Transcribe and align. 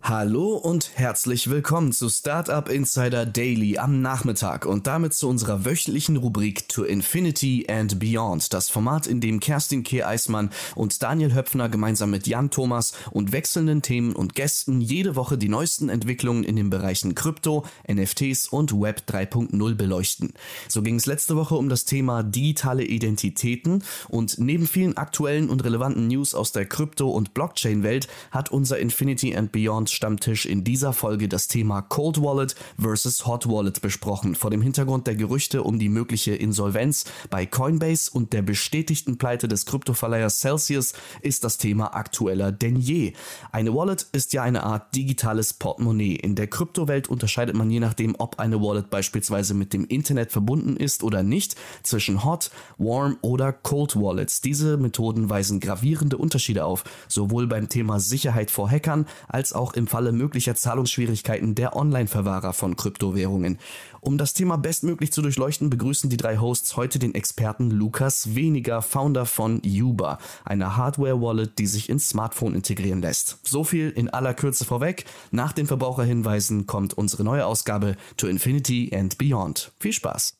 Hallo 0.00 0.54
und 0.54 0.92
herzlich 0.94 1.50
willkommen 1.50 1.92
zu 1.92 2.08
Startup 2.08 2.66
Insider 2.70 3.26
Daily 3.26 3.76
am 3.76 4.00
Nachmittag 4.00 4.64
und 4.64 4.86
damit 4.86 5.12
zu 5.12 5.28
unserer 5.28 5.66
wöchentlichen 5.66 6.16
Rubrik 6.16 6.66
To 6.70 6.84
Infinity 6.84 7.66
and 7.68 7.98
Beyond. 7.98 8.54
Das 8.54 8.70
Format, 8.70 9.06
in 9.06 9.20
dem 9.20 9.38
Kerstin 9.38 9.82
K. 9.82 10.04
Eismann 10.04 10.50
und 10.74 11.02
Daniel 11.02 11.34
Höpfner 11.34 11.68
gemeinsam 11.68 12.10
mit 12.10 12.26
Jan 12.26 12.50
Thomas 12.50 12.94
und 13.10 13.32
wechselnden 13.32 13.82
Themen 13.82 14.14
und 14.14 14.34
Gästen 14.34 14.80
jede 14.80 15.14
Woche 15.14 15.36
die 15.36 15.50
neuesten 15.50 15.90
Entwicklungen 15.90 16.44
in 16.44 16.56
den 16.56 16.70
Bereichen 16.70 17.14
Krypto, 17.14 17.66
NFTs 17.86 18.48
und 18.48 18.72
Web 18.80 19.02
3.0 19.08 19.74
beleuchten. 19.74 20.32
So 20.68 20.80
ging 20.80 20.94
es 20.94 21.04
letzte 21.04 21.36
Woche 21.36 21.56
um 21.56 21.68
das 21.68 21.84
Thema 21.84 22.22
digitale 22.22 22.84
Identitäten 22.84 23.84
und 24.08 24.38
neben 24.38 24.66
vielen 24.66 24.96
aktuellen 24.96 25.50
und 25.50 25.64
relevanten 25.64 26.06
News 26.06 26.34
aus 26.34 26.52
der 26.52 26.64
Krypto- 26.64 27.10
und 27.10 27.34
Blockchain-Welt 27.34 28.08
hat 28.30 28.50
unser 28.50 28.78
Infinity 28.78 29.36
and 29.36 29.52
Beyond 29.52 29.87
Stammtisch 29.92 30.46
in 30.46 30.64
dieser 30.64 30.92
Folge 30.92 31.28
das 31.28 31.48
Thema 31.48 31.82
Cold 31.82 32.22
Wallet 32.22 32.54
versus 32.78 33.26
Hot 33.26 33.48
Wallet 33.48 33.80
besprochen, 33.80 34.34
vor 34.34 34.50
dem 34.50 34.62
Hintergrund 34.62 35.06
der 35.06 35.14
Gerüchte 35.14 35.62
um 35.62 35.78
die 35.78 35.88
mögliche 35.88 36.34
Insolvenz 36.34 37.04
bei 37.30 37.46
Coinbase 37.46 38.10
und 38.12 38.32
der 38.32 38.42
bestätigten 38.42 39.18
Pleite 39.18 39.48
des 39.48 39.66
Kryptoverleihers 39.66 40.40
Celsius 40.40 40.92
ist 41.22 41.44
das 41.44 41.58
Thema 41.58 41.94
aktueller 41.94 42.52
denn 42.52 42.76
je. 42.76 43.12
Eine 43.52 43.74
Wallet 43.74 44.06
ist 44.12 44.32
ja 44.32 44.42
eine 44.42 44.62
Art 44.64 44.94
digitales 44.94 45.54
Portemonnaie. 45.54 46.16
In 46.16 46.34
der 46.34 46.46
Kryptowelt 46.46 47.08
unterscheidet 47.08 47.54
man 47.54 47.70
je 47.70 47.80
nachdem, 47.80 48.14
ob 48.18 48.38
eine 48.38 48.60
Wallet 48.60 48.90
beispielsweise 48.90 49.54
mit 49.54 49.72
dem 49.72 49.84
Internet 49.86 50.32
verbunden 50.32 50.76
ist 50.76 51.02
oder 51.02 51.22
nicht, 51.22 51.56
zwischen 51.82 52.24
Hot, 52.24 52.50
Warm 52.78 53.18
oder 53.22 53.52
Cold 53.52 53.96
Wallets. 53.96 54.40
Diese 54.40 54.76
Methoden 54.76 55.30
weisen 55.30 55.60
gravierende 55.60 56.16
Unterschiede 56.16 56.64
auf, 56.64 56.84
sowohl 57.08 57.46
beim 57.46 57.68
Thema 57.68 58.00
Sicherheit 58.00 58.50
vor 58.50 58.70
Hackern 58.70 59.06
als 59.28 59.52
auch 59.52 59.72
im 59.78 59.86
Falle 59.86 60.12
möglicher 60.12 60.54
Zahlungsschwierigkeiten 60.54 61.54
der 61.54 61.74
Online-Verwahrer 61.74 62.52
von 62.52 62.76
Kryptowährungen. 62.76 63.58
Um 64.00 64.18
das 64.18 64.34
Thema 64.34 64.58
bestmöglich 64.58 65.12
zu 65.12 65.22
durchleuchten, 65.22 65.70
begrüßen 65.70 66.10
die 66.10 66.16
drei 66.16 66.38
Hosts 66.38 66.76
heute 66.76 66.98
den 66.98 67.14
Experten 67.14 67.70
Lukas 67.70 68.34
Weniger, 68.34 68.82
Founder 68.82 69.24
von 69.24 69.62
Yuba, 69.64 70.18
einer 70.44 70.76
Hardware-Wallet, 70.76 71.58
die 71.58 71.66
sich 71.66 71.88
ins 71.88 72.08
Smartphone 72.08 72.54
integrieren 72.54 73.00
lässt. 73.00 73.38
So 73.44 73.64
viel 73.64 73.90
in 73.90 74.10
aller 74.10 74.34
Kürze 74.34 74.64
vorweg. 74.64 75.04
Nach 75.30 75.52
den 75.52 75.66
Verbraucherhinweisen 75.66 76.66
kommt 76.66 76.94
unsere 76.94 77.24
neue 77.24 77.46
Ausgabe 77.46 77.96
To 78.18 78.26
Infinity 78.26 78.90
and 78.94 79.16
Beyond. 79.16 79.72
Viel 79.78 79.92
Spaß! 79.92 80.34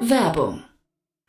Werbung 0.00 0.62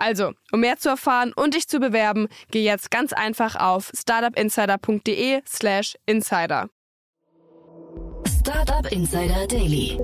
Also, 0.00 0.32
um 0.50 0.60
mehr 0.60 0.78
zu 0.78 0.88
erfahren 0.88 1.32
und 1.36 1.54
dich 1.54 1.68
zu 1.68 1.78
bewerben, 1.78 2.28
geh 2.50 2.64
jetzt 2.64 2.90
ganz 2.90 3.12
einfach 3.12 3.56
auf 3.56 3.92
startupinsider.de/slash 3.94 5.96
insider. 6.06 6.70
Startup 8.26 8.90
Insider 8.90 9.46
Daily. 9.46 9.98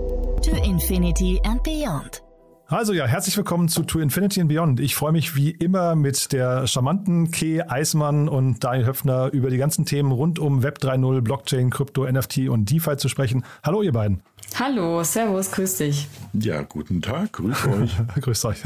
To 0.44 0.54
Infinity 0.62 1.40
and 1.46 1.62
Beyond. 1.62 2.22
Also 2.68 2.92
ja, 2.92 3.06
herzlich 3.06 3.36
willkommen 3.36 3.68
zu 3.68 3.84
To 3.84 4.00
Infinity 4.00 4.40
and 4.40 4.50
Beyond. 4.50 4.80
Ich 4.80 4.94
freue 4.94 5.12
mich 5.12 5.34
wie 5.34 5.52
immer 5.52 5.94
mit 5.94 6.32
der 6.32 6.66
charmanten 6.66 7.30
Kay 7.30 7.62
Eismann 7.62 8.28
und 8.28 8.64
Daniel 8.64 8.86
Höpfner 8.86 9.30
über 9.32 9.48
die 9.48 9.56
ganzen 9.56 9.86
Themen 9.86 10.12
rund 10.12 10.38
um 10.38 10.62
Web 10.62 10.78
3.0, 10.82 11.22
Blockchain, 11.22 11.70
Krypto, 11.70 12.10
NFT 12.10 12.48
und 12.48 12.70
DeFi 12.70 12.98
zu 12.98 13.08
sprechen. 13.08 13.44
Hallo 13.62 13.82
ihr 13.82 13.92
beiden. 13.92 14.22
Hallo, 14.54 15.02
Servus, 15.04 15.50
grüß 15.50 15.76
dich. 15.76 16.08
Ja, 16.32 16.62
guten 16.62 17.02
Tag, 17.02 17.32
grüß 17.32 17.66
euch. 17.66 17.90
grüß 18.20 18.44
euch. 18.46 18.58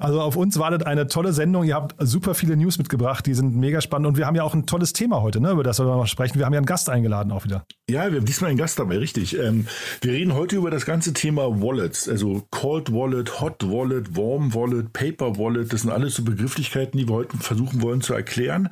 Also 0.00 0.20
auf 0.20 0.36
uns 0.36 0.58
wartet 0.58 0.86
eine 0.86 1.08
tolle 1.08 1.32
Sendung. 1.32 1.64
Ihr 1.64 1.74
habt 1.74 1.94
super 1.98 2.34
viele 2.34 2.56
News 2.56 2.78
mitgebracht, 2.78 3.26
die 3.26 3.34
sind 3.34 3.54
mega 3.56 3.80
spannend 3.80 4.06
und 4.06 4.16
wir 4.16 4.26
haben 4.26 4.34
ja 4.34 4.44
auch 4.44 4.54
ein 4.54 4.66
tolles 4.66 4.92
Thema 4.92 5.20
heute, 5.22 5.40
ne, 5.40 5.50
über 5.50 5.62
das 5.62 5.78
wir 5.78 5.84
mal 5.84 6.06
sprechen. 6.06 6.38
Wir 6.38 6.46
haben 6.46 6.52
ja 6.52 6.58
einen 6.58 6.66
Gast 6.66 6.88
eingeladen 6.88 7.32
auch 7.32 7.44
wieder. 7.44 7.66
Ja, 7.88 8.10
wir 8.10 8.18
haben 8.18 8.26
diesmal 8.26 8.50
einen 8.50 8.58
Gast 8.58 8.78
dabei, 8.78 8.98
richtig. 8.98 9.38
Ähm, 9.38 9.66
wir 10.00 10.12
reden 10.12 10.34
heute 10.34 10.56
über 10.56 10.70
das 10.70 10.86
ganze 10.86 11.12
Thema 11.12 11.60
Wallets, 11.60 12.08
also 12.08 12.42
Cold 12.50 12.92
Wallet, 12.92 13.40
Hot 13.40 13.62
Wallet, 13.62 14.16
Warm 14.16 14.54
Wallet, 14.54 14.92
Paper 14.92 15.38
Wallet. 15.38 15.72
Das 15.72 15.82
sind 15.82 15.90
alles 15.90 16.14
so 16.14 16.24
Begrifflichkeiten, 16.24 16.98
die 16.98 17.08
wir 17.08 17.14
heute 17.14 17.36
versuchen 17.36 17.82
wollen 17.82 18.00
zu 18.00 18.14
erklären. 18.14 18.70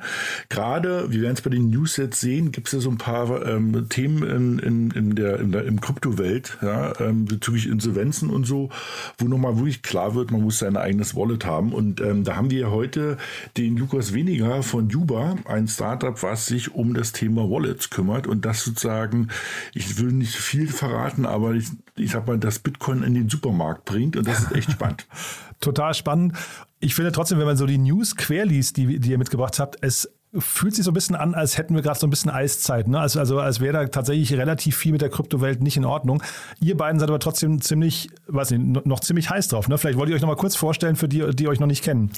Gerade, 0.49 1.11
wir 1.11 1.21
werden 1.21 1.35
es 1.35 1.41
bei 1.41 1.49
den 1.49 1.69
News 1.69 1.97
jetzt 1.97 2.19
sehen, 2.19 2.51
gibt 2.51 2.67
es 2.67 2.73
ja 2.73 2.79
so 2.79 2.89
ein 2.89 2.97
paar 2.97 3.45
ähm, 3.45 3.87
Themen 3.89 4.23
in, 4.23 4.59
in, 4.59 4.91
in 4.91 5.15
der, 5.15 5.39
in 5.39 5.51
der 5.51 5.65
im 5.65 5.79
Kryptowelt 5.79 6.44
ja, 6.61 6.99
ähm, 6.99 7.25
bezüglich 7.25 7.67
Insolvenzen 7.67 8.29
und 8.29 8.45
so, 8.45 8.69
wo 9.17 9.27
nochmal 9.27 9.57
wirklich 9.57 9.81
klar 9.81 10.15
wird, 10.15 10.31
man 10.31 10.41
muss 10.41 10.59
sein 10.59 10.77
eigenes 10.77 11.15
Wallet 11.15 11.45
haben. 11.45 11.73
Und 11.73 12.01
ähm, 12.01 12.23
da 12.23 12.35
haben 12.35 12.51
wir 12.51 12.71
heute 12.71 13.17
den 13.57 13.77
Lukas 13.77 14.13
Weniger 14.13 14.63
von 14.63 14.89
Juba, 14.89 15.35
ein 15.45 15.67
Startup, 15.67 16.21
was 16.23 16.45
sich 16.45 16.73
um 16.73 16.93
das 16.93 17.11
Thema 17.11 17.49
Wallets 17.49 17.89
kümmert 17.89 18.27
und 18.27 18.45
das 18.45 18.63
sozusagen, 18.63 19.29
ich 19.73 19.99
will 19.99 20.11
nicht 20.11 20.35
viel 20.35 20.67
verraten, 20.67 21.25
aber 21.25 21.53
ich, 21.53 21.67
ich 21.95 22.11
sag 22.11 22.27
mal, 22.27 22.37
das 22.37 22.59
Bitcoin 22.59 23.03
in 23.03 23.13
den 23.13 23.29
Supermarkt 23.29 23.85
bringt 23.85 24.15
und 24.17 24.27
das 24.27 24.39
ist 24.39 24.51
echt 24.51 24.71
spannend. 24.71 25.05
Total 25.59 25.93
spannend. 25.93 26.33
Ich 26.79 26.95
finde 26.95 27.11
trotzdem, 27.11 27.39
wenn 27.39 27.45
man 27.45 27.57
so 27.57 27.65
die 27.65 27.77
News 27.77 28.15
querliest, 28.15 28.77
die, 28.77 28.99
die 28.99 29.11
ihr 29.11 29.17
mitgebracht 29.17 29.57
habt, 29.59 29.77
es 29.81 30.09
fühlt 30.39 30.75
sich 30.75 30.85
so 30.85 30.91
ein 30.91 30.93
bisschen 30.93 31.15
an, 31.15 31.33
als 31.33 31.57
hätten 31.57 31.75
wir 31.75 31.81
gerade 31.81 31.99
so 31.99 32.07
ein 32.07 32.09
bisschen 32.09 32.31
Eiszeit. 32.31 32.87
Ne? 32.87 32.99
Also, 32.99 33.19
also 33.19 33.39
als 33.39 33.59
wäre 33.59 33.73
da 33.73 33.85
tatsächlich 33.85 34.33
relativ 34.33 34.75
viel 34.77 34.91
mit 34.91 35.01
der 35.01 35.09
Kryptowelt 35.09 35.61
nicht 35.61 35.77
in 35.77 35.85
Ordnung. 35.85 36.21
Ihr 36.59 36.77
beiden 36.77 36.99
seid 36.99 37.09
aber 37.09 37.19
trotzdem 37.19 37.61
ziemlich, 37.61 38.09
weiß 38.27 38.51
nicht, 38.51 38.85
noch 38.85 38.99
ziemlich 38.99 39.29
heiß 39.29 39.47
drauf. 39.49 39.67
Ne? 39.67 39.77
Vielleicht 39.77 39.97
wollt 39.97 40.09
ihr 40.09 40.15
euch 40.15 40.21
noch 40.21 40.29
mal 40.29 40.35
kurz 40.35 40.55
vorstellen 40.55 40.95
für 40.95 41.07
die, 41.07 41.35
die 41.35 41.47
euch 41.47 41.59
noch 41.59 41.67
nicht 41.67 41.83
kennen. 41.83 42.11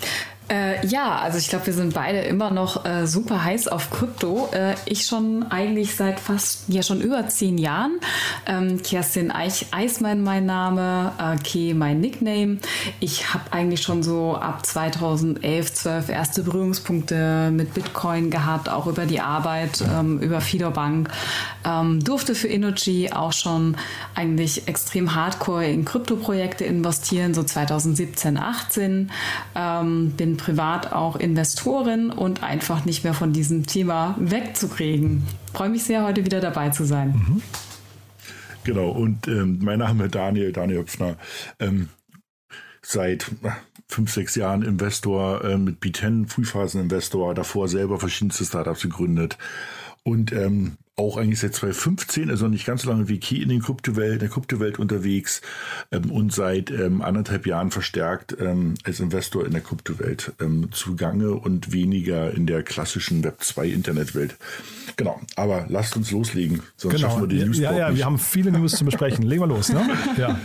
Äh, 0.50 0.86
ja, 0.88 1.18
also 1.18 1.38
ich 1.38 1.50
glaube, 1.50 1.66
wir 1.68 1.74
sind 1.74 1.94
beide 1.94 2.20
immer 2.20 2.52
noch 2.52 2.86
äh, 2.86 3.06
super 3.06 3.44
heiß 3.44 3.68
auf 3.68 3.90
Krypto. 3.90 4.50
Äh, 4.54 4.76
ich 4.86 5.06
schon 5.06 5.46
eigentlich 5.50 5.96
seit 5.96 6.22
fast, 6.22 6.64
ja 6.70 6.84
schon 6.84 7.02
über 7.02 7.28
zehn 7.28 7.58
Jahren. 7.58 8.00
Ähm, 8.46 8.82
Kerstin 8.82 9.32
Eich, 9.32 9.68
Eismann 9.72 10.24
mein 10.24 10.46
Name, 10.46 11.12
äh, 11.20 11.38
Key 11.44 11.74
mein 11.74 12.00
Nickname. 12.00 12.60
Ich 13.02 13.34
habe 13.34 13.52
eigentlich 13.52 13.82
schon 13.82 14.04
so 14.04 14.36
ab 14.36 14.66
2011, 14.66 15.74
12 15.74 16.10
erste 16.10 16.44
Berührungspunkte 16.44 17.52
mit 17.52 17.74
Bitcoin 17.74 18.32
gehabt, 18.32 18.70
auch 18.70 18.88
über 18.88 19.06
die 19.06 19.20
Arbeit, 19.20 19.84
ähm, 19.94 20.20
über 20.20 20.40
Fido 20.40 20.72
Bank. 20.72 21.10
Ähm, 21.66 22.02
durfte 22.02 22.36
für 22.36 22.48
Innogy 22.48 23.12
auch 23.12 23.34
schon 23.34 23.76
eigentlich 24.16 24.70
extrem 24.70 25.14
hardcore 25.14 25.68
in 25.68 25.84
Kryptoprojekte 25.84 26.64
investieren, 26.64 27.34
so 27.34 27.44
2017, 27.44 28.38
18. 28.38 29.12
Ähm, 29.54 30.14
privat 30.38 30.94
auch 30.94 31.16
Investorin 31.16 32.12
und 32.12 32.44
einfach 32.44 32.86
nicht 32.86 33.04
mehr 33.04 33.14
von 33.14 33.34
diesem 33.34 33.66
Thema 33.66 34.16
wegzukriegen. 34.20 35.24
Freue 35.54 35.70
mich 35.70 35.84
sehr, 35.84 36.04
heute 36.04 36.26
wieder 36.26 36.40
dabei 36.40 36.70
zu 36.70 36.86
sein. 36.86 37.10
Mhm. 37.10 37.42
Genau, 38.64 38.90
und 38.90 39.28
ähm, 39.28 39.60
mein 39.62 39.80
Name 39.80 40.06
ist 40.06 40.16
Daniel, 40.16 40.52
Daniel 40.52 40.80
Hüpfner. 40.80 41.16
Ähm, 41.60 41.90
seit 42.82 43.32
fünf, 43.88 44.12
sechs 44.12 44.36
Jahren 44.36 44.62
Investor 44.64 45.44
äh, 45.44 45.58
mit 45.58 45.80
B10, 45.82 46.28
Frühphasen-Investor, 46.28 47.34
davor 47.34 47.68
selber 47.68 48.00
verschiedenste 48.00 48.46
Startups 48.46 48.82
gegründet. 48.82 49.38
Und 50.04 50.32
ähm, 50.32 50.78
auch 50.98 51.16
eigentlich 51.16 51.40
seit 51.40 51.54
2015, 51.54 52.32
also 52.32 52.48
nicht 52.48 52.66
ganz 52.66 52.82
so 52.82 52.90
lange 52.90 53.08
wie 53.08 53.20
Key 53.20 53.38
in 53.38 53.50
den 53.50 53.62
Kryptowelt, 53.62 54.20
der 54.22 54.30
Kryptowelt 54.30 54.80
unterwegs 54.80 55.42
ähm, 55.92 56.12
und 56.12 56.34
seit 56.34 56.72
ähm, 56.72 57.04
anderthalb 57.04 57.46
Jahren 57.46 57.70
verstärkt 57.70 58.36
ähm, 58.40 58.74
als 58.84 59.00
Investor 59.00 59.46
in 59.46 59.52
der 59.52 59.62
Kryptowelt 59.62 60.34
ähm, 60.42 60.70
zugange 60.72 61.34
und 61.34 61.72
weniger 61.72 62.34
in 62.34 62.48
der 62.48 62.64
klassischen 62.64 63.24
Web 63.24 63.44
2 63.44 63.68
Internetwelt. 63.68 64.38
Genau, 64.98 65.22
aber 65.36 65.68
lasst 65.70 65.96
uns 65.96 66.10
loslegen, 66.10 66.62
sonst 66.76 66.96
genau. 66.96 67.08
schaffen 67.08 67.22
wir 67.22 67.28
die 67.28 67.46
News 67.46 67.60
Ja, 67.60 67.72
ja, 67.72 67.90
nicht. 67.90 68.00
wir 68.00 68.06
haben 68.06 68.18
viele 68.18 68.52
News 68.52 68.72
zu 68.72 68.84
besprechen. 68.84 69.24
Legen 69.24 69.44
wir 69.44 69.48
los, 69.48 69.70
ne? 69.70 69.88
Ja. 70.18 70.40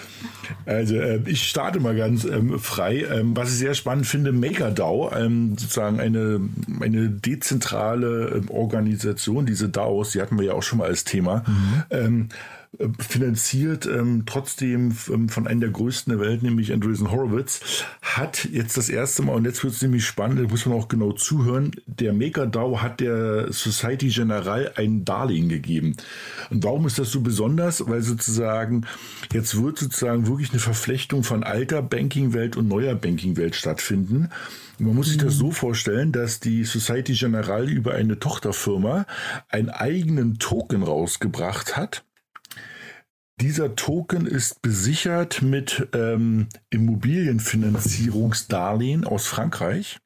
Also 0.66 0.96
äh, 0.96 1.20
ich 1.25 1.49
starte 1.49 1.81
mal 1.81 1.96
ganz 1.96 2.25
ähm, 2.25 2.58
frei. 2.58 3.06
Ähm, 3.10 3.34
was 3.34 3.49
ich 3.50 3.56
sehr 3.56 3.72
spannend 3.72 4.06
finde, 4.06 4.32
MakerDAO, 4.32 5.10
ähm, 5.16 5.56
sozusagen 5.56 6.00
eine, 6.00 6.40
eine 6.81 7.08
dezentrale 7.08 8.34
ähm, 8.37 8.50
Organisation, 8.50 9.46
diese 9.46 9.70
DAOs, 9.70 10.10
die 10.10 10.20
hatten 10.20 10.38
wir 10.38 10.44
ja 10.44 10.52
auch 10.52 10.62
schon 10.62 10.78
mal 10.81 10.88
als 10.88 11.04
Thema. 11.04 11.44
Ähm, 11.88 12.28
äh, 12.28 12.34
finanziert 12.99 13.85
ähm, 13.87 14.23
trotzdem 14.25 14.97
ähm, 15.13 15.29
von 15.29 15.47
einem 15.47 15.61
der 15.61 15.71
größten 15.71 16.13
der 16.13 16.27
Welt, 16.27 16.43
nämlich 16.43 16.73
Andreessen 16.73 17.11
Horowitz, 17.11 17.85
hat 18.01 18.49
jetzt 18.51 18.79
das 18.79 18.89
erste 18.89 19.23
Mal, 19.23 19.35
und 19.35 19.45
jetzt 19.45 19.63
wird 19.63 19.75
es 19.75 19.83
nämlich 19.83 20.07
spannend, 20.07 20.41
da 20.41 20.49
muss 20.49 20.65
man 20.65 20.79
auch 20.79 20.89
genau 20.89 21.13
zuhören, 21.13 21.73
der 21.87 22.15
MakerDAO 22.15 22.81
hat 22.81 23.01
der 23.01 23.53
Society 23.53 24.09
General 24.09 24.73
ein 24.77 25.05
Darlehen 25.05 25.51
gegeben. 25.51 25.97
Und 26.51 26.65
warum 26.65 26.87
ist 26.87 26.99
das 26.99 27.11
so 27.11 27.21
besonders? 27.21 27.87
Weil 27.87 28.03
sozusagen 28.03 28.87
jetzt 29.33 29.61
wird 29.63 29.79
sozusagen 29.79 30.27
wirklich 30.27 30.51
eine 30.51 30.61
Verflechtung 30.61 31.25
von 31.25 31.43
alter 31.45 31.83
Banking-Welt 31.83 32.57
und 32.57 32.69
neuer 32.69 32.95
Banking-Welt 32.95 33.55
stattfinden. 33.55 34.31
Man 34.79 34.95
muss 34.95 35.09
sich 35.09 35.19
das 35.19 35.35
so 35.35 35.51
vorstellen, 35.51 36.11
dass 36.11 36.41
die 36.41 36.65
Society 36.65 37.13
Generale 37.13 37.71
über 37.71 37.95
eine 37.95 38.19
Tochterfirma 38.19 39.07
einen 39.49 39.69
eigenen 39.69 40.39
Token 40.39 40.83
rausgebracht 40.83 41.77
hat. 41.77 42.03
Dieser 43.43 43.75
Token 43.75 44.25
ist 44.25 44.62
besichert 44.62 45.43
mit 45.43 45.89
ähm, 45.94 46.47
Immobilienfinanzierungsdarlehen 46.71 49.05
aus 49.05 49.27
Frankreich. 49.27 49.99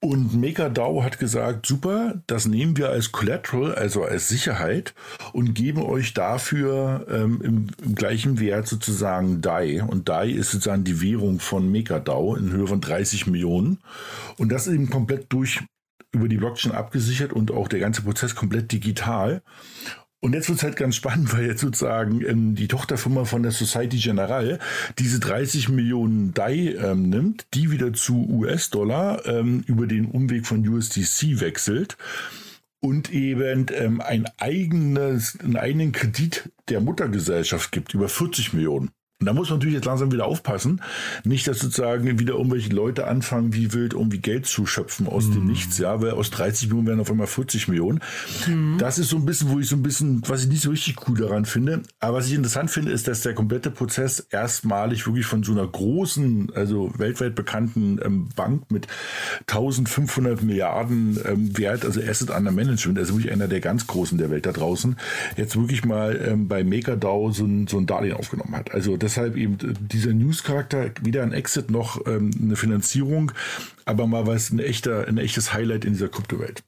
Und 0.00 0.34
MakerDAO 0.34 1.04
hat 1.04 1.18
gesagt, 1.18 1.66
super, 1.66 2.22
das 2.26 2.46
nehmen 2.46 2.78
wir 2.78 2.88
als 2.88 3.12
Collateral, 3.12 3.74
also 3.74 4.02
als 4.02 4.30
Sicherheit 4.30 4.94
und 5.34 5.52
geben 5.52 5.82
euch 5.82 6.14
dafür 6.14 7.06
ähm, 7.10 7.42
im, 7.44 7.66
im, 7.84 7.94
gleichen 7.94 8.40
Wert 8.40 8.66
sozusagen 8.66 9.42
DAI. 9.42 9.82
Und 9.82 10.08
DAI 10.08 10.30
ist 10.30 10.52
sozusagen 10.52 10.84
die 10.84 11.02
Währung 11.02 11.38
von 11.38 11.70
MakerDAO 11.70 12.36
in 12.36 12.50
Höhe 12.50 12.66
von 12.66 12.80
30 12.80 13.26
Millionen. 13.26 13.76
Und 14.38 14.50
das 14.50 14.66
ist 14.66 14.72
eben 14.72 14.88
komplett 14.88 15.30
durch 15.30 15.60
über 16.12 16.28
die 16.28 16.38
Blockchain 16.38 16.72
abgesichert 16.72 17.34
und 17.34 17.50
auch 17.50 17.68
der 17.68 17.80
ganze 17.80 18.00
Prozess 18.02 18.34
komplett 18.34 18.72
digital. 18.72 19.42
Und 20.24 20.32
jetzt 20.32 20.48
wird 20.48 20.56
es 20.56 20.64
halt 20.64 20.76
ganz 20.76 20.96
spannend, 20.96 21.34
weil 21.34 21.44
jetzt 21.44 21.60
sozusagen 21.60 22.24
ähm, 22.24 22.54
die 22.54 22.66
Tochterfirma 22.66 23.26
von 23.26 23.42
der 23.42 23.52
Society 23.52 23.98
General 23.98 24.58
diese 24.98 25.20
30 25.20 25.68
Millionen 25.68 26.32
DAI 26.32 26.76
ähm, 26.82 27.10
nimmt, 27.10 27.46
die 27.52 27.70
wieder 27.70 27.92
zu 27.92 28.26
US-Dollar 28.30 29.26
ähm, 29.26 29.62
über 29.66 29.86
den 29.86 30.06
Umweg 30.06 30.46
von 30.46 30.66
USDC 30.66 31.40
wechselt 31.40 31.98
und 32.80 33.12
eben 33.12 33.66
ähm, 33.74 34.00
ein 34.00 34.24
eigenes, 34.38 35.38
einen 35.40 35.58
eigenen 35.58 35.92
Kredit 35.92 36.50
der 36.70 36.80
Muttergesellschaft 36.80 37.70
gibt 37.70 37.92
über 37.92 38.08
40 38.08 38.54
Millionen. 38.54 38.92
Und 39.20 39.26
da 39.26 39.32
muss 39.32 39.48
man 39.48 39.60
natürlich 39.60 39.76
jetzt 39.76 39.84
langsam 39.84 40.10
wieder 40.10 40.26
aufpassen. 40.26 40.82
Nicht, 41.22 41.46
dass 41.46 41.60
sozusagen 41.60 42.18
wieder 42.18 42.34
irgendwelche 42.34 42.70
Leute 42.70 43.06
anfangen, 43.06 43.54
wie 43.54 43.72
wild 43.72 43.94
irgendwie 43.94 44.18
Geld 44.18 44.44
zu 44.44 44.66
schöpfen 44.66 45.06
aus 45.06 45.30
dem 45.30 45.46
Nichts, 45.46 45.78
ja, 45.78 46.02
weil 46.02 46.10
aus 46.10 46.30
30 46.30 46.68
Millionen 46.68 46.88
werden 46.88 47.00
auf 47.00 47.10
einmal 47.10 47.28
40 47.28 47.68
Millionen. 47.68 48.00
Das 48.78 48.98
ist 48.98 49.10
so 49.10 49.16
ein 49.16 49.24
bisschen, 49.24 49.50
wo 49.50 49.60
ich 49.60 49.68
so 49.68 49.76
ein 49.76 49.82
bisschen, 49.82 50.20
was 50.26 50.42
ich 50.42 50.48
nicht 50.48 50.62
so 50.62 50.70
richtig 50.70 50.96
cool 51.08 51.16
daran 51.16 51.44
finde. 51.44 51.82
Aber 52.00 52.18
was 52.18 52.26
ich 52.26 52.34
interessant 52.34 52.70
finde, 52.72 52.90
ist, 52.90 53.06
dass 53.06 53.20
der 53.20 53.34
komplette 53.34 53.70
Prozess 53.70 54.18
erstmalig 54.18 55.06
wirklich 55.06 55.26
von 55.26 55.44
so 55.44 55.52
einer 55.52 55.66
großen, 55.66 56.52
also 56.54 56.92
weltweit 56.98 57.36
bekannten 57.36 58.00
ähm, 58.04 58.28
Bank 58.34 58.70
mit 58.70 58.88
1500 59.46 60.42
Milliarden 60.42 61.20
ähm, 61.24 61.56
Wert, 61.56 61.84
also 61.84 62.00
Asset 62.00 62.30
Under 62.30 62.50
Management, 62.50 62.98
also 62.98 63.14
wirklich 63.14 63.32
einer 63.32 63.46
der 63.46 63.60
ganz 63.60 63.86
großen 63.86 64.18
der 64.18 64.30
Welt 64.30 64.44
da 64.44 64.52
draußen, 64.52 64.96
jetzt 65.36 65.56
wirklich 65.56 65.84
mal 65.84 66.20
ähm, 66.26 66.48
bei 66.48 66.64
MakerDAO 66.64 67.30
so 67.30 67.44
ein, 67.44 67.68
so 67.68 67.78
ein 67.78 67.86
Darlehen 67.86 68.16
aufgenommen 68.16 68.56
hat. 68.56 68.74
Also 68.74 68.96
deshalb 69.04 69.36
eben 69.36 69.58
dieser 69.78 70.12
News-Charakter, 70.12 70.90
weder 71.02 71.22
ein 71.22 71.32
Exit 71.32 71.70
noch 71.70 72.04
ähm, 72.06 72.30
eine 72.40 72.56
Finanzierung, 72.56 73.32
aber 73.84 74.06
mal 74.06 74.26
was 74.26 74.50
ein 74.50 74.58
echter, 74.58 75.06
ein 75.06 75.18
echtes 75.18 75.52
Highlight 75.52 75.84
in 75.84 75.92
dieser 75.92 76.08
Kryptowelt. 76.08 76.62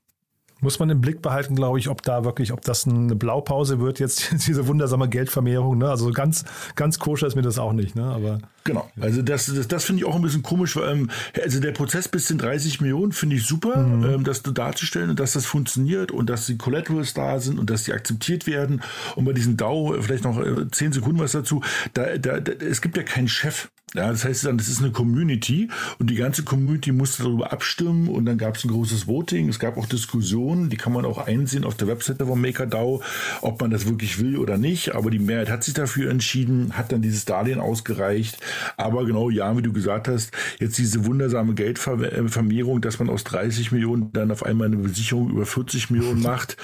Muss 0.60 0.78
man 0.78 0.88
im 0.88 1.00
Blick 1.02 1.20
behalten, 1.20 1.54
glaube 1.54 1.78
ich, 1.78 1.88
ob 1.88 2.02
da 2.02 2.24
wirklich, 2.24 2.52
ob 2.52 2.62
das 2.62 2.86
eine 2.86 3.14
Blaupause 3.14 3.78
wird, 3.80 3.98
jetzt 4.00 4.32
diese 4.46 4.66
wundersame 4.66 5.08
Geldvermehrung. 5.08 5.78
Ne? 5.78 5.88
Also 5.88 6.10
ganz, 6.12 6.44
ganz 6.76 6.98
koscher 6.98 7.26
ist 7.26 7.36
mir 7.36 7.42
das 7.42 7.58
auch 7.58 7.72
nicht. 7.72 7.94
Ne? 7.94 8.04
Aber 8.04 8.38
Genau. 8.64 8.90
Also 9.00 9.22
das, 9.22 9.46
das, 9.46 9.68
das 9.68 9.84
finde 9.84 10.02
ich 10.02 10.08
auch 10.08 10.16
ein 10.16 10.22
bisschen 10.22 10.42
komisch. 10.42 10.76
Weil, 10.76 10.90
ähm, 10.90 11.10
also 11.42 11.60
der 11.60 11.72
Prozess 11.72 12.08
bis 12.08 12.24
zu 12.26 12.36
30 12.36 12.80
Millionen 12.80 13.12
finde 13.12 13.36
ich 13.36 13.46
super, 13.46 13.76
Mhm. 13.76 14.04
ähm, 14.04 14.24
das 14.24 14.42
darzustellen 14.42 15.10
und 15.10 15.20
dass 15.20 15.32
das 15.34 15.46
funktioniert 15.46 16.10
und 16.10 16.28
dass 16.30 16.46
die 16.46 16.56
Collaterals 16.56 17.14
da 17.14 17.38
sind 17.38 17.58
und 17.58 17.70
dass 17.70 17.84
die 17.84 17.92
akzeptiert 17.92 18.46
werden. 18.46 18.82
Und 19.14 19.24
bei 19.24 19.32
diesem 19.32 19.56
DAO 19.56 19.94
äh, 19.94 20.02
vielleicht 20.02 20.24
noch 20.24 20.38
äh, 20.40 20.68
10 20.70 20.92
Sekunden 20.92 21.20
was 21.20 21.32
dazu. 21.32 21.62
Da, 21.94 22.16
da, 22.18 22.40
da, 22.40 22.52
es 22.52 22.80
gibt 22.80 22.96
ja 22.96 23.02
keinen 23.02 23.28
Chef. 23.28 23.68
Ja, 23.96 24.10
das 24.10 24.24
heißt 24.24 24.44
dann, 24.44 24.58
das 24.58 24.68
ist 24.68 24.82
eine 24.82 24.92
Community 24.92 25.68
und 25.98 26.10
die 26.10 26.16
ganze 26.16 26.44
Community 26.44 26.92
musste 26.92 27.22
darüber 27.22 27.52
abstimmen 27.52 28.08
und 28.08 28.26
dann 28.26 28.36
gab 28.36 28.56
es 28.56 28.64
ein 28.64 28.68
großes 28.68 29.06
Voting. 29.06 29.48
Es 29.48 29.58
gab 29.58 29.78
auch 29.78 29.86
Diskussionen, 29.86 30.68
die 30.68 30.76
kann 30.76 30.92
man 30.92 31.06
auch 31.06 31.18
einsehen 31.18 31.64
auf 31.64 31.76
der 31.76 31.88
Webseite 31.88 32.26
von 32.26 32.40
MakerDAO, 32.40 33.02
ob 33.40 33.60
man 33.60 33.70
das 33.70 33.86
wirklich 33.86 34.20
will 34.20 34.36
oder 34.36 34.58
nicht. 34.58 34.94
Aber 34.94 35.10
die 35.10 35.18
Mehrheit 35.18 35.50
hat 35.50 35.64
sich 35.64 35.74
dafür 35.74 36.10
entschieden, 36.10 36.76
hat 36.76 36.92
dann 36.92 37.00
dieses 37.00 37.24
Darlehen 37.24 37.58
ausgereicht. 37.58 38.38
Aber 38.76 39.06
genau, 39.06 39.30
ja, 39.30 39.56
wie 39.56 39.62
du 39.62 39.72
gesagt 39.72 40.08
hast, 40.08 40.32
jetzt 40.58 40.76
diese 40.76 41.06
wundersame 41.06 41.54
Geldvermehrung, 41.54 42.80
dass 42.82 42.98
man 42.98 43.08
aus 43.08 43.24
30 43.24 43.72
Millionen 43.72 44.12
dann 44.12 44.30
auf 44.30 44.44
einmal 44.44 44.66
eine 44.66 44.76
Besicherung 44.76 45.30
über 45.30 45.46
40 45.46 45.90
Millionen 45.90 46.20
macht. 46.26 46.58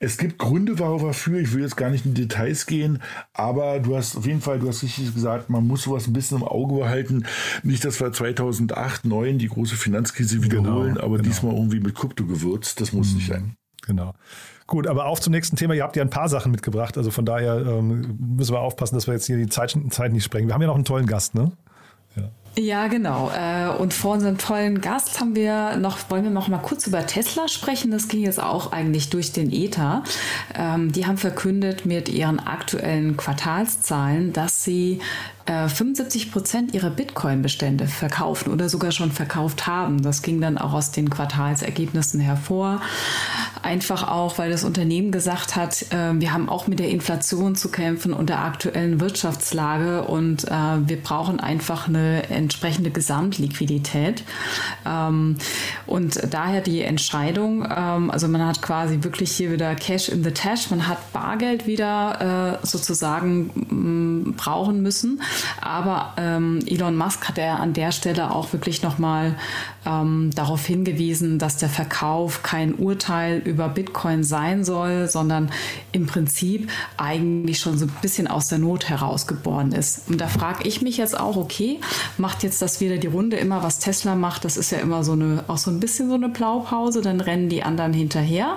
Es 0.00 0.18
gibt 0.18 0.38
Gründe 0.38 0.74
dafür, 0.74 1.38
ich 1.38 1.52
will 1.54 1.62
jetzt 1.62 1.76
gar 1.76 1.88
nicht 1.88 2.04
in 2.04 2.14
Details 2.14 2.66
gehen, 2.66 3.00
aber 3.32 3.80
du 3.80 3.96
hast 3.96 4.16
auf 4.16 4.26
jeden 4.26 4.40
Fall, 4.40 4.58
du 4.58 4.68
hast 4.68 4.82
richtig 4.82 5.14
gesagt, 5.14 5.48
man 5.48 5.66
muss 5.66 5.84
sowas 5.84 6.06
ein 6.06 6.12
bisschen 6.12 6.38
im 6.38 6.44
Auge 6.44 6.73
behalten. 6.78 7.24
Nicht, 7.62 7.84
dass 7.84 8.00
wir 8.00 8.12
2008, 8.12 9.02
2009 9.02 9.38
die 9.38 9.48
große 9.48 9.76
Finanzkrise 9.76 10.42
wiederholen, 10.42 10.94
Genau, 10.94 11.04
aber 11.06 11.16
genau. 11.16 11.28
diesmal 11.28 11.54
irgendwie 11.54 11.80
mit 11.80 11.94
Krypto 11.94 12.24
gewürzt, 12.26 12.80
das 12.80 12.92
muss 12.92 13.14
nicht 13.14 13.28
sein. 13.28 13.56
genau. 13.86 14.14
Gut, 14.66 14.86
aber 14.86 15.04
auf 15.06 15.20
zum 15.20 15.32
nächsten 15.32 15.56
Thema. 15.56 15.74
Ihr 15.74 15.82
habt 15.82 15.94
ja 15.94 16.02
ein 16.02 16.08
paar 16.08 16.30
Sachen 16.30 16.50
mitgebracht. 16.50 16.96
Also 16.96 17.10
von 17.10 17.26
daher 17.26 17.56
ähm, 17.66 18.16
müssen 18.36 18.54
wir 18.54 18.60
aufpassen, 18.60 18.94
dass 18.94 19.06
wir 19.06 19.12
jetzt 19.12 19.26
hier 19.26 19.36
die 19.36 19.48
Zeit, 19.48 19.76
Zeit 19.90 20.10
nicht 20.12 20.24
sprengen. 20.24 20.48
Wir 20.48 20.54
haben 20.54 20.62
ja 20.62 20.68
noch 20.68 20.74
einen 20.74 20.86
tollen 20.86 21.04
Gast, 21.06 21.34
ne? 21.34 21.52
Ja, 22.56 22.86
genau. 22.86 23.30
Äh, 23.30 23.68
Und 23.78 23.92
vor 23.92 24.12
unserem 24.12 24.38
tollen 24.38 24.80
Gast 24.80 25.18
haben 25.20 25.34
wir 25.34 25.76
noch, 25.76 25.98
wollen 26.08 26.22
wir 26.22 26.30
noch 26.30 26.46
mal 26.46 26.58
kurz 26.58 26.86
über 26.86 27.04
Tesla 27.04 27.48
sprechen. 27.48 27.90
Das 27.90 28.06
ging 28.06 28.20
jetzt 28.22 28.40
auch 28.40 28.70
eigentlich 28.70 29.10
durch 29.10 29.32
den 29.32 29.52
Ether. 29.52 30.04
Ähm, 30.54 30.92
Die 30.92 31.06
haben 31.06 31.16
verkündet 31.16 31.84
mit 31.84 32.08
ihren 32.08 32.38
aktuellen 32.38 33.16
Quartalszahlen, 33.16 34.32
dass 34.32 34.62
sie 34.62 35.00
äh, 35.46 35.68
75 35.68 36.30
Prozent 36.30 36.74
ihrer 36.74 36.90
Bitcoin-Bestände 36.90 37.86
verkaufen 37.88 38.52
oder 38.52 38.68
sogar 38.68 38.92
schon 38.92 39.10
verkauft 39.10 39.66
haben. 39.66 40.02
Das 40.02 40.22
ging 40.22 40.40
dann 40.40 40.56
auch 40.56 40.72
aus 40.74 40.92
den 40.92 41.10
Quartalsergebnissen 41.10 42.20
hervor. 42.20 42.80
Einfach 43.64 44.06
auch, 44.06 44.36
weil 44.36 44.50
das 44.50 44.62
Unternehmen 44.62 45.10
gesagt 45.10 45.56
hat, 45.56 45.86
äh, 45.90 46.12
wir 46.20 46.34
haben 46.34 46.50
auch 46.50 46.66
mit 46.66 46.80
der 46.80 46.90
Inflation 46.90 47.56
zu 47.56 47.70
kämpfen 47.70 48.12
und 48.12 48.28
der 48.28 48.44
aktuellen 48.44 49.00
Wirtschaftslage 49.00 50.02
und 50.02 50.44
äh, 50.44 50.50
wir 50.86 51.00
brauchen 51.02 51.40
einfach 51.40 51.88
eine 51.88 52.28
entsprechende 52.28 52.90
Gesamtliquidität. 52.90 54.22
Ähm, 54.84 55.36
und 55.86 56.20
daher 56.30 56.60
die 56.60 56.82
Entscheidung, 56.82 57.64
ähm, 57.64 58.10
also 58.10 58.28
man 58.28 58.44
hat 58.46 58.60
quasi 58.60 58.98
wirklich 59.00 59.32
hier 59.32 59.50
wieder 59.50 59.74
Cash 59.76 60.10
in 60.10 60.22
the 60.22 60.32
Tash, 60.32 60.68
man 60.68 60.86
hat 60.86 61.12
Bargeld 61.14 61.66
wieder 61.66 62.60
äh, 62.62 62.66
sozusagen 62.66 64.26
mh, 64.26 64.34
brauchen 64.36 64.82
müssen. 64.82 65.22
Aber 65.62 66.12
ähm, 66.18 66.58
Elon 66.66 66.96
Musk 66.96 67.28
hat 67.28 67.38
ja 67.38 67.54
an 67.56 67.72
der 67.72 67.92
Stelle 67.92 68.30
auch 68.30 68.52
wirklich 68.52 68.82
nochmal 68.82 69.36
ähm, 69.86 70.30
darauf 70.34 70.66
hingewiesen, 70.66 71.38
dass 71.38 71.56
der 71.56 71.68
Verkauf 71.70 72.42
kein 72.42 72.74
Urteil 72.74 73.38
über 73.38 73.53
Bitcoin 73.68 74.24
sein 74.24 74.64
soll, 74.64 75.08
sondern 75.08 75.50
im 75.92 76.06
Prinzip 76.06 76.70
eigentlich 76.96 77.58
schon 77.58 77.78
so 77.78 77.86
ein 77.86 77.92
bisschen 78.02 78.26
aus 78.26 78.48
der 78.48 78.58
Not 78.58 78.88
herausgeboren 78.88 79.72
ist. 79.72 80.08
Und 80.08 80.20
da 80.20 80.28
frage 80.28 80.66
ich 80.68 80.82
mich 80.82 80.96
jetzt 80.96 81.18
auch, 81.18 81.36
okay, 81.36 81.80
macht 82.18 82.42
jetzt 82.42 82.60
das 82.62 82.80
wieder 82.80 82.98
die 82.98 83.06
Runde 83.06 83.36
immer, 83.36 83.62
was 83.62 83.78
Tesla 83.78 84.14
macht? 84.14 84.44
Das 84.44 84.56
ist 84.56 84.70
ja 84.70 84.78
immer 84.78 85.04
so 85.04 85.12
eine, 85.12 85.44
auch 85.48 85.58
so 85.58 85.70
ein 85.70 85.80
bisschen 85.80 86.08
so 86.08 86.14
eine 86.14 86.28
Blaupause, 86.28 87.00
dann 87.00 87.20
rennen 87.20 87.48
die 87.48 87.62
anderen 87.62 87.92
hinterher. 87.92 88.56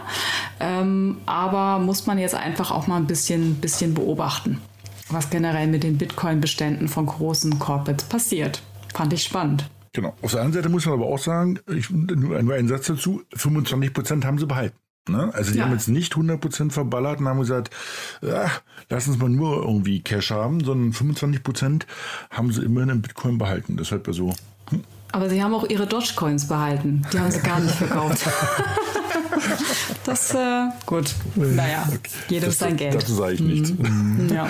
Ähm, 0.59 1.17
aber 1.25 1.79
muss 1.79 2.05
man 2.05 2.17
jetzt 2.17 2.35
einfach 2.35 2.71
auch 2.71 2.87
mal 2.87 2.97
ein 2.97 3.07
bisschen, 3.07 3.55
bisschen 3.55 3.93
beobachten. 3.93 4.61
was 5.09 5.29
generell 5.29 5.67
mit 5.67 5.83
den 5.83 5.97
Bitcoin-Beständen 5.97 6.89
von 6.89 7.05
großen 7.05 7.59
Corporates 7.59 8.07
passiert. 8.07 8.61
Fand 8.93 9.13
ich 9.13 9.23
spannend. 9.23 9.69
Genau. 9.93 10.13
Auf 10.21 10.31
der 10.31 10.41
anderen 10.41 10.53
Seite 10.53 10.69
muss 10.69 10.85
man 10.85 10.95
aber 10.95 11.07
auch 11.07 11.17
sagen, 11.17 11.59
ich, 11.67 11.89
nur, 11.89 12.37
einen 12.37 12.67
Satz 12.67 12.87
dazu, 12.87 13.23
25 13.33 13.93
Prozent 13.93 14.25
haben 14.25 14.37
sie 14.37 14.45
behalten. 14.45 14.77
Ne? 15.09 15.31
Also 15.33 15.51
die 15.51 15.59
ja. 15.59 15.65
haben 15.65 15.73
jetzt 15.73 15.87
nicht 15.87 16.13
100% 16.13 16.71
verballert 16.71 17.19
und 17.19 17.27
haben 17.27 17.39
gesagt, 17.39 17.73
ja, 18.21 18.51
lass 18.89 19.07
uns 19.07 19.17
mal 19.17 19.29
nur 19.29 19.63
irgendwie 19.63 20.01
Cash 20.01 20.31
haben, 20.31 20.63
sondern 20.63 20.91
25% 20.91 21.83
haben 22.29 22.51
sie 22.51 22.63
immerhin 22.63 22.89
im 22.89 23.01
Bitcoin 23.01 23.37
behalten. 23.37 23.77
Deshalb 23.77 24.07
also. 24.07 24.33
Hm. 24.69 24.83
Aber 25.11 25.29
sie 25.29 25.41
haben 25.41 25.53
auch 25.53 25.67
ihre 25.69 25.87
Dogecoins 25.87 26.47
behalten. 26.47 27.01
Die 27.13 27.19
haben 27.19 27.31
sie 27.31 27.39
gar 27.39 27.59
nicht 27.59 27.75
verkauft. 27.75 28.27
das, 30.05 30.33
äh, 30.33 30.69
gut. 30.85 31.13
Naja, 31.35 31.87
jedem 32.29 32.49
das, 32.49 32.59
sein 32.59 32.77
Geld. 32.77 32.95
Dazu 32.95 33.13
sage 33.13 33.33
ich 33.33 33.39
nichts. 33.41 33.73
Mhm. 33.73 34.29
Ja. 34.33 34.49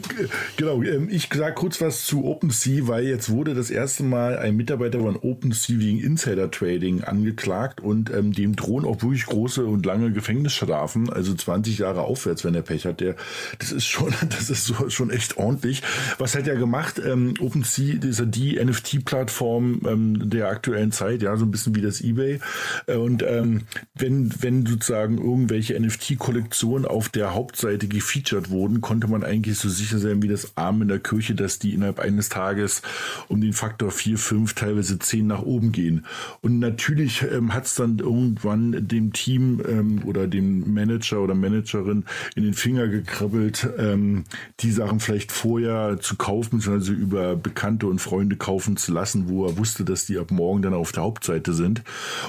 genau, 0.56 0.82
ähm, 0.82 1.08
ich 1.10 1.28
sage 1.32 1.54
kurz 1.54 1.80
was 1.80 2.04
zu 2.04 2.24
OpenSea, 2.24 2.86
weil 2.86 3.04
jetzt 3.06 3.30
wurde 3.30 3.54
das 3.54 3.70
erste 3.70 4.02
Mal 4.02 4.38
ein 4.38 4.56
Mitarbeiter 4.56 5.00
von 5.00 5.16
OpenSea 5.16 5.78
wegen 5.78 6.00
Insider-Trading 6.00 7.04
angeklagt 7.04 7.80
und 7.80 8.10
ähm, 8.10 8.32
dem 8.32 8.56
drohen 8.56 8.84
auch 8.84 9.02
wirklich 9.02 9.26
große 9.26 9.64
und 9.64 9.84
lange 9.86 10.12
Gefängnisstrafen, 10.12 11.10
also 11.10 11.34
20 11.34 11.78
Jahre 11.78 12.02
aufwärts, 12.02 12.44
wenn 12.44 12.54
er 12.54 12.62
Pech 12.62 12.86
hat. 12.86 13.00
Der, 13.00 13.16
das 13.58 13.72
ist 13.72 13.86
schon, 13.86 14.14
das 14.28 14.50
ist 14.50 14.64
so, 14.64 14.88
schon 14.90 15.10
echt 15.10 15.36
ordentlich. 15.36 15.82
Was 16.18 16.34
hat 16.34 16.46
er 16.46 16.56
gemacht? 16.56 17.00
Ähm, 17.04 17.34
OpenSea 17.40 17.96
ist 18.02 18.18
ja 18.18 18.24
die 18.24 18.62
NFT-Plattform 18.62 19.82
ähm, 19.86 20.30
der 20.30 20.48
aktuellen 20.48 20.92
Zeit, 20.92 21.22
ja, 21.22 21.36
so 21.36 21.44
ein 21.44 21.50
bisschen 21.50 21.74
wie 21.74 21.82
das 21.82 22.00
eBay. 22.00 22.40
Äh, 22.86 22.96
und 22.96 23.22
ähm, 23.22 23.62
wenn 23.94 24.17
wenn, 24.40 24.66
sozusagen 24.66 25.18
irgendwelche 25.18 25.78
NFT-Kollektionen 25.78 26.86
auf 26.86 27.08
der 27.08 27.34
Hauptseite 27.34 27.88
gefeatured 27.88 28.50
wurden, 28.50 28.80
konnte 28.80 29.08
man 29.08 29.24
eigentlich 29.24 29.58
so 29.58 29.68
sicher 29.68 29.98
sein 29.98 30.22
wie 30.22 30.28
das 30.28 30.56
Arm 30.56 30.82
in 30.82 30.88
der 30.88 30.98
Kirche, 30.98 31.34
dass 31.34 31.58
die 31.58 31.74
innerhalb 31.74 31.98
eines 31.98 32.28
Tages 32.28 32.82
um 33.28 33.40
den 33.40 33.52
Faktor 33.52 33.90
4, 33.90 34.18
5, 34.18 34.54
teilweise 34.54 34.98
10 34.98 35.26
nach 35.26 35.42
oben 35.42 35.72
gehen. 35.72 36.06
Und 36.40 36.58
natürlich 36.58 37.22
ähm, 37.22 37.54
hat 37.54 37.66
es 37.66 37.74
dann 37.74 37.98
irgendwann 37.98 38.86
dem 38.88 39.12
Team 39.12 39.62
ähm, 39.68 40.02
oder 40.04 40.26
dem 40.26 40.72
Manager 40.72 41.20
oder 41.20 41.34
Managerin 41.34 42.04
in 42.34 42.44
den 42.44 42.54
Finger 42.54 42.88
gekribbelt, 42.88 43.68
ähm, 43.78 44.24
die 44.60 44.70
Sachen 44.70 45.00
vielleicht 45.00 45.32
vorher 45.32 45.98
zu 46.00 46.16
kaufen, 46.16 46.62
also 46.68 46.92
über 46.92 47.36
Bekannte 47.36 47.86
und 47.86 48.00
Freunde 48.00 48.36
kaufen 48.36 48.76
zu 48.76 48.92
lassen, 48.92 49.28
wo 49.28 49.46
er 49.46 49.58
wusste, 49.58 49.84
dass 49.84 50.06
die 50.06 50.18
ab 50.18 50.30
morgen 50.30 50.62
dann 50.62 50.74
auf 50.74 50.92
der 50.92 51.02
Hauptseite 51.02 51.52
sind. 51.52 51.82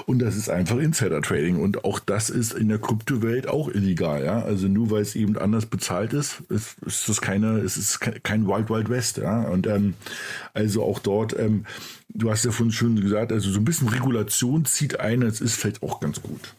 Und 0.06 0.20
das 0.20 0.36
ist 0.36 0.48
einfach 0.48 0.78
Insider-Trading. 0.78 1.56
Und 1.56 1.79
auch 1.84 1.98
das 1.98 2.30
ist 2.30 2.52
in 2.52 2.68
der 2.68 2.78
Kryptowelt 2.78 3.48
auch 3.48 3.68
illegal, 3.68 4.24
ja. 4.24 4.42
Also 4.42 4.68
nur 4.68 4.90
weil 4.90 5.02
es 5.02 5.14
eben 5.14 5.36
anders 5.38 5.66
bezahlt 5.66 6.12
ist, 6.12 6.42
ist, 6.48 6.76
ist 6.84 7.08
das 7.08 7.20
keine, 7.20 7.58
es 7.58 7.76
ist 7.76 8.00
kein 8.00 8.46
Wild 8.46 8.70
Wild 8.70 8.88
West, 8.88 9.18
ja. 9.18 9.42
Und 9.42 9.66
ähm, 9.66 9.94
also 10.54 10.82
auch 10.84 10.98
dort, 10.98 11.38
ähm, 11.38 11.66
du 12.08 12.30
hast 12.30 12.44
ja 12.44 12.50
vorhin 12.50 12.72
schon 12.72 13.00
gesagt, 13.00 13.32
also 13.32 13.50
so 13.50 13.58
ein 13.58 13.64
bisschen 13.64 13.88
Regulation 13.88 14.64
zieht 14.64 15.00
ein, 15.00 15.20
das 15.20 15.40
ist 15.40 15.56
vielleicht 15.56 15.82
auch 15.82 16.00
ganz 16.00 16.22
gut. 16.22 16.54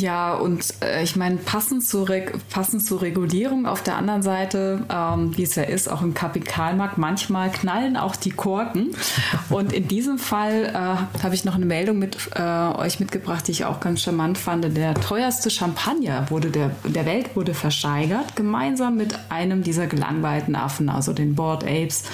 Ja, 0.00 0.34
und 0.34 0.74
äh, 0.80 1.02
ich 1.02 1.16
meine, 1.16 1.38
passend, 1.38 1.84
zu 1.84 2.06
passend 2.50 2.84
zur 2.84 3.02
Regulierung 3.02 3.66
auf 3.66 3.82
der 3.82 3.96
anderen 3.96 4.22
Seite, 4.22 4.84
ähm, 4.88 5.36
wie 5.36 5.42
es 5.42 5.56
ja 5.56 5.64
ist, 5.64 5.90
auch 5.90 6.02
im 6.02 6.14
Kapitalmarkt, 6.14 6.98
manchmal 6.98 7.50
knallen 7.50 7.96
auch 7.96 8.14
die 8.14 8.30
Korken. 8.30 8.94
Und 9.50 9.72
in 9.72 9.88
diesem 9.88 10.18
Fall 10.18 10.66
äh, 10.66 11.22
habe 11.22 11.34
ich 11.34 11.44
noch 11.44 11.54
eine 11.54 11.66
Meldung 11.66 11.98
mit 11.98 12.16
äh, 12.34 12.42
euch 12.42 13.00
mitgebracht, 13.00 13.48
die 13.48 13.52
ich 13.52 13.64
auch 13.64 13.80
ganz 13.80 14.02
charmant 14.02 14.38
fand. 14.38 14.76
Der 14.76 14.94
teuerste 14.94 15.50
Champagner 15.50 16.30
wurde 16.30 16.50
der, 16.50 16.70
der 16.84 17.06
Welt 17.06 17.34
wurde 17.34 17.54
versteigert, 17.54 18.36
gemeinsam 18.36 18.96
mit 18.96 19.18
einem 19.30 19.62
dieser 19.62 19.86
gelangweilten 19.86 20.54
Affen, 20.54 20.88
also 20.88 21.12
den 21.12 21.34
Board 21.34 21.64
Apes. 21.64 22.04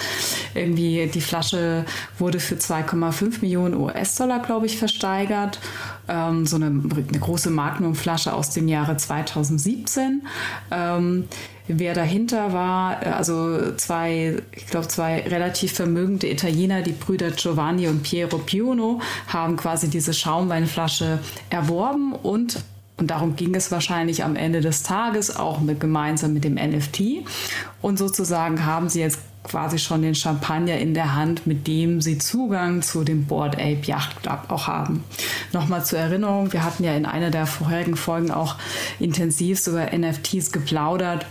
Irgendwie 0.55 1.11
die 1.13 1.21
Flasche 1.21 1.85
wurde 2.19 2.41
für 2.41 2.55
2,5 2.55 3.41
Millionen 3.43 3.75
US-Dollar, 3.75 4.41
glaube 4.41 4.67
ich, 4.67 4.79
versteigert. 4.79 5.59
Ähm, 6.09 6.47
so 6.47 6.57
eine, 6.57 6.67
eine 6.67 7.19
große 7.19 7.51
Magnumflasche 7.51 8.33
aus 8.33 8.51
dem 8.51 8.69
Jahre 8.69 8.97
2017. 8.97 10.23
Ähm, 10.71 11.25
wer 11.67 11.95
dahinter 11.95 12.53
war, 12.53 13.03
äh, 13.05 13.11
also 13.11 13.73
zwei, 13.77 14.43
ich 14.53 14.67
glaube, 14.67 14.89
zwei 14.89 15.21
relativ 15.21 15.73
vermögende 15.73 16.31
Italiener, 16.31 16.83
die 16.83 16.93
Brüder 16.93 17.31
Giovanni 17.31 17.89
und 17.89 18.03
Piero 18.03 18.39
Piono, 18.39 19.01
haben 19.29 19.57
quasi 19.57 19.89
diese 19.89 20.13
Schaumweinflasche 20.13 21.19
erworben 21.51 22.13
und 22.13 22.63
und 22.97 23.11
darum 23.11 23.35
ging 23.35 23.57
es 23.57 23.73
wahrscheinlich 23.73 24.23
am 24.23 24.37
Ende 24.37 24.61
des 24.61 24.85
Tages 24.85 25.35
auch 25.35 25.61
mit, 25.61 25.81
gemeinsam 25.81 26.33
mit 26.33 26.45
dem 26.45 26.55
NFT. 26.55 27.27
Und 27.83 27.99
sozusagen 27.99 28.65
haben 28.65 28.89
sie 28.89 29.01
jetzt 29.01 29.19
quasi 29.45 29.79
schon 29.79 30.03
den 30.03 30.15
Champagner 30.15 30.79
in 30.79 30.95
der 30.95 31.15
Hand, 31.15 31.47
mit 31.47 31.67
dem 31.67 32.01
sie 32.01 32.19
Zugang 32.19 32.83
zu 32.83 33.05
dem 33.05 33.27
Board 33.27 33.55
Ape 33.57 33.83
Yacht 33.85 34.23
Club 34.23 34.47
auch 34.49 34.67
haben. 34.67 35.05
Nochmal 35.53 35.85
zur 35.85 36.01
Erinnerung, 36.01 36.53
wir 36.53 36.65
hatten 36.65 36.83
ja 36.83 36.97
in 36.97 37.07
einer 37.07 37.31
der 37.31 37.47
vorherigen 37.47 37.97
Folgen 37.97 38.31
auch 38.31 38.57
intensiv 38.99 39.65
über 39.67 39.87
NFTs 39.97 40.51
geplaudert. 40.51 41.27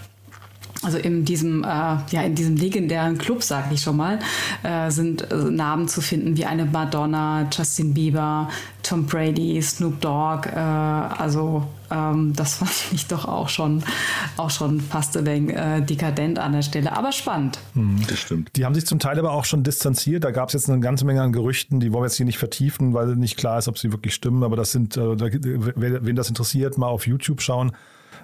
Also 0.83 0.97
in 0.97 1.25
diesem, 1.25 1.63
äh, 1.63 1.67
ja, 1.67 2.21
in 2.23 2.35
diesem 2.35 2.57
legendären 2.57 3.17
Club, 3.17 3.41
sage 3.41 3.73
ich 3.73 3.81
schon 3.81 3.97
mal, 3.97 4.19
äh, 4.63 4.91
sind 4.91 5.31
äh, 5.31 5.35
Namen 5.35 5.87
zu 5.87 6.01
finden 6.01 6.35
wie 6.37 6.45
eine 6.45 6.65
Madonna, 6.65 7.47
Justin 7.51 7.93
Bieber, 7.93 8.49
Tom 8.83 9.05
Brady, 9.05 9.61
Snoop 9.61 10.01
Dogg. 10.01 10.47
Äh, 10.47 10.59
also 10.59 11.63
ähm, 11.89 12.33
das 12.35 12.55
fand 12.57 12.71
ich 12.91 13.07
doch 13.07 13.25
auch 13.25 13.49
schon, 13.49 13.83
auch 14.37 14.49
schon 14.49 14.81
fast 14.81 15.15
ein 15.15 15.25
wenig 15.25 15.55
äh, 15.55 15.81
dekadent 15.81 16.39
an 16.39 16.51
der 16.51 16.63
Stelle, 16.63 16.95
aber 16.95 17.11
spannend. 17.11 17.59
Mhm, 17.73 18.01
das 18.07 18.19
stimmt. 18.19 18.49
Die 18.55 18.65
haben 18.65 18.75
sich 18.75 18.85
zum 18.85 18.99
Teil 18.99 19.17
aber 19.19 19.31
auch 19.31 19.45
schon 19.45 19.63
distanziert. 19.63 20.23
Da 20.23 20.31
gab 20.31 20.49
es 20.49 20.53
jetzt 20.53 20.69
eine 20.69 20.79
ganze 20.81 21.05
Menge 21.05 21.21
an 21.21 21.31
Gerüchten, 21.31 21.79
die 21.79 21.93
wollen 21.93 22.03
wir 22.03 22.07
jetzt 22.07 22.17
hier 22.17 22.25
nicht 22.25 22.37
vertiefen, 22.37 22.93
weil 22.93 23.15
nicht 23.15 23.37
klar 23.37 23.57
ist, 23.57 23.67
ob 23.67 23.77
sie 23.77 23.91
wirklich 23.91 24.13
stimmen. 24.13 24.43
Aber 24.43 24.55
das 24.55 24.71
sind, 24.71 24.97
äh, 24.97 25.01
wen 25.01 26.15
das 26.15 26.29
interessiert, 26.29 26.77
mal 26.77 26.87
auf 26.87 27.07
YouTube 27.07 27.41
schauen. 27.41 27.71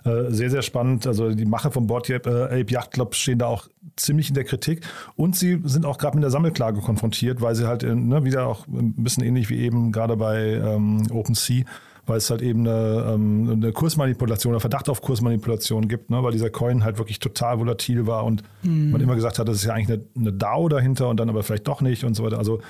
Äh, 0.03 0.31
sehr, 0.31 0.49
sehr 0.49 0.61
spannend. 0.61 1.07
Also 1.07 1.31
die 1.31 1.45
Mache 1.45 1.71
vom 1.71 1.87
Board 1.87 2.09
Ape 2.09 2.65
Yacht 2.69 2.91
Club 2.91 3.15
stehen 3.15 3.39
da 3.39 3.47
auch 3.47 3.67
ziemlich 3.95 4.29
in 4.29 4.35
der 4.35 4.43
Kritik. 4.43 4.85
Und 5.15 5.35
sie 5.35 5.61
sind 5.65 5.85
auch 5.85 5.97
gerade 5.97 6.15
mit 6.15 6.23
der 6.23 6.31
Sammelklage 6.31 6.81
konfrontiert, 6.81 7.41
weil 7.41 7.55
sie 7.55 7.67
halt 7.67 7.83
in, 7.83 8.07
ne, 8.07 8.23
wieder 8.23 8.47
auch 8.47 8.67
ein 8.67 8.93
bisschen 8.95 9.23
ähnlich 9.23 9.49
wie 9.49 9.59
eben 9.59 9.91
gerade 9.91 10.17
bei 10.17 10.53
ähm, 10.53 11.07
OpenSea 11.11 11.63
weil 12.09 12.17
es 12.17 12.29
halt 12.29 12.41
eben 12.41 12.67
eine, 12.67 13.13
ähm, 13.13 13.49
eine 13.51 13.71
Kursmanipulation 13.71 14.53
oder 14.53 14.59
Verdacht 14.59 14.89
auf 14.89 15.01
Kursmanipulation 15.01 15.87
gibt, 15.87 16.09
ne? 16.09 16.21
weil 16.23 16.31
dieser 16.31 16.49
Coin 16.49 16.83
halt 16.83 16.97
wirklich 16.97 17.19
total 17.19 17.59
volatil 17.59 18.07
war 18.07 18.25
und 18.25 18.41
mhm. 18.63 18.91
man 18.91 18.99
immer 18.99 19.15
gesagt 19.15 19.39
hat, 19.39 19.47
das 19.47 19.57
ist 19.57 19.65
ja 19.65 19.73
eigentlich 19.73 19.89
eine, 19.89 20.03
eine 20.17 20.33
DAO 20.33 20.67
dahinter 20.67 21.07
und 21.07 21.19
dann 21.19 21.29
aber 21.29 21.43
vielleicht 21.43 21.67
doch 21.67 21.81
nicht 21.81 22.03
und 22.03 22.15
so 22.15 22.23
weiter. 22.23 22.39
Also 22.39 22.61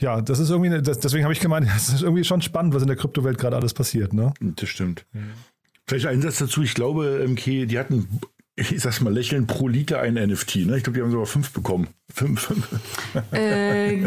ja, 0.00 0.20
das 0.20 0.40
ist 0.40 0.50
irgendwie, 0.50 0.82
das, 0.82 0.98
deswegen 0.98 1.24
habe 1.24 1.32
ich 1.32 1.40
gemeint, 1.40 1.68
es 1.76 1.88
ist 1.88 2.02
irgendwie 2.02 2.24
schon 2.24 2.42
spannend, 2.42 2.74
was 2.74 2.82
in 2.82 2.88
der 2.88 2.96
Kryptowelt 2.96 3.38
gerade 3.38 3.56
alles 3.56 3.72
passiert. 3.72 4.12
Ne? 4.12 4.34
Das 4.40 4.68
stimmt. 4.68 5.06
Mhm. 5.12 5.30
Vielleicht 5.86 6.06
ein 6.06 6.22
Satz 6.22 6.38
dazu. 6.38 6.62
Ich 6.62 6.74
glaube, 6.74 7.24
MK, 7.26 7.66
die 7.66 7.78
hatten, 7.78 8.20
ich 8.56 8.80
sag's 8.80 9.00
mal 9.00 9.12
lächeln, 9.12 9.46
pro 9.46 9.68
Liter 9.68 10.00
ein 10.00 10.14
NFT. 10.14 10.56
Ne? 10.66 10.76
Ich 10.78 10.82
glaube, 10.82 10.98
die 10.98 11.02
haben 11.02 11.10
sogar 11.12 11.26
fünf 11.26 11.52
bekommen. 11.52 11.88
Fünf. 12.12 12.40
fünf. 12.40 12.66
Äh, 13.32 14.06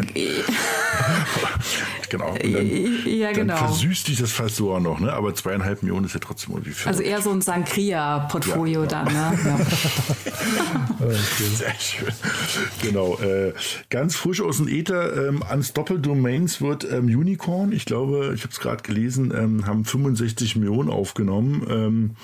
genau. 2.10 2.32
Und 2.32 2.54
dann, 2.54 3.06
ja, 3.06 3.32
genau. 3.32 3.54
Dann 3.54 3.68
versüßt 3.68 4.08
dich 4.08 4.18
das 4.18 4.32
fast 4.32 4.56
so 4.56 4.74
auch 4.74 4.80
noch, 4.80 5.00
ne? 5.00 5.12
Aber 5.12 5.34
zweieinhalb 5.34 5.82
Millionen 5.82 6.06
ist 6.06 6.14
ja 6.14 6.20
trotzdem 6.20 6.54
irgendwie 6.54 6.72
viel. 6.72 6.88
Also 6.88 7.02
eher 7.02 7.22
so 7.22 7.30
ein 7.30 7.40
Sangria-Portfolio 7.40 8.82
ja, 8.82 8.86
dann, 8.86 9.06
ne? 9.06 9.38
Ja. 9.44 9.60
Sehr 11.56 11.74
schön. 11.78 12.08
Genau. 12.82 13.18
Äh, 13.18 13.54
ganz 13.88 14.16
frisch 14.16 14.42
aus 14.42 14.58
dem 14.58 14.68
Äther. 14.68 15.28
Ähm, 15.28 15.42
Unstoppable 15.50 16.00
Domains 16.00 16.60
wird 16.60 16.84
ähm, 16.84 17.06
Unicorn. 17.06 17.72
Ich 17.72 17.86
glaube, 17.86 18.32
ich 18.34 18.42
habe 18.42 18.52
es 18.52 18.60
gerade 18.60 18.82
gelesen, 18.82 19.32
ähm, 19.34 19.66
haben 19.66 19.84
65 19.84 20.56
Millionen 20.56 20.90
aufgenommen. 20.90 21.66
Ähm, 21.70 22.16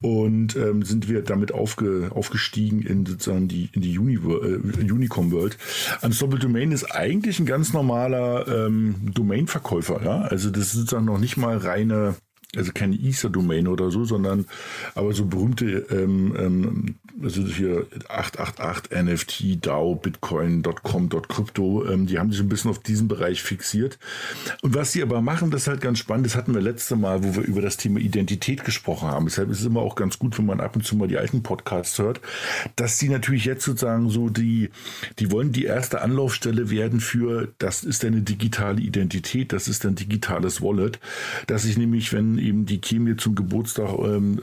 und 0.00 0.54
ähm, 0.54 0.82
sind 0.82 1.08
wir 1.08 1.22
damit 1.22 1.52
aufge, 1.52 2.10
aufgestiegen 2.14 2.82
in 2.82 3.04
sozusagen 3.04 3.48
die 3.48 3.68
in 3.72 3.82
die 3.82 3.98
Uni, 3.98 4.14
äh, 4.14 4.90
Unicom 4.92 5.32
World. 5.32 5.58
Unstoppable 6.02 6.38
Domain 6.38 6.70
ist 6.70 6.84
eigentlich 6.84 7.40
ein 7.40 7.46
ganz 7.46 7.72
normaler 7.72 8.46
ähm, 8.46 9.12
Domain-Verkäufer, 9.12 10.00
ja. 10.04 10.20
Also 10.22 10.50
das 10.50 10.66
ist 10.66 10.72
sozusagen 10.72 11.06
noch 11.06 11.18
nicht 11.18 11.36
mal 11.36 11.56
reine 11.56 12.14
also 12.56 12.72
keine 12.72 12.96
Ether-Domain 12.96 13.68
oder 13.68 13.90
so, 13.90 14.04
sondern 14.04 14.46
aber 14.94 15.12
so 15.12 15.26
berühmte, 15.26 15.86
ähm, 15.90 16.34
ähm, 16.38 16.94
also 17.22 17.42
hier 17.46 17.86
888 18.08 18.90
NFT, 18.90 19.66
DAO, 19.66 19.96
Bitcoin.com, 19.96 21.10
Crypto, 21.28 21.84
ähm, 21.86 22.06
die 22.06 22.18
haben 22.18 22.32
sich 22.32 22.40
ein 22.40 22.48
bisschen 22.48 22.70
auf 22.70 22.78
diesen 22.78 23.06
Bereich 23.06 23.42
fixiert. 23.42 23.98
Und 24.62 24.74
was 24.74 24.92
sie 24.92 25.02
aber 25.02 25.20
machen, 25.20 25.50
das 25.50 25.62
ist 25.62 25.68
halt 25.68 25.82
ganz 25.82 25.98
spannend, 25.98 26.24
das 26.24 26.36
hatten 26.36 26.54
wir 26.54 26.62
letzte 26.62 26.96
Mal, 26.96 27.22
wo 27.22 27.36
wir 27.36 27.42
über 27.42 27.60
das 27.60 27.76
Thema 27.76 28.00
Identität 28.00 28.64
gesprochen 28.64 29.08
haben. 29.08 29.26
Deshalb 29.26 29.50
ist 29.50 29.60
es 29.60 29.66
immer 29.66 29.80
auch 29.80 29.94
ganz 29.94 30.18
gut, 30.18 30.38
wenn 30.38 30.46
man 30.46 30.60
ab 30.60 30.74
und 30.74 30.86
zu 30.86 30.96
mal 30.96 31.08
die 31.08 31.18
alten 31.18 31.42
Podcasts 31.42 31.98
hört, 31.98 32.22
dass 32.76 32.98
sie 32.98 33.10
natürlich 33.10 33.44
jetzt 33.44 33.64
sozusagen 33.64 34.08
so 34.08 34.30
die, 34.30 34.70
die 35.18 35.30
wollen 35.30 35.52
die 35.52 35.64
erste 35.64 36.00
Anlaufstelle 36.00 36.70
werden 36.70 37.00
für, 37.00 37.52
das 37.58 37.84
ist 37.84 38.06
eine 38.06 38.22
digitale 38.22 38.80
Identität, 38.80 39.52
das 39.52 39.68
ist 39.68 39.84
ein 39.84 39.96
digitales 39.96 40.62
Wallet, 40.62 40.98
dass 41.46 41.66
ich 41.66 41.76
nämlich, 41.76 42.14
wenn 42.14 42.37
dann 42.38 42.46
eben 42.46 42.66
die 42.66 42.80
Chemie 42.80 43.16
zum 43.16 43.34
Geburtstag 43.34 43.90
ähm, 43.98 44.40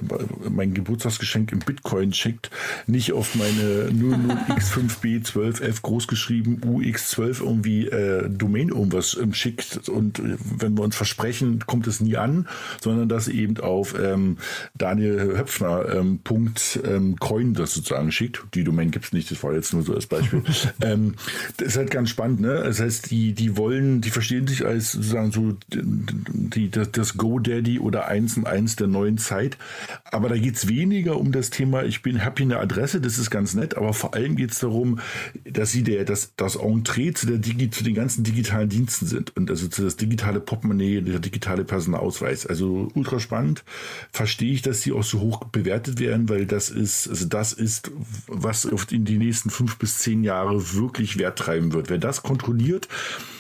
mein 0.50 0.74
Geburtstagsgeschenk 0.74 1.52
im 1.52 1.60
Bitcoin 1.60 2.14
schickt, 2.14 2.50
nicht 2.88 3.14
auf 3.14 3.36
meine 3.36 3.90
00x5b12f 3.90 5.82
großgeschrieben 5.82 6.62
UX12 6.62 7.42
irgendwie 7.42 7.88
äh, 7.88 8.30
Domain 8.30 8.70
irgendwas 8.70 9.18
ähm, 9.22 9.34
schickt 9.34 9.90
und 9.90 10.20
äh, 10.20 10.38
wenn 10.58 10.78
wir 10.78 10.84
uns 10.84 10.96
versprechen, 10.96 11.60
kommt 11.66 11.88
es 11.88 12.02
nie 12.02 12.18
an, 12.18 12.48
sondern 12.82 13.10
dass 13.10 13.28
eben 13.28 13.58
auf 13.58 13.96
ähm, 14.00 14.38
Daniel 14.76 15.38
Höpfner 15.38 15.94
ähm, 15.94 16.20
Punkt 16.24 16.80
ähm, 16.86 17.18
Coin 17.20 17.54
das 17.54 17.74
sozusagen 17.74 18.12
schickt. 18.12 18.44
Die 18.54 18.64
Domain 18.64 18.92
gibt 18.92 19.06
es 19.06 19.14
nicht, 19.14 19.32
das 19.32 19.42
war 19.44 19.54
jetzt 19.54 19.74
nur 19.74 19.84
so 19.84 19.94
als 19.94 20.08
Beispiel. 20.08 20.44
ähm, 20.82 21.16
das 21.58 21.70
ist 21.70 21.78
halt 21.78 21.92
ganz 21.92 22.10
spannend, 22.10 22.42
ne? 22.42 22.62
Das 22.64 22.80
heißt, 22.80 23.12
die, 23.12 23.34
die 23.34 23.58
wollen, 23.58 24.02
die 24.02 24.10
verstehen 24.10 24.48
sich 24.48 24.66
als 24.66 24.94
sozusagen 24.94 25.32
so 25.32 25.58
die, 25.72 26.70
das, 26.70 26.92
das 26.92 27.18
GoDaddy 27.18 27.80
oder 27.86 28.08
eins 28.08 28.38
und 28.38 28.48
eins 28.48 28.76
der 28.76 28.88
neuen 28.88 29.18
Zeit. 29.18 29.58
Aber 30.12 30.30
da 30.30 30.38
geht 30.38 30.56
es 30.56 30.68
weniger 30.68 31.18
um 31.18 31.32
das 31.32 31.50
Thema, 31.50 31.84
ich 31.84 32.02
bin, 32.02 32.22
hier 32.22 32.34
eine 32.38 32.60
Adresse, 32.60 33.02
das 33.02 33.18
ist 33.18 33.30
ganz 33.30 33.54
nett, 33.54 33.78
aber 33.78 33.94
vor 33.94 34.14
allem 34.14 34.36
geht 34.36 34.52
es 34.52 34.60
darum, 34.60 35.00
dass 35.44 35.72
sie 35.72 35.84
der, 35.84 36.06
das, 36.06 36.34
das 36.36 36.56
Entree 36.56 37.14
zu, 37.14 37.28
der 37.28 37.38
Digi, 37.38 37.70
zu 37.70 37.84
den 37.84 37.96
ganzen 37.96 38.24
digitalen 38.24 38.70
Diensten 38.70 39.06
sind 39.06 39.36
und 39.36 39.50
also 39.50 39.68
zu 39.68 39.84
das 39.84 39.96
digitale 39.96 40.40
Portemonnaie, 40.40 41.02
der 41.02 41.20
digitale 41.20 41.64
Personalausweis. 41.64 42.46
Also 42.46 42.90
ultra 42.94 43.20
spannend. 43.20 43.64
Verstehe 44.12 44.54
ich, 44.54 44.62
dass 44.62 44.82
sie 44.82 44.92
auch 44.92 45.04
so 45.04 45.20
hoch 45.20 45.44
bewertet 45.46 46.00
werden, 46.00 46.30
weil 46.30 46.46
das 46.46 46.70
ist, 46.70 47.08
also 47.08 47.26
das 47.26 47.54
ist, 47.54 47.92
was 48.28 48.66
in 48.92 49.06
die 49.06 49.18
nächsten 49.18 49.50
fünf 49.50 49.78
bis 49.78 50.00
zehn 50.00 50.24
Jahre 50.24 50.74
wirklich 50.74 51.18
Wert 51.18 51.40
treiben 51.40 51.74
wird. 51.74 51.90
Wer 51.90 51.98
das 51.98 52.24
kontrolliert, 52.24 52.88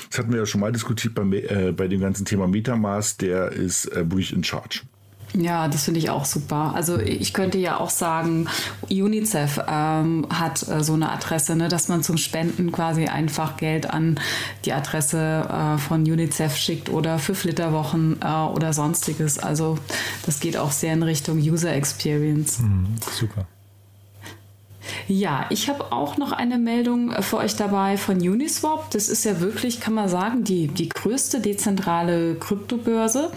das 0.09 0.19
hatten 0.19 0.31
wir 0.31 0.39
ja 0.39 0.45
schon 0.45 0.61
mal 0.61 0.71
diskutiert 0.71 1.15
bei, 1.15 1.23
äh, 1.23 1.71
bei 1.71 1.87
dem 1.87 2.01
ganzen 2.01 2.25
Thema 2.25 2.47
Metamask, 2.47 3.17
der 3.19 3.51
ist 3.51 3.91
äh, 3.91 3.97
wirklich 4.09 4.33
in 4.33 4.43
charge. 4.43 4.81
Ja, 5.37 5.67
das 5.67 5.83
finde 5.83 5.99
ich 5.99 6.09
auch 6.09 6.25
super. 6.25 6.73
Also 6.75 6.97
ich 6.97 7.33
könnte 7.33 7.57
ja 7.57 7.79
auch 7.79 7.89
sagen, 7.89 8.47
UNICEF 8.89 9.61
ähm, 9.67 10.27
hat 10.29 10.67
äh, 10.67 10.83
so 10.83 10.93
eine 10.93 11.11
Adresse, 11.11 11.55
ne, 11.55 11.67
dass 11.67 11.87
man 11.89 12.03
zum 12.03 12.17
Spenden 12.17 12.71
quasi 12.71 13.05
einfach 13.05 13.57
Geld 13.57 13.89
an 13.89 14.19
die 14.63 14.73
Adresse 14.73 15.17
äh, 15.49 15.77
von 15.77 16.01
UNICEF 16.01 16.55
schickt 16.55 16.89
oder 16.89 17.19
für 17.19 17.35
Flitterwochen 17.35 18.21
äh, 18.21 18.27
oder 18.27 18.71
sonstiges. 18.71 19.39
Also 19.39 19.77
das 20.25 20.39
geht 20.39 20.57
auch 20.57 20.71
sehr 20.71 20.93
in 20.93 21.03
Richtung 21.03 21.37
User 21.37 21.73
Experience. 21.73 22.59
Mhm, 22.59 22.95
super. 23.11 23.45
Ja, 25.07 25.45
ich 25.49 25.69
habe 25.69 25.91
auch 25.91 26.17
noch 26.17 26.31
eine 26.31 26.57
Meldung 26.57 27.11
äh, 27.11 27.21
für 27.21 27.37
euch 27.37 27.55
dabei 27.55 27.97
von 27.97 28.17
Uniswap. 28.17 28.89
Das 28.91 29.07
ist 29.07 29.23
ja 29.23 29.39
wirklich, 29.39 29.79
kann 29.79 29.93
man 29.93 30.09
sagen, 30.09 30.43
die, 30.43 30.67
die 30.67 30.89
größte 30.89 31.39
dezentrale 31.39 32.35
Kryptobörse. 32.35 33.31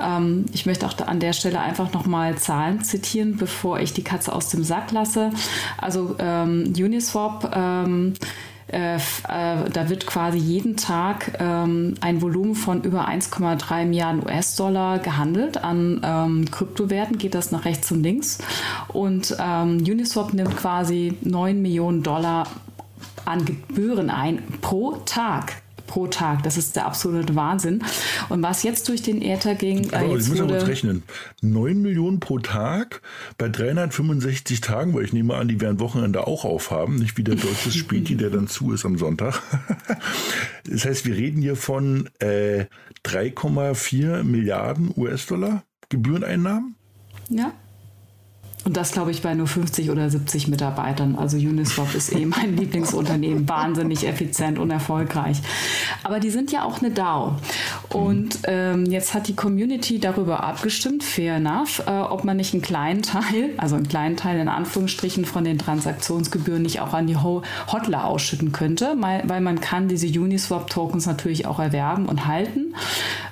Ähm, 0.00 0.46
ich 0.52 0.64
möchte 0.64 0.86
auch 0.86 0.96
an 1.06 1.20
der 1.20 1.34
Stelle 1.34 1.60
einfach 1.60 1.92
nochmal 1.92 2.38
Zahlen 2.38 2.82
zitieren, 2.82 3.36
bevor 3.36 3.80
ich 3.80 3.92
die 3.92 4.04
Katze 4.04 4.32
aus 4.32 4.48
dem 4.48 4.64
Sack 4.64 4.92
lasse. 4.92 5.30
Also 5.76 6.16
ähm, 6.18 6.72
Uniswap 6.76 7.54
ähm, 7.54 8.14
äh, 8.72 8.96
äh, 8.96 8.98
da 9.72 9.88
wird 9.88 10.06
quasi 10.06 10.38
jeden 10.38 10.76
Tag 10.76 11.38
ähm, 11.40 11.94
ein 12.00 12.22
Volumen 12.22 12.54
von 12.54 12.82
über 12.82 13.08
1,3 13.08 13.84
Milliarden 13.84 14.22
US-Dollar 14.24 14.98
gehandelt. 15.00 15.62
An 15.62 16.00
ähm, 16.04 16.50
Kryptowerten 16.50 17.18
geht 17.18 17.34
das 17.34 17.50
nach 17.50 17.64
rechts 17.64 17.90
und 17.90 18.02
links. 18.02 18.38
Und 18.88 19.36
ähm, 19.40 19.78
Uniswap 19.78 20.32
nimmt 20.34 20.56
quasi 20.56 21.16
9 21.22 21.60
Millionen 21.60 22.02
Dollar 22.02 22.46
an 23.24 23.44
Gebühren 23.44 24.10
ein 24.10 24.42
pro 24.60 24.96
Tag 25.04 25.62
pro 25.90 26.06
Tag. 26.06 26.44
Das 26.44 26.56
ist 26.56 26.76
der 26.76 26.86
absolute 26.86 27.34
Wahnsinn. 27.34 27.82
Und 28.28 28.42
was 28.42 28.62
jetzt 28.62 28.88
durch 28.88 29.02
den 29.02 29.20
Äther 29.20 29.56
ging. 29.56 29.90
Äh, 29.90 30.06
jetzt 30.12 30.24
ich 30.24 30.28
muss 30.30 30.40
wurde, 30.40 30.66
rechnen. 30.66 31.02
9 31.42 31.82
Millionen 31.82 32.20
pro 32.20 32.38
Tag 32.38 33.02
bei 33.36 33.48
365 33.48 34.60
Tagen, 34.60 34.94
weil 34.94 35.04
ich 35.04 35.12
nehme 35.12 35.34
an, 35.34 35.48
die 35.48 35.60
werden 35.60 35.80
Wochenende 35.80 36.28
auch 36.28 36.44
aufhaben, 36.44 36.94
nicht 36.94 37.18
wie 37.18 37.24
der 37.24 37.34
deutsche 37.34 37.72
Späti, 37.72 38.16
der 38.16 38.30
dann 38.30 38.46
zu 38.46 38.72
ist 38.72 38.86
am 38.86 38.98
Sonntag. 38.98 39.42
das 40.64 40.84
heißt, 40.84 41.06
wir 41.06 41.16
reden 41.16 41.42
hier 41.42 41.56
von 41.56 42.08
äh, 42.20 42.66
3,4 43.04 44.22
Milliarden 44.22 44.92
US-Dollar 44.96 45.64
Gebühreneinnahmen. 45.88 46.76
Ja. 47.28 47.52
Und 48.64 48.76
das 48.76 48.92
glaube 48.92 49.10
ich 49.10 49.22
bei 49.22 49.32
nur 49.34 49.46
50 49.46 49.90
oder 49.90 50.10
70 50.10 50.48
Mitarbeitern. 50.48 51.16
Also 51.16 51.38
Uniswap 51.38 51.94
ist 51.94 52.14
eh 52.14 52.26
mein 52.26 52.56
Lieblingsunternehmen, 52.58 53.48
wahnsinnig 53.48 54.06
effizient 54.06 54.58
und 54.58 54.70
erfolgreich. 54.70 55.38
Aber 56.02 56.20
die 56.20 56.30
sind 56.30 56.52
ja 56.52 56.64
auch 56.64 56.82
eine 56.82 56.90
DAO. 56.90 57.36
Und 57.88 58.40
ähm, 58.44 58.84
jetzt 58.86 59.14
hat 59.14 59.28
die 59.28 59.34
Community 59.34 59.98
darüber 59.98 60.44
abgestimmt, 60.44 61.02
fair 61.02 61.36
enough, 61.36 61.82
äh, 61.86 61.90
ob 61.90 62.24
man 62.24 62.36
nicht 62.36 62.52
einen 62.52 62.62
kleinen 62.62 63.00
Teil, 63.00 63.54
also 63.56 63.76
einen 63.76 63.88
kleinen 63.88 64.16
Teil 64.16 64.38
in 64.38 64.48
Anführungsstrichen 64.48 65.24
von 65.24 65.44
den 65.44 65.58
Transaktionsgebühren 65.58 66.62
nicht 66.62 66.80
auch 66.80 66.92
an 66.92 67.06
die 67.06 67.16
Hodler 67.16 68.04
ausschütten 68.04 68.52
könnte, 68.52 68.94
weil, 68.98 69.22
weil 69.26 69.40
man 69.40 69.60
kann 69.60 69.88
diese 69.88 70.06
Uniswap-Tokens 70.06 71.06
natürlich 71.06 71.46
auch 71.46 71.58
erwerben 71.58 72.06
und 72.06 72.26
halten. 72.26 72.74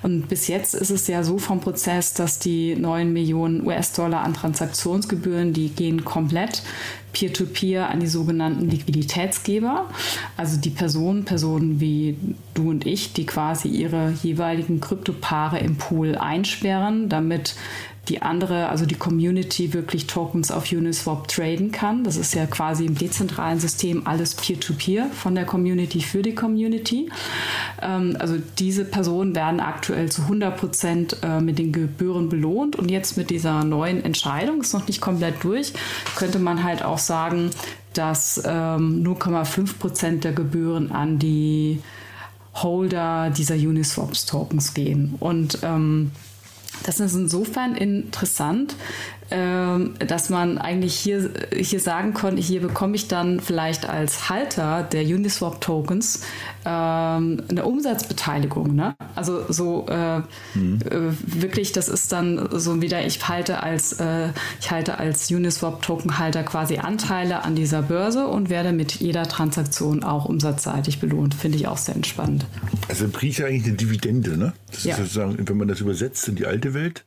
Und 0.01 0.27
bis 0.27 0.47
jetzt 0.47 0.73
ist 0.73 0.89
es 0.89 1.07
ja 1.07 1.23
so 1.23 1.37
vom 1.37 1.59
Prozess, 1.59 2.13
dass 2.13 2.39
die 2.39 2.75
9 2.75 3.13
Millionen 3.13 3.65
US-Dollar 3.65 4.23
an 4.23 4.33
Transaktionsgebühren 4.33 5.18
Verwaltungsgebühren, 5.19 5.53
die 5.53 5.69
gehen 5.69 6.03
komplett 6.05 6.63
peer-to-peer 7.13 7.83
-peer 7.83 7.91
an 7.91 7.99
die 7.99 8.07
sogenannten 8.07 8.69
Liquiditätsgeber, 8.69 9.89
also 10.37 10.59
die 10.59 10.69
Personen, 10.69 11.25
Personen 11.25 11.79
wie 11.79 12.17
du 12.53 12.69
und 12.69 12.85
ich, 12.85 13.13
die 13.13 13.25
quasi 13.25 13.67
ihre 13.67 14.13
jeweiligen 14.23 14.79
Kryptopaare 14.79 15.59
im 15.59 15.77
Pool 15.77 16.15
einsperren, 16.15 17.09
damit 17.09 17.55
die 18.09 18.21
andere, 18.21 18.69
also 18.69 18.85
die 18.85 18.95
Community 18.95 19.73
wirklich 19.73 20.07
Tokens 20.07 20.51
auf 20.51 20.71
Uniswap 20.71 21.27
traden 21.27 21.71
kann. 21.71 22.03
Das 22.03 22.17
ist 22.17 22.33
ja 22.33 22.45
quasi 22.47 22.85
im 22.85 22.95
dezentralen 22.95 23.59
System 23.59 24.05
alles 24.05 24.35
Peer-to-Peer 24.35 25.05
-Peer 25.05 25.11
von 25.11 25.35
der 25.35 25.45
Community 25.45 26.01
für 26.01 26.21
die 26.21 26.35
Community. 26.35 27.09
Ähm, 27.81 28.17
also 28.19 28.37
diese 28.57 28.85
Personen 28.85 29.35
werden 29.35 29.59
aktuell 29.59 30.11
zu 30.11 30.23
100 30.23 30.57
Prozent 30.57 31.17
äh, 31.21 31.39
mit 31.39 31.59
den 31.59 31.71
Gebühren 31.71 32.29
belohnt 32.29 32.75
und 32.75 32.89
jetzt 32.89 33.15
mit 33.17 33.29
dieser 33.29 33.63
neuen 33.63 34.03
Entscheidung, 34.03 34.61
ist 34.61 34.73
noch 34.73 34.87
nicht 34.87 35.01
komplett 35.01 35.43
durch, 35.43 35.73
könnte 36.15 36.39
man 36.39 36.63
halt 36.63 36.83
auch 36.83 36.97
sagen, 36.97 37.51
dass 37.93 38.41
ähm, 38.45 39.03
0,5 39.03 39.77
Prozent 39.77 40.23
der 40.23 40.33
Gebühren 40.33 40.91
an 40.91 41.19
die 41.19 41.81
Holder 42.55 43.29
dieser 43.29 43.55
Uniswaps-Tokens 43.55 44.73
gehen. 44.73 45.15
Und 45.19 45.59
ähm, 45.63 46.11
das 46.83 46.99
ist 46.99 47.15
insofern 47.15 47.75
interessant, 47.75 48.75
dass 49.29 50.29
man 50.29 50.57
eigentlich 50.57 50.95
hier, 50.95 51.29
hier 51.55 51.79
sagen 51.79 52.13
konnte, 52.13 52.41
hier 52.41 52.61
bekomme 52.61 52.95
ich 52.95 53.07
dann 53.07 53.39
vielleicht 53.39 53.87
als 53.87 54.29
Halter 54.29 54.83
der 54.83 55.03
Uniswap-Tokens 55.03 56.21
ähm, 56.65 57.43
eine 57.49 57.65
Umsatzbeteiligung. 57.65 58.75
Ne? 58.75 58.95
Also 59.15 59.51
so 59.51 59.85
äh, 59.87 60.19
mhm. 60.55 60.79
äh, 60.89 61.41
wirklich, 61.41 61.71
das 61.71 61.89
ist 61.89 62.11
dann 62.11 62.49
so 62.51 62.81
wieder, 62.81 63.05
ich 63.05 63.27
halte 63.27 63.61
als, 63.63 63.93
äh, 63.93 64.29
ich 64.59 64.71
halte 64.71 64.97
als 64.97 65.31
Uniswap-Token-Halter 65.31 66.43
quasi 66.43 66.77
Anteile 66.77 67.43
an 67.43 67.55
dieser 67.55 67.81
Börse 67.81 68.27
und 68.27 68.49
werde 68.49 68.71
mit 68.71 68.93
jeder 68.93 69.23
Transaktion 69.27 70.03
auch 70.03 70.25
umsatzseitig 70.25 70.99
belohnt. 70.99 71.35
Finde 71.35 71.57
ich 71.57 71.67
auch 71.67 71.77
sehr 71.77 71.95
entspannt. 71.95 72.45
Also 72.87 73.07
kriege 73.09 73.31
ich 73.31 73.43
eigentlich 73.43 73.65
eine 73.65 73.73
Dividende, 73.73 74.37
ne? 74.37 74.53
Das 74.71 74.83
ja. 74.83 74.93
ist 74.93 75.13
sozusagen, 75.13 75.47
wenn 75.47 75.57
man 75.57 75.67
das 75.67 75.81
übersetzt 75.81 76.27
in 76.27 76.35
die 76.35 76.45
alte 76.45 76.73
Welt, 76.73 77.05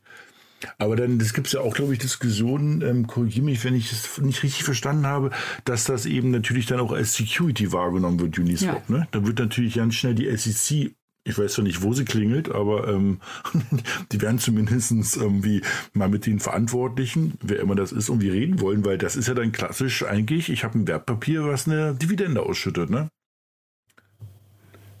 aber 0.77 0.95
dann, 0.95 1.19
das 1.19 1.33
gibt 1.33 1.47
es 1.47 1.53
ja 1.53 1.61
auch, 1.61 1.73
glaube 1.73 1.93
ich, 1.93 1.99
Diskussionen, 1.99 2.81
ähm, 2.81 3.07
korrigiere 3.07 3.45
mich, 3.45 3.63
wenn 3.63 3.75
ich 3.75 3.91
es 3.91 4.19
nicht 4.19 4.43
richtig 4.43 4.63
verstanden 4.63 5.07
habe, 5.07 5.31
dass 5.65 5.85
das 5.85 6.05
eben 6.05 6.31
natürlich 6.31 6.65
dann 6.65 6.79
auch 6.79 6.91
als 6.91 7.13
Security 7.13 7.71
wahrgenommen 7.71 8.19
wird, 8.19 8.37
Uniswap. 8.37 8.83
Ja. 8.89 8.97
Ne? 8.97 9.07
Da 9.11 9.25
wird 9.25 9.39
natürlich 9.39 9.75
ganz 9.75 9.95
schnell 9.95 10.15
die 10.15 10.35
SEC 10.35 10.93
ich 11.25 11.37
weiß 11.37 11.53
zwar 11.53 11.63
nicht, 11.63 11.81
wo 11.81 11.93
sie 11.93 12.05
klingelt, 12.05 12.51
aber 12.51 12.87
ähm, 12.87 13.19
die 14.11 14.21
werden 14.21 14.39
zumindest 14.39 15.15
irgendwie 15.15 15.61
mal 15.93 16.09
mit 16.09 16.25
den 16.25 16.39
Verantwortlichen, 16.39 17.35
wer 17.41 17.59
immer 17.59 17.75
das 17.75 17.91
ist, 17.91 18.09
irgendwie 18.09 18.29
reden 18.29 18.59
wollen, 18.59 18.83
weil 18.83 18.97
das 18.97 19.15
ist 19.15 19.27
ja 19.27 19.33
dann 19.33 19.51
klassisch 19.51 20.03
eigentlich, 20.03 20.49
ich 20.49 20.63
habe 20.63 20.77
ein 20.77 20.87
Wertpapier, 20.87 21.45
was 21.45 21.67
eine 21.67 21.95
Dividende 21.95 22.43
ausschüttet, 22.43 22.89
ne? 22.89 23.09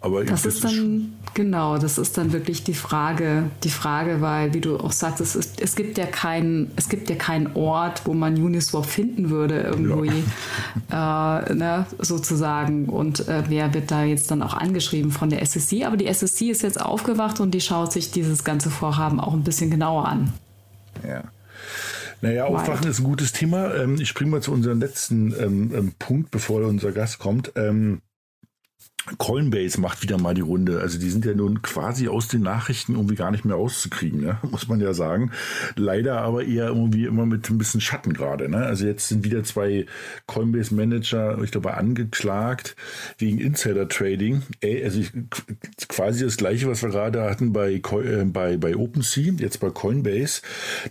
Aber 0.03 0.25
das 0.25 0.45
ist 0.45 0.65
dann, 0.65 1.13
genau, 1.33 1.77
das 1.77 1.97
ist 1.97 2.17
dann 2.17 2.33
wirklich 2.33 2.65
die 2.65 2.73
Frage, 2.73 3.45
die 3.63 3.69
Frage, 3.69 4.19
weil, 4.19 4.53
wie 4.53 4.59
du 4.59 4.75
auch 4.75 4.91
sagst, 4.91 5.21
es, 5.21 5.33
ist, 5.33 5.61
es 5.61 5.77
gibt 5.77 5.97
ja 5.97 6.05
keinen, 6.05 6.71
es 6.75 6.89
gibt 6.89 7.09
ja 7.09 7.15
keinen 7.15 7.55
Ort, 7.55 8.01
wo 8.03 8.13
man 8.13 8.35
Uniswap 8.35 8.85
finden 8.85 9.29
würde, 9.29 9.61
irgendwie, 9.61 10.25
ja. 10.91 11.39
äh, 11.47 11.53
ne, 11.55 11.85
sozusagen. 11.99 12.89
Und 12.89 13.29
äh, 13.29 13.43
wer 13.47 13.73
wird 13.73 13.91
da 13.91 14.03
jetzt 14.03 14.29
dann 14.29 14.43
auch 14.43 14.55
angeschrieben 14.55 15.09
von 15.09 15.29
der 15.29 15.41
SSC? 15.41 15.85
Aber 15.85 15.95
die 15.95 16.07
SSC 16.07 16.49
ist 16.49 16.63
jetzt 16.63 16.81
aufgewacht 16.81 17.39
und 17.39 17.51
die 17.51 17.61
schaut 17.61 17.93
sich 17.93 18.11
dieses 18.11 18.43
ganze 18.43 18.71
Vorhaben 18.71 19.21
auch 19.21 19.31
ein 19.31 19.45
bisschen 19.45 19.71
genauer 19.71 20.09
an. 20.09 20.33
Ja. 21.07 21.23
Naja, 22.19 22.43
Aufwachen 22.43 22.89
ist 22.89 22.99
ein 22.99 23.05
gutes 23.05 23.31
Thema. 23.31 23.73
Ähm, 23.73 23.95
ich 24.01 24.09
springe 24.09 24.31
mal 24.31 24.41
zu 24.41 24.51
unserem 24.51 24.81
letzten 24.81 25.33
ähm, 25.39 25.71
ähm, 25.73 25.93
Punkt, 25.97 26.29
bevor 26.29 26.61
unser 26.63 26.91
Gast 26.91 27.19
kommt. 27.19 27.53
Coinbase 29.17 29.81
macht 29.81 30.01
wieder 30.01 30.17
mal 30.17 30.33
die 30.33 30.41
Runde. 30.41 30.79
Also 30.79 30.97
die 30.97 31.09
sind 31.09 31.25
ja 31.25 31.33
nun 31.33 31.61
quasi 31.61 32.07
aus 32.07 32.27
den 32.27 32.41
Nachrichten 32.41 32.93
irgendwie 32.93 33.15
gar 33.15 33.31
nicht 33.31 33.43
mehr 33.43 33.57
auszukriegen, 33.57 34.21
ne? 34.21 34.37
muss 34.49 34.67
man 34.67 34.79
ja 34.79 34.93
sagen. 34.93 35.31
Leider 35.75 36.21
aber 36.21 36.45
eher 36.45 36.67
irgendwie 36.67 37.05
immer 37.05 37.25
mit 37.25 37.49
ein 37.49 37.57
bisschen 37.57 37.81
Schatten 37.81 38.13
gerade. 38.13 38.49
Ne? 38.49 38.57
Also 38.57 38.85
jetzt 38.85 39.09
sind 39.09 39.23
wieder 39.23 39.43
zwei 39.43 39.85
Coinbase-Manager, 40.27 41.41
ich 41.43 41.51
glaube, 41.51 41.73
angeklagt 41.73 42.75
wegen 43.17 43.39
Insider-Trading. 43.39 44.43
Also 44.83 44.99
ich, 44.99 45.11
quasi 45.89 46.23
das 46.23 46.37
gleiche, 46.37 46.67
was 46.67 46.81
wir 46.81 46.89
gerade 46.89 47.23
hatten 47.23 47.51
bei, 47.51 47.73
äh, 47.73 48.25
bei, 48.25 48.57
bei 48.57 48.75
OpenSea, 48.75 49.33
jetzt 49.37 49.59
bei 49.59 49.69
Coinbase, 49.69 50.41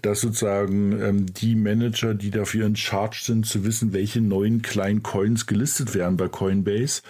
dass 0.03 0.21
sozusagen 0.21 1.01
ähm, 1.01 1.27
die 1.33 1.55
Manager, 1.55 2.15
die 2.15 2.31
dafür 2.31 2.67
in 2.67 2.77
Charge 2.77 3.21
sind, 3.23 3.47
zu 3.47 3.65
wissen, 3.65 3.93
welche 3.93 4.21
neuen 4.21 4.61
kleinen 4.63 5.03
Coins 5.03 5.47
gelistet 5.47 5.95
werden 5.95 6.17
bei 6.17 6.29
Coinbase, 6.29 7.03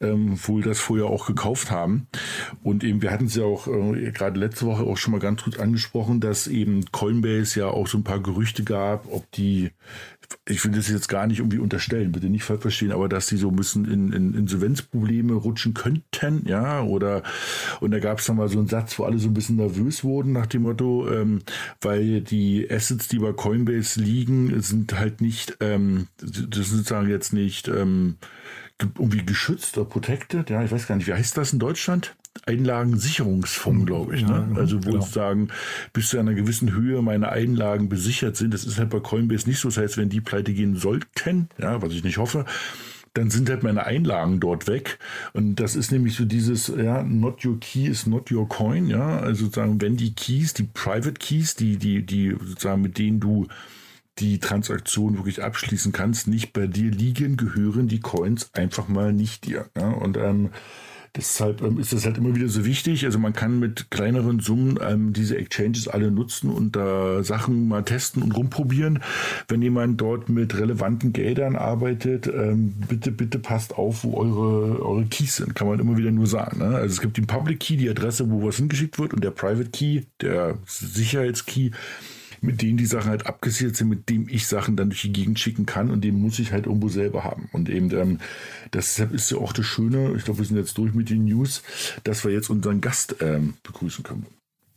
ähm, 0.00 0.36
wohl 0.50 0.62
das 0.62 0.78
vorher 0.78 1.06
auch 1.06 1.26
gekauft 1.26 1.70
haben. 1.70 2.06
Und 2.62 2.84
eben, 2.84 3.00
wir 3.02 3.10
hatten 3.10 3.26
es 3.26 3.36
ja 3.36 3.44
auch 3.44 3.66
äh, 3.66 4.10
gerade 4.10 4.38
letzte 4.38 4.66
Woche 4.66 4.82
auch 4.82 4.96
schon 4.96 5.12
mal 5.12 5.20
ganz 5.20 5.44
gut 5.44 5.58
angesprochen, 5.58 6.20
dass 6.20 6.46
eben 6.46 6.84
Coinbase 6.92 7.60
ja 7.60 7.68
auch 7.68 7.86
so 7.86 7.98
ein 7.98 8.04
paar 8.04 8.20
Gerüchte 8.20 8.64
gab, 8.64 9.06
ob 9.10 9.30
die, 9.32 9.70
ich 10.46 10.64
will 10.64 10.72
das 10.72 10.88
jetzt 10.88 11.08
gar 11.08 11.26
nicht 11.26 11.38
irgendwie 11.38 11.58
unterstellen, 11.58 12.12
bitte 12.12 12.28
nicht 12.28 12.44
falsch 12.44 12.62
verstehen, 12.62 12.92
aber 12.92 13.08
dass 13.08 13.28
sie 13.28 13.36
so 13.36 13.48
ein 13.48 13.56
bisschen 13.56 13.90
in, 13.90 14.12
in 14.12 14.34
Insolvenzprobleme 14.34 15.34
rutschen 15.34 15.74
könnten, 15.74 16.46
ja, 16.46 16.82
oder, 16.82 17.22
und 17.80 17.92
da 17.92 18.00
gab 18.00 18.18
es 18.18 18.26
dann 18.26 18.36
mal 18.36 18.48
so 18.48 18.58
einen 18.58 18.68
Satz, 18.68 18.98
wo 18.98 19.04
alle 19.04 19.18
so 19.18 19.28
ein 19.28 19.34
bisschen 19.34 19.56
nervös 19.56 20.04
wurden 20.04 20.32
nach 20.32 20.46
dem 20.46 20.62
Motto, 20.62 21.08
ähm, 21.08 21.40
weil 21.80 22.20
die 22.20 22.68
Assets, 22.70 23.08
die 23.08 23.18
bei 23.18 23.32
Coinbase 23.32 24.00
liegen, 24.00 24.60
sind 24.60 24.98
halt 24.98 25.20
nicht, 25.20 25.56
ähm, 25.60 26.08
das 26.18 26.36
sind 26.36 26.64
sozusagen 26.64 27.08
jetzt 27.08 27.32
nicht, 27.32 27.68
ähm, 27.68 28.16
irgendwie 28.82 29.24
geschützt 29.24 29.76
oder 29.78 29.88
protected. 29.88 30.50
Ja, 30.50 30.62
ich 30.62 30.70
weiß 30.70 30.86
gar 30.86 30.96
nicht, 30.96 31.06
wie 31.06 31.14
heißt 31.14 31.36
das 31.36 31.52
in 31.52 31.58
Deutschland? 31.58 32.14
Einlagensicherungsfonds, 32.46 33.86
glaube 33.86 34.16
ich. 34.16 34.22
Ne? 34.22 34.48
Ja, 34.52 34.60
also 34.60 34.84
wo 34.84 34.92
genau. 34.92 35.04
sagen, 35.04 35.48
bis 35.92 36.10
zu 36.10 36.18
einer 36.18 36.34
gewissen 36.34 36.72
Höhe 36.72 37.02
meine 37.02 37.30
Einlagen 37.30 37.88
besichert 37.88 38.36
sind. 38.36 38.54
Das 38.54 38.64
ist 38.64 38.78
halt 38.78 38.90
bei 38.90 39.00
Coinbase 39.00 39.48
nicht 39.48 39.58
so. 39.58 39.68
Das 39.68 39.78
heißt, 39.78 39.96
wenn 39.96 40.08
die 40.08 40.20
pleite 40.20 40.52
gehen 40.52 40.76
sollten, 40.76 41.48
ja, 41.58 41.82
was 41.82 41.92
ich 41.92 42.04
nicht 42.04 42.18
hoffe, 42.18 42.44
dann 43.14 43.30
sind 43.30 43.50
halt 43.50 43.64
meine 43.64 43.84
Einlagen 43.84 44.38
dort 44.38 44.68
weg. 44.68 44.98
Und 45.32 45.56
das 45.56 45.74
ist 45.74 45.90
nämlich 45.90 46.14
so 46.14 46.24
dieses, 46.24 46.68
ja, 46.68 47.02
not 47.02 47.44
your 47.44 47.58
key 47.58 47.86
is 47.86 48.06
not 48.06 48.30
your 48.30 48.48
coin, 48.48 48.86
ja. 48.86 49.18
Also 49.18 49.46
sozusagen, 49.46 49.80
wenn 49.80 49.96
die 49.96 50.14
Keys, 50.14 50.54
die 50.54 50.62
Private 50.62 51.14
Keys, 51.14 51.56
die, 51.56 51.76
die, 51.76 52.06
die 52.06 52.30
sozusagen 52.30 52.82
mit 52.82 52.98
denen 52.98 53.18
du 53.18 53.48
die 54.20 54.38
Transaktion 54.38 55.16
wirklich 55.16 55.42
abschließen 55.42 55.92
kannst, 55.92 56.28
nicht 56.28 56.52
bei 56.52 56.66
dir 56.66 56.90
liegen, 56.90 57.36
gehören 57.36 57.88
die 57.88 58.00
Coins 58.00 58.50
einfach 58.52 58.88
mal 58.88 59.12
nicht 59.12 59.46
dir. 59.46 59.66
Ja? 59.76 59.88
Und 59.88 60.16
ähm, 60.16 60.50
deshalb 61.16 61.62
ähm, 61.62 61.78
ist 61.78 61.92
das 61.92 62.04
halt 62.04 62.18
immer 62.18 62.34
wieder 62.34 62.48
so 62.48 62.64
wichtig. 62.64 63.04
Also 63.04 63.18
man 63.18 63.32
kann 63.32 63.58
mit 63.58 63.90
kleineren 63.90 64.40
Summen 64.40 64.78
ähm, 64.80 65.12
diese 65.12 65.36
Exchanges 65.36 65.88
alle 65.88 66.10
nutzen 66.10 66.50
und 66.50 66.76
da 66.76 67.22
Sachen 67.24 67.68
mal 67.68 67.82
testen 67.82 68.22
und 68.22 68.32
rumprobieren. 68.32 69.00
Wenn 69.48 69.62
jemand 69.62 70.00
dort 70.00 70.28
mit 70.28 70.56
relevanten 70.56 71.12
Geldern 71.12 71.56
arbeitet, 71.56 72.26
ähm, 72.26 72.74
bitte, 72.88 73.10
bitte 73.10 73.38
passt 73.38 73.76
auf, 73.76 74.04
wo 74.04 74.16
eure, 74.16 74.84
eure 74.84 75.06
Keys 75.06 75.36
sind, 75.36 75.54
kann 75.54 75.66
man 75.66 75.80
immer 75.80 75.96
wieder 75.96 76.10
nur 76.10 76.26
sagen. 76.26 76.58
Ne? 76.58 76.76
Also 76.76 76.94
es 76.94 77.00
gibt 77.00 77.16
den 77.16 77.26
Public 77.26 77.60
Key, 77.60 77.76
die 77.76 77.90
Adresse, 77.90 78.30
wo 78.30 78.46
was 78.46 78.56
hingeschickt 78.56 78.98
wird 78.98 79.14
und 79.14 79.24
der 79.24 79.30
Private 79.30 79.70
Key, 79.70 80.02
der 80.20 80.58
Sicherheitskey, 80.66 81.72
mit 82.40 82.62
denen 82.62 82.76
die 82.76 82.86
Sachen 82.86 83.10
halt 83.10 83.26
abgesichert 83.26 83.76
sind, 83.76 83.88
mit 83.88 84.08
dem 84.08 84.28
ich 84.28 84.46
Sachen 84.46 84.76
dann 84.76 84.90
durch 84.90 85.02
die 85.02 85.12
Gegend 85.12 85.38
schicken 85.38 85.66
kann 85.66 85.90
und 85.90 86.02
den 86.02 86.20
muss 86.20 86.38
ich 86.38 86.52
halt 86.52 86.66
irgendwo 86.66 86.88
selber 86.88 87.24
haben. 87.24 87.48
Und 87.52 87.68
eben 87.68 87.90
ähm, 87.92 88.18
deshalb 88.72 89.12
ist 89.12 89.30
ja 89.30 89.38
auch 89.38 89.52
das 89.52 89.66
Schöne, 89.66 90.14
ich 90.16 90.24
glaube, 90.24 90.40
wir 90.40 90.46
sind 90.46 90.56
jetzt 90.56 90.76
durch 90.78 90.94
mit 90.94 91.10
den 91.10 91.24
News, 91.24 91.62
dass 92.04 92.24
wir 92.24 92.32
jetzt 92.32 92.50
unseren 92.50 92.80
Gast 92.80 93.16
ähm, 93.20 93.54
begrüßen 93.62 94.04
können. 94.04 94.26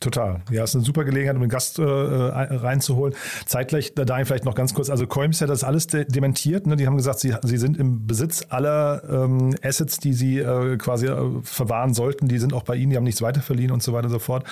Total. 0.04 0.42
Ja, 0.50 0.64
ist 0.64 0.74
eine 0.74 0.84
super 0.84 1.04
Gelegenheit, 1.04 1.36
um 1.36 1.42
einen 1.42 1.50
Gast 1.50 1.78
äh, 1.78 1.82
reinzuholen. 1.82 3.14
Zeitgleich, 3.46 3.94
da 3.94 4.04
vielleicht 4.26 4.44
noch 4.44 4.54
ganz 4.54 4.74
kurz, 4.74 4.90
also 4.90 5.06
Coims 5.06 5.40
hat 5.40 5.48
das 5.48 5.64
alles 5.64 5.86
de 5.86 6.04
dementiert. 6.04 6.66
Ne? 6.66 6.76
Die 6.76 6.86
haben 6.86 6.98
gesagt, 6.98 7.20
sie, 7.20 7.34
sie 7.42 7.56
sind 7.56 7.78
im 7.78 8.06
Besitz 8.06 8.44
aller 8.50 9.02
ähm, 9.08 9.54
Assets, 9.62 9.98
die 9.98 10.12
sie 10.12 10.40
äh, 10.40 10.76
quasi 10.76 11.06
äh, 11.06 11.40
verwahren 11.42 11.94
sollten. 11.94 12.28
Die 12.28 12.38
sind 12.38 12.52
auch 12.52 12.64
bei 12.64 12.76
ihnen, 12.76 12.90
die 12.90 12.96
haben 12.98 13.04
nichts 13.04 13.22
weiterverliehen 13.22 13.70
und 13.70 13.82
so 13.82 13.94
weiter 13.94 14.06
und 14.06 14.12
so 14.12 14.18
fort. 14.18 14.44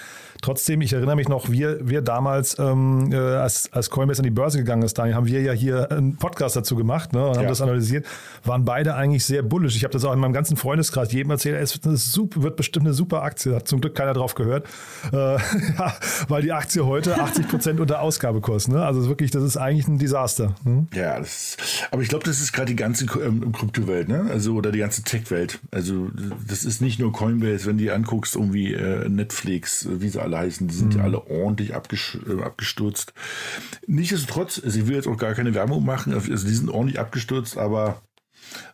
Trotzdem, 0.43 0.81
ich 0.81 0.93
erinnere 0.93 1.15
mich 1.15 1.29
noch, 1.29 1.51
wir, 1.51 1.89
wir 1.89 2.03
damals, 2.03 2.59
ähm, 2.59 3.13
äh, 3.13 3.17
als, 3.17 3.73
als 3.73 3.91
Coinbase 3.91 4.19
an 4.19 4.25
die 4.25 4.31
Börse 4.31 4.59
gegangen 4.59 4.83
ist, 4.83 4.99
Daniel, 4.99 5.15
haben 5.15 5.29
wir 5.29 5.41
ja 5.41 5.53
hier 5.53 5.93
einen 5.93 6.17
Podcast 6.17 6.57
dazu 6.57 6.75
gemacht 6.75 7.13
ne, 7.13 7.25
und 7.25 7.37
haben 7.37 7.45
ja. 7.45 7.49
das 7.49 7.61
analysiert, 7.61 8.07
waren 8.43 8.65
beide 8.65 8.97
eigentlich 8.97 9.25
sehr 9.25 9.45
bullisch. 9.45 9.77
Ich 9.77 9.85
habe 9.85 9.93
das 9.93 10.05
auch 10.05 10.13
in 10.13 10.19
meinem 10.19 10.33
ganzen 10.33 10.57
Freundeskreis 10.57 11.13
jedem 11.13 11.31
erzählt, 11.31 11.63
es 11.63 11.75
wird, 11.75 11.97
super, 11.97 12.43
wird 12.43 12.57
bestimmt 12.57 12.87
eine 12.87 12.93
super 12.93 13.23
Aktie. 13.23 13.55
Hat 13.55 13.69
zum 13.69 13.81
Glück 13.81 13.95
keiner 13.95 14.15
drauf 14.15 14.35
gehört, 14.35 14.67
äh, 15.13 15.17
ja, 15.79 15.97
weil 16.27 16.43
die 16.43 16.51
Aktie 16.51 16.85
heute 16.85 17.21
80 17.21 17.47
Prozent 17.47 17.79
unter 17.79 18.01
Ausgabe 18.01 18.41
kostet. 18.41 18.75
Ne? 18.75 18.85
Also 18.85 19.07
wirklich, 19.07 19.31
das 19.31 19.45
ist 19.45 19.57
eigentlich 19.57 19.87
ein 19.87 19.99
Desaster. 19.99 20.57
Ne? 20.65 20.89
Ja, 20.93 21.21
das, 21.21 21.57
aber 21.93 22.03
ich 22.03 22.09
glaube, 22.09 22.25
das 22.25 22.41
ist 22.41 22.53
gerade 22.53 22.67
die 22.67 22.77
ganze 22.77 23.05
ähm, 23.25 23.53
Kryptowelt, 23.53 24.09
ne? 24.09 24.27
also 24.29 24.55
oder 24.55 24.73
die 24.73 24.81
ganze 24.81 25.05
Tech-Welt. 25.05 25.61
Also 25.71 26.11
das 26.49 26.65
ist 26.65 26.83
nicht 26.83 26.99
nur 26.99 27.13
Coinbase, 27.13 27.67
wenn 27.67 27.79
du 27.79 27.85
die 27.85 27.93
anguckst, 27.93 28.35
irgendwie 28.35 28.75
äh, 28.75 29.09
Netflix, 29.09 29.87
wie 29.89 30.09
sie 30.09 30.21
alle 30.21 30.32
heißen, 30.35 30.69
die 30.69 30.75
sind 30.75 30.95
ja 30.95 31.01
mhm. 31.01 31.05
alle 31.05 31.27
ordentlich 31.27 31.71
äh, 31.71 32.43
abgestürzt. 32.43 33.15
Nichtsdestotrotz, 33.87 34.61
also 34.65 34.79
ich 34.79 34.87
will 34.87 34.97
jetzt 34.97 35.09
auch 35.09 35.17
gar 35.17 35.35
keine 35.35 35.55
Werbung 35.55 35.85
machen, 35.85 36.13
also 36.13 36.29
die 36.29 36.55
sind 36.55 36.71
ordentlich 36.71 36.99
abgestürzt, 36.99 37.59
aber 37.59 38.03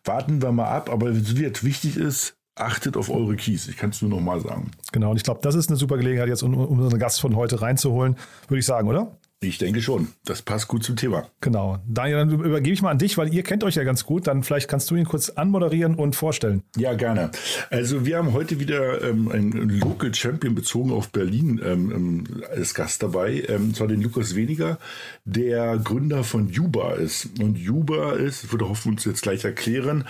warten 0.04 0.42
wir 0.42 0.52
mal 0.52 0.68
ab. 0.68 0.90
Aber 0.90 1.10
was 1.14 1.38
jetzt 1.38 1.64
wichtig 1.64 1.96
ist, 1.96 2.36
achtet 2.54 2.96
auf 2.96 3.10
eure 3.10 3.36
Keys. 3.36 3.68
Ich 3.68 3.76
kann 3.76 3.90
es 3.90 4.02
nur 4.02 4.10
noch 4.10 4.20
mal 4.20 4.40
sagen. 4.40 4.70
Genau, 4.92 5.10
und 5.10 5.16
ich 5.16 5.22
glaube, 5.22 5.40
das 5.42 5.54
ist 5.54 5.68
eine 5.68 5.76
super 5.76 5.96
Gelegenheit, 5.96 6.28
jetzt 6.28 6.42
um, 6.42 6.54
um 6.54 6.78
unseren 6.78 6.98
Gast 6.98 7.20
von 7.20 7.36
heute 7.36 7.60
reinzuholen, 7.60 8.16
würde 8.48 8.58
ich 8.58 8.66
sagen, 8.66 8.88
oder? 8.88 9.16
Ich 9.40 9.58
denke 9.58 9.80
schon. 9.80 10.08
Das 10.24 10.42
passt 10.42 10.66
gut 10.66 10.82
zum 10.82 10.96
Thema. 10.96 11.28
Genau. 11.40 11.78
Daniel, 11.86 12.16
dann 12.16 12.30
übergebe 12.30 12.74
ich 12.74 12.82
mal 12.82 12.90
an 12.90 12.98
dich, 12.98 13.16
weil 13.18 13.32
ihr 13.32 13.44
kennt 13.44 13.62
euch 13.62 13.76
ja 13.76 13.84
ganz 13.84 14.04
gut. 14.04 14.26
Dann 14.26 14.42
vielleicht 14.42 14.66
kannst 14.66 14.90
du 14.90 14.96
ihn 14.96 15.04
kurz 15.04 15.30
anmoderieren 15.30 15.94
und 15.94 16.16
vorstellen. 16.16 16.64
Ja, 16.76 16.94
gerne. 16.94 17.30
Also 17.70 18.04
wir 18.04 18.18
haben 18.18 18.32
heute 18.32 18.58
wieder 18.58 19.00
ähm, 19.02 19.30
einen 19.30 19.68
Local 19.78 20.12
Champion 20.12 20.56
bezogen 20.56 20.90
auf 20.90 21.10
Berlin 21.10 21.60
ähm, 21.64 21.92
ähm 21.94 22.42
als 22.50 22.74
Gast 22.74 23.04
dabei. 23.04 23.44
Ähm, 23.46 23.74
zwar 23.74 23.86
den 23.86 24.02
Lukas 24.02 24.34
Weniger, 24.34 24.78
der 25.24 25.78
Gründer 25.78 26.24
von 26.24 26.48
Juba 26.48 26.94
ist. 26.94 27.38
Und 27.40 27.56
Juba 27.56 28.14
ist, 28.14 28.50
würde 28.50 28.68
hoffen 28.68 28.92
uns 28.92 29.04
jetzt 29.04 29.22
gleich 29.22 29.44
erklären, 29.44 30.04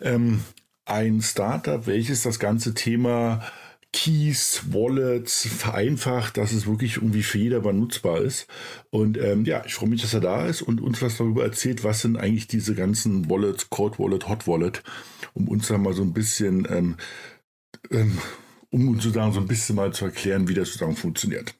ähm, 0.00 0.40
ein 0.86 1.22
Startup, 1.22 1.86
welches 1.86 2.22
das 2.22 2.40
ganze 2.40 2.74
Thema 2.74 3.42
Keys, 3.92 4.62
Wallets 4.70 5.46
vereinfacht, 5.46 6.38
dass 6.38 6.52
es 6.52 6.66
wirklich 6.66 6.96
irgendwie 6.96 7.22
für 7.22 7.38
jedermann 7.38 7.78
nutzbar 7.78 8.22
ist. 8.22 8.46
Und 8.90 9.18
ähm, 9.18 9.44
ja, 9.44 9.62
ich 9.66 9.74
freue 9.74 9.90
mich, 9.90 10.00
dass 10.00 10.14
er 10.14 10.20
da 10.20 10.46
ist 10.46 10.62
und 10.62 10.80
uns 10.80 11.02
was 11.02 11.18
darüber 11.18 11.44
erzählt, 11.44 11.84
was 11.84 12.00
sind 12.00 12.16
eigentlich 12.16 12.46
diese 12.46 12.74
ganzen 12.74 13.28
Wallets, 13.28 13.68
Cold 13.68 13.98
Wallet, 13.98 14.28
Hot 14.28 14.46
Wallet, 14.46 14.82
um 15.34 15.48
uns 15.48 15.68
da 15.68 15.76
mal 15.76 15.92
so 15.92 16.02
ein 16.02 16.14
bisschen, 16.14 16.66
ähm, 16.70 16.96
ähm, 17.90 18.18
um 18.70 18.88
uns 18.88 19.02
sozusagen 19.02 19.32
so 19.32 19.40
ein 19.40 19.46
bisschen 19.46 19.76
mal 19.76 19.92
zu 19.92 20.06
erklären, 20.06 20.48
wie 20.48 20.54
das 20.54 20.68
sozusagen 20.68 20.96
funktioniert. 20.96 21.54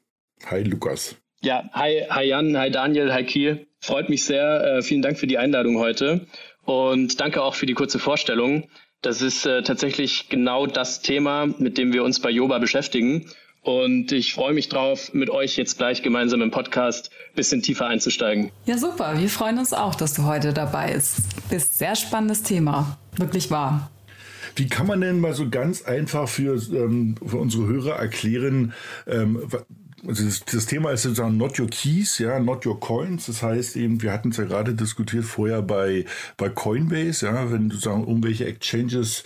Hi 0.46 0.62
Lukas. 0.62 1.16
Ja, 1.42 1.68
hi, 1.72 2.06
hi 2.08 2.24
Jan, 2.28 2.56
hi 2.56 2.70
Daniel, 2.70 3.12
hi 3.12 3.24
Kiel. 3.24 3.66
Freut 3.80 4.08
mich 4.08 4.24
sehr. 4.24 4.78
Äh, 4.78 4.82
vielen 4.82 5.02
Dank 5.02 5.18
für 5.18 5.26
die 5.26 5.38
Einladung 5.38 5.78
heute 5.78 6.26
und 6.64 7.20
danke 7.20 7.42
auch 7.42 7.54
für 7.54 7.66
die 7.66 7.74
kurze 7.74 7.98
Vorstellung. 7.98 8.68
Das 9.02 9.20
ist 9.20 9.44
äh, 9.46 9.62
tatsächlich 9.62 10.28
genau 10.28 10.66
das 10.66 11.02
Thema, 11.02 11.46
mit 11.58 11.76
dem 11.76 11.92
wir 11.92 12.04
uns 12.04 12.20
bei 12.20 12.30
Yoba 12.30 12.58
beschäftigen. 12.58 13.26
Und 13.62 14.12
ich 14.12 14.34
freue 14.34 14.54
mich 14.54 14.68
drauf, 14.68 15.12
mit 15.12 15.28
euch 15.28 15.56
jetzt 15.56 15.78
gleich 15.78 16.02
gemeinsam 16.02 16.40
im 16.40 16.50
Podcast 16.50 17.10
ein 17.30 17.36
bisschen 17.36 17.62
tiefer 17.62 17.86
einzusteigen. 17.86 18.50
Ja, 18.64 18.78
super. 18.78 19.18
Wir 19.18 19.28
freuen 19.28 19.58
uns 19.58 19.72
auch, 19.72 19.96
dass 19.96 20.14
du 20.14 20.24
heute 20.24 20.52
dabei 20.52 20.94
bist. 20.94 21.18
Ist 21.50 21.78
sehr 21.78 21.96
spannendes 21.96 22.44
Thema. 22.44 22.96
Wirklich 23.16 23.50
wahr. 23.50 23.90
Wie 24.54 24.68
kann 24.68 24.86
man 24.86 25.00
denn 25.00 25.18
mal 25.18 25.34
so 25.34 25.48
ganz 25.48 25.82
einfach 25.82 26.28
für, 26.28 26.54
ähm, 26.72 27.16
für 27.24 27.38
unsere 27.38 27.66
Hörer 27.66 27.96
erklären, 27.96 28.72
ähm, 29.06 29.48
also 30.06 30.24
das, 30.24 30.44
das, 30.44 30.66
Thema 30.66 30.90
ist 30.90 31.02
sozusagen 31.02 31.36
not 31.36 31.60
your 31.60 31.68
keys, 31.68 32.18
ja, 32.18 32.40
not 32.40 32.66
your 32.66 32.80
coins. 32.80 33.26
Das 33.26 33.42
heißt 33.42 33.76
eben, 33.76 34.02
wir 34.02 34.12
hatten 34.12 34.30
es 34.30 34.36
ja 34.36 34.44
gerade 34.44 34.74
diskutiert 34.74 35.24
vorher 35.24 35.62
bei, 35.62 36.06
bei 36.36 36.48
Coinbase, 36.48 37.26
ja, 37.26 37.52
wenn 37.52 37.70
sozusagen 37.70 38.06
irgendwelche 38.06 38.46
Exchanges 38.46 39.22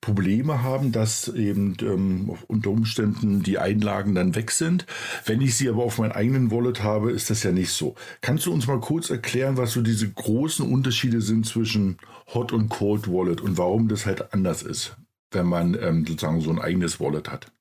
Probleme 0.00 0.62
haben, 0.62 0.90
dass 0.90 1.28
eben 1.28 1.76
ähm, 1.80 2.36
unter 2.48 2.70
Umständen 2.70 3.42
die 3.42 3.58
Einlagen 3.58 4.14
dann 4.16 4.34
weg 4.34 4.50
sind. 4.50 4.86
Wenn 5.24 5.40
ich 5.40 5.56
sie 5.56 5.68
aber 5.68 5.84
auf 5.84 5.98
meinem 5.98 6.12
eigenen 6.12 6.50
Wallet 6.50 6.82
habe, 6.82 7.12
ist 7.12 7.30
das 7.30 7.44
ja 7.44 7.52
nicht 7.52 7.70
so. 7.70 7.94
Kannst 8.20 8.46
du 8.46 8.52
uns 8.52 8.66
mal 8.66 8.80
kurz 8.80 9.10
erklären, 9.10 9.56
was 9.56 9.72
so 9.72 9.82
diese 9.82 10.10
großen 10.10 10.68
Unterschiede 10.68 11.20
sind 11.20 11.46
zwischen 11.46 11.98
Hot 12.34 12.52
und 12.52 12.68
Cold 12.68 13.06
Wallet 13.06 13.40
und 13.40 13.58
warum 13.58 13.86
das 13.86 14.06
halt 14.06 14.32
anders 14.34 14.62
ist, 14.62 14.96
wenn 15.30 15.46
man 15.46 15.76
ähm, 15.80 16.04
sozusagen 16.04 16.40
so 16.40 16.50
ein 16.50 16.60
eigenes 16.60 16.98
Wallet 16.98 17.30
hat? 17.30 17.52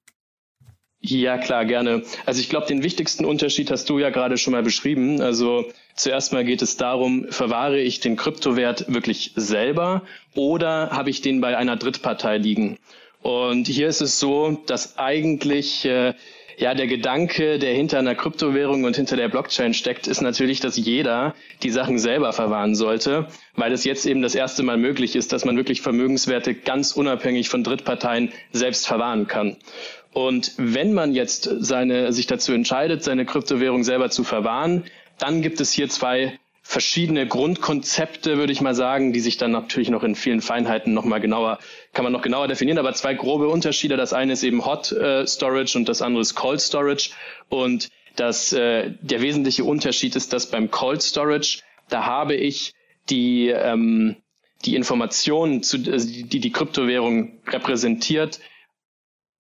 Ja, 1.07 1.37
klar, 1.37 1.65
gerne. 1.65 2.01
Also 2.25 2.41
ich 2.41 2.49
glaube, 2.49 2.65
den 2.65 2.81
wichtigsten 2.81 3.25
Unterschied 3.25 3.69
hast 3.69 3.87
du 3.89 3.99
ja 3.99 4.09
gerade 4.09 4.37
schon 4.37 4.53
mal 4.53 4.63
beschrieben. 4.63 5.21
Also 5.21 5.65
zuerst 5.93 6.33
mal 6.33 6.43
geht 6.43 6.63
es 6.63 6.77
darum, 6.77 7.27
verwahre 7.29 7.79
ich 7.79 7.99
den 7.99 8.15
Kryptowert 8.15 8.91
wirklich 8.91 9.31
selber 9.35 10.01
oder 10.33 10.89
habe 10.89 11.11
ich 11.11 11.21
den 11.21 11.41
bei 11.41 11.55
einer 11.57 11.75
Drittpartei 11.75 12.37
liegen? 12.37 12.79
Und 13.21 13.67
hier 13.67 13.87
ist 13.87 14.01
es 14.01 14.19
so, 14.19 14.63
dass 14.65 14.97
eigentlich 14.97 15.85
äh, 15.85 16.15
ja, 16.57 16.73
der 16.73 16.87
Gedanke, 16.87 17.59
der 17.59 17.73
hinter 17.73 17.99
einer 17.99 18.15
Kryptowährung 18.15 18.83
und 18.83 18.95
hinter 18.95 19.15
der 19.15 19.29
Blockchain 19.29 19.73
steckt, 19.73 20.07
ist 20.07 20.21
natürlich, 20.21 20.59
dass 20.59 20.77
jeder 20.77 21.35
die 21.63 21.69
Sachen 21.69 21.99
selber 21.99 22.33
verwahren 22.33 22.75
sollte, 22.75 23.27
weil 23.55 23.73
es 23.73 23.83
jetzt 23.83 24.05
eben 24.05 24.21
das 24.21 24.35
erste 24.35 24.63
Mal 24.63 24.77
möglich 24.77 25.15
ist, 25.15 25.33
dass 25.33 25.45
man 25.45 25.57
wirklich 25.57 25.81
Vermögenswerte 25.81 26.55
ganz 26.55 26.93
unabhängig 26.93 27.49
von 27.49 27.63
Drittparteien 27.63 28.31
selbst 28.51 28.87
verwahren 28.87 29.27
kann. 29.27 29.57
Und 30.15 30.53
wenn 30.55 30.93
man 30.93 31.13
jetzt 31.13 31.49
seine, 31.59 32.13
sich 32.13 32.25
dazu 32.25 32.53
entscheidet, 32.53 33.03
seine 33.03 33.25
Kryptowährung 33.25 33.83
selber 33.83 34.09
zu 34.09 34.23
verwahren, 34.23 34.85
dann 35.17 35.41
gibt 35.41 35.59
es 35.59 35.73
hier 35.73 35.89
zwei 35.89 36.39
verschiedene 36.61 37.27
Grundkonzepte, 37.27 38.37
würde 38.37 38.53
ich 38.53 38.61
mal 38.61 38.73
sagen, 38.73 39.11
die 39.11 39.19
sich 39.19 39.35
dann 39.35 39.51
natürlich 39.51 39.89
noch 39.89 40.03
in 40.03 40.15
vielen 40.15 40.39
Feinheiten 40.39 40.93
noch 40.93 41.03
mal 41.03 41.19
genauer, 41.19 41.59
kann 41.91 42.03
man 42.03 42.13
noch 42.13 42.21
genauer 42.21 42.47
definieren, 42.47 42.77
aber 42.77 42.93
zwei 42.93 43.13
grobe 43.13 43.49
Unterschiede. 43.49 43.97
Das 43.97 44.13
eine 44.13 44.31
ist 44.31 44.43
eben 44.43 44.65
Hot 44.65 44.93
äh, 44.93 45.27
Storage 45.27 45.77
und 45.77 45.89
das 45.89 46.01
andere 46.01 46.21
ist 46.21 46.33
Cold 46.33 46.61
Storage. 46.61 47.09
Und 47.49 47.89
das, 48.15 48.53
äh, 48.53 48.93
der 49.01 49.21
wesentliche 49.21 49.65
Unterschied 49.65 50.15
ist, 50.15 50.31
dass 50.31 50.49
beim 50.49 50.71
Cold 50.71 51.01
Storage, 51.01 51.59
da 51.89 52.05
habe 52.05 52.35
ich 52.35 52.73
die, 53.09 53.49
ähm, 53.49 54.15
die 54.63 54.77
Informationen, 54.77 55.61
zu, 55.61 55.75
also 55.91 56.07
die 56.07 56.39
die 56.39 56.51
Kryptowährung 56.53 57.33
repräsentiert, 57.47 58.39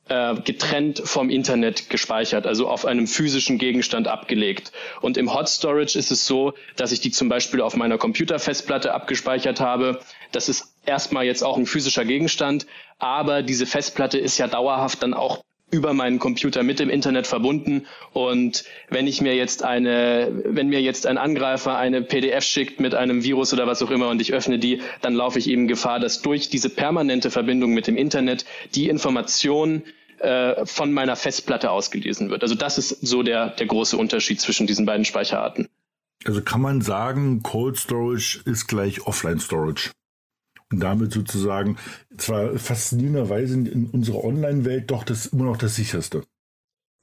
äh, 0.09 0.35
getrennt 0.35 1.01
vom 1.03 1.29
Internet 1.29 1.89
gespeichert, 1.89 2.45
also 2.45 2.67
auf 2.69 2.85
einem 2.85 3.07
physischen 3.07 3.57
Gegenstand 3.57 4.07
abgelegt. 4.07 4.71
Und 5.01 5.17
im 5.17 5.33
Hot 5.33 5.49
Storage 5.49 5.97
ist 5.97 6.11
es 6.11 6.25
so, 6.25 6.53
dass 6.75 6.91
ich 6.91 7.01
die 7.01 7.11
zum 7.11 7.29
Beispiel 7.29 7.61
auf 7.61 7.75
meiner 7.75 7.97
Computerfestplatte 7.97 8.93
abgespeichert 8.93 9.59
habe. 9.59 9.99
Das 10.31 10.49
ist 10.49 10.75
erstmal 10.85 11.25
jetzt 11.25 11.43
auch 11.43 11.57
ein 11.57 11.65
physischer 11.65 12.05
Gegenstand, 12.05 12.67
aber 12.99 13.41
diese 13.41 13.65
Festplatte 13.65 14.17
ist 14.17 14.37
ja 14.37 14.47
dauerhaft 14.47 15.01
dann 15.01 15.13
auch 15.13 15.43
über 15.71 15.93
meinen 15.93 16.19
Computer 16.19 16.63
mit 16.63 16.79
dem 16.79 16.89
Internet 16.89 17.27
verbunden. 17.27 17.85
Und 18.13 18.63
wenn 18.89 19.07
ich 19.07 19.21
mir 19.21 19.35
jetzt 19.35 19.63
eine, 19.63 20.31
wenn 20.45 20.69
mir 20.69 20.81
jetzt 20.81 21.07
ein 21.07 21.17
Angreifer 21.17 21.77
eine 21.77 22.01
PDF 22.01 22.43
schickt 22.43 22.79
mit 22.79 22.95
einem 22.95 23.23
Virus 23.23 23.53
oder 23.53 23.67
was 23.67 23.81
auch 23.81 23.91
immer 23.91 24.09
und 24.09 24.21
ich 24.21 24.33
öffne 24.33 24.59
die, 24.59 24.81
dann 25.01 25.13
laufe 25.13 25.39
ich 25.39 25.49
eben 25.49 25.67
Gefahr, 25.67 25.99
dass 25.99 26.21
durch 26.21 26.49
diese 26.49 26.69
permanente 26.69 27.31
Verbindung 27.31 27.73
mit 27.73 27.87
dem 27.87 27.97
Internet 27.97 28.45
die 28.75 28.89
Information 28.89 29.83
äh, 30.19 30.65
von 30.65 30.93
meiner 30.93 31.15
Festplatte 31.15 31.71
ausgelesen 31.71 32.29
wird. 32.29 32.43
Also 32.43 32.55
das 32.55 32.77
ist 32.77 33.05
so 33.05 33.23
der, 33.23 33.49
der 33.49 33.65
große 33.65 33.97
Unterschied 33.97 34.39
zwischen 34.39 34.67
diesen 34.67 34.85
beiden 34.85 35.03
Speicherarten. 35.03 35.67
Also 36.23 36.41
kann 36.41 36.61
man 36.61 36.81
sagen, 36.81 37.43
Cold 37.43 37.77
Storage 37.77 38.41
ist 38.45 38.67
gleich 38.67 39.05
Offline 39.05 39.39
Storage 39.39 39.91
und 40.71 40.79
damit 40.79 41.13
sozusagen 41.13 41.77
zwar 42.17 42.57
faszinierenderweise 42.57 43.53
in 43.53 43.89
unserer 43.91 44.23
Online-Welt 44.23 44.91
doch 44.91 45.03
das 45.03 45.27
immer 45.27 45.45
noch 45.45 45.57
das 45.57 45.75
sicherste. 45.75 46.23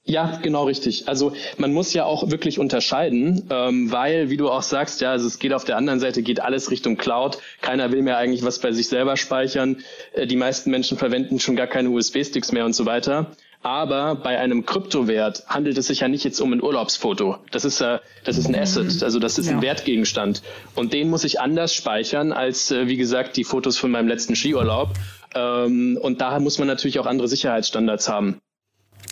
Ja, 0.05 0.41
genau 0.43 0.65
richtig. 0.65 1.07
Also 1.09 1.33
man 1.59 1.73
muss 1.73 1.95
ja 1.95 2.05
auch 2.05 2.29
wirklich 2.29 2.59
unterscheiden, 2.59 3.47
ähm, 3.51 3.93
weil, 3.93 4.31
wie 4.31 4.37
du 4.37 4.51
auch 4.51 4.63
sagst, 4.63 5.01
ja, 5.01 5.13
also 5.13 5.29
es 5.29 5.39
geht 5.39 5.53
auf 5.53 5.65
der 5.65 5.77
anderen 5.77 6.01
Seite, 6.01 6.23
geht 6.23 6.41
alles 6.41 6.73
Richtung 6.73 6.97
Cloud. 6.97 7.39
Keiner 7.61 7.93
will 7.93 8.03
mehr 8.03 8.19
eigentlich 8.19 8.43
was 8.43 8.59
bei 8.59 8.73
sich 8.73 8.89
selber 8.89 9.17
speichern. 9.17 9.79
Äh, 10.13 10.27
die 10.27 10.35
meisten 10.35 10.73
Menschen 10.73 10.99
verwenden 10.99 11.39
schon 11.39 11.55
gar 11.55 11.69
keine 11.69 11.91
USB-Sticks 11.91 12.51
mehr 12.51 12.65
und 12.65 12.73
so 12.73 12.85
weiter. 12.85 13.37
Aber 13.63 14.17
bei 14.17 14.39
einem 14.39 14.67
Kryptowert 14.67 15.45
handelt 15.47 15.79
es 15.79 15.87
sich 15.87 16.01
ja 16.01 16.09
nicht 16.09 16.25
jetzt 16.25 16.41
um 16.41 16.53
ein 16.53 16.63
Urlaubsfoto. 16.63 17.39
Das 17.53 17.65
ist, 17.65 17.81
äh, 17.81 18.01
das 18.25 18.37
ist 18.37 18.49
ein 18.49 18.57
Asset, 18.57 18.97
mhm. 18.97 19.03
also 19.03 19.21
das 19.21 19.39
ist 19.39 19.47
ja. 19.47 19.53
ein 19.53 19.63
Wertgegenstand. 19.63 20.43
Und 20.75 20.93
den 20.93 21.09
muss 21.11 21.23
ich 21.23 21.41
anders 21.41 21.73
speichern 21.73 22.33
als, 22.33 22.73
äh, 22.73 22.89
wie 22.89 22.97
gesagt, 22.97 23.37
die 23.37 23.45
Fotos 23.45 23.79
von 23.79 23.91
meinem 23.93 24.09
letzten 24.09 24.35
Skiurlaub. 24.35 24.95
Ähm, 25.35 25.99
und 26.01 26.21
daher 26.21 26.41
muss 26.41 26.59
man 26.59 26.67
natürlich 26.67 26.99
auch 26.99 27.07
andere 27.07 27.29
Sicherheitsstandards 27.29 28.09
haben. 28.09 28.41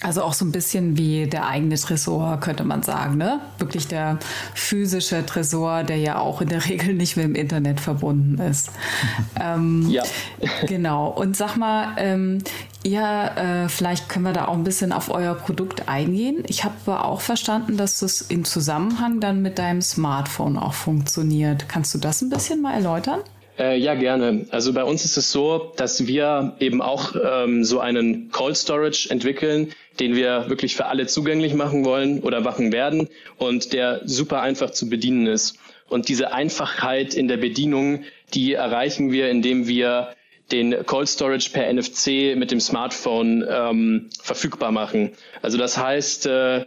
Also 0.02 0.22
auch 0.22 0.32
so 0.32 0.46
ein 0.46 0.52
bisschen 0.52 0.96
wie 0.96 1.26
der 1.26 1.46
eigene 1.46 1.74
Tresor, 1.74 2.38
könnte 2.40 2.64
man 2.64 2.82
sagen, 2.82 3.18
ne? 3.18 3.40
Wirklich 3.58 3.86
der 3.86 4.18
physische 4.54 5.26
Tresor, 5.26 5.84
der 5.84 5.98
ja 5.98 6.18
auch 6.18 6.40
in 6.40 6.48
der 6.48 6.64
Regel 6.68 6.94
nicht 6.94 7.16
mit 7.16 7.24
dem 7.24 7.34
Internet 7.34 7.80
verbunden 7.80 8.38
ist. 8.38 8.70
ähm, 9.40 9.88
ja. 9.90 10.02
genau. 10.66 11.08
Und 11.08 11.36
sag 11.36 11.56
mal, 11.56 11.94
ähm, 11.98 12.38
ja, 12.82 13.64
äh, 13.64 13.68
vielleicht 13.68 14.08
können 14.08 14.24
wir 14.24 14.32
da 14.32 14.48
auch 14.48 14.54
ein 14.54 14.64
bisschen 14.64 14.92
auf 14.92 15.10
euer 15.10 15.34
Produkt 15.34 15.88
eingehen. 15.88 16.44
Ich 16.46 16.64
habe 16.64 16.74
aber 16.86 17.04
auch 17.04 17.20
verstanden, 17.20 17.76
dass 17.76 17.98
das 17.98 18.22
im 18.22 18.44
Zusammenhang 18.44 19.20
dann 19.20 19.42
mit 19.42 19.58
deinem 19.58 19.82
Smartphone 19.82 20.56
auch 20.56 20.74
funktioniert. 20.74 21.68
Kannst 21.68 21.92
du 21.92 21.98
das 21.98 22.22
ein 22.22 22.30
bisschen 22.30 22.62
mal 22.62 22.72
erläutern? 22.72 23.20
Äh, 23.60 23.76
ja, 23.76 23.94
gerne. 23.94 24.46
Also 24.48 24.72
bei 24.72 24.84
uns 24.84 25.04
ist 25.04 25.18
es 25.18 25.30
so, 25.30 25.74
dass 25.76 26.06
wir 26.06 26.56
eben 26.60 26.80
auch 26.80 27.14
ähm, 27.22 27.62
so 27.62 27.78
einen 27.78 28.30
Cold 28.30 28.56
Storage 28.56 29.08
entwickeln, 29.10 29.74
den 30.00 30.16
wir 30.16 30.48
wirklich 30.48 30.74
für 30.76 30.86
alle 30.86 31.06
zugänglich 31.06 31.52
machen 31.52 31.84
wollen 31.84 32.20
oder 32.20 32.40
machen 32.40 32.72
werden 32.72 33.08
und 33.36 33.74
der 33.74 34.00
super 34.06 34.40
einfach 34.40 34.70
zu 34.70 34.88
bedienen 34.88 35.26
ist. 35.26 35.58
Und 35.90 36.08
diese 36.08 36.32
Einfachheit 36.32 37.12
in 37.12 37.28
der 37.28 37.36
Bedienung, 37.36 38.04
die 38.32 38.54
erreichen 38.54 39.12
wir, 39.12 39.28
indem 39.28 39.68
wir 39.68 40.14
den 40.52 40.86
Cold 40.86 41.08
Storage 41.08 41.50
per 41.52 41.70
NFC 41.70 42.34
mit 42.36 42.50
dem 42.50 42.60
Smartphone 42.60 43.44
ähm, 43.46 44.08
verfügbar 44.22 44.72
machen. 44.72 45.10
Also 45.42 45.58
das 45.58 45.76
heißt, 45.76 46.24
äh, 46.24 46.64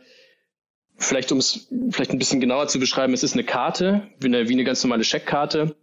vielleicht 0.97 1.31
um 1.31 1.39
es 1.39 1.69
vielleicht 1.89 2.11
ein 2.11 2.19
bisschen 2.19 2.39
genauer 2.39 2.67
zu 2.67 2.79
beschreiben, 2.79 3.15
es 3.15 3.23
ist 3.23 3.33
eine 3.33 3.43
Karte, 3.43 4.03
wie 4.19 4.27
eine, 4.27 4.47
wie 4.47 4.53
eine 4.53 4.63
ganz 4.63 4.83
normale 4.83 5.03
Scheckkarte 5.03 5.75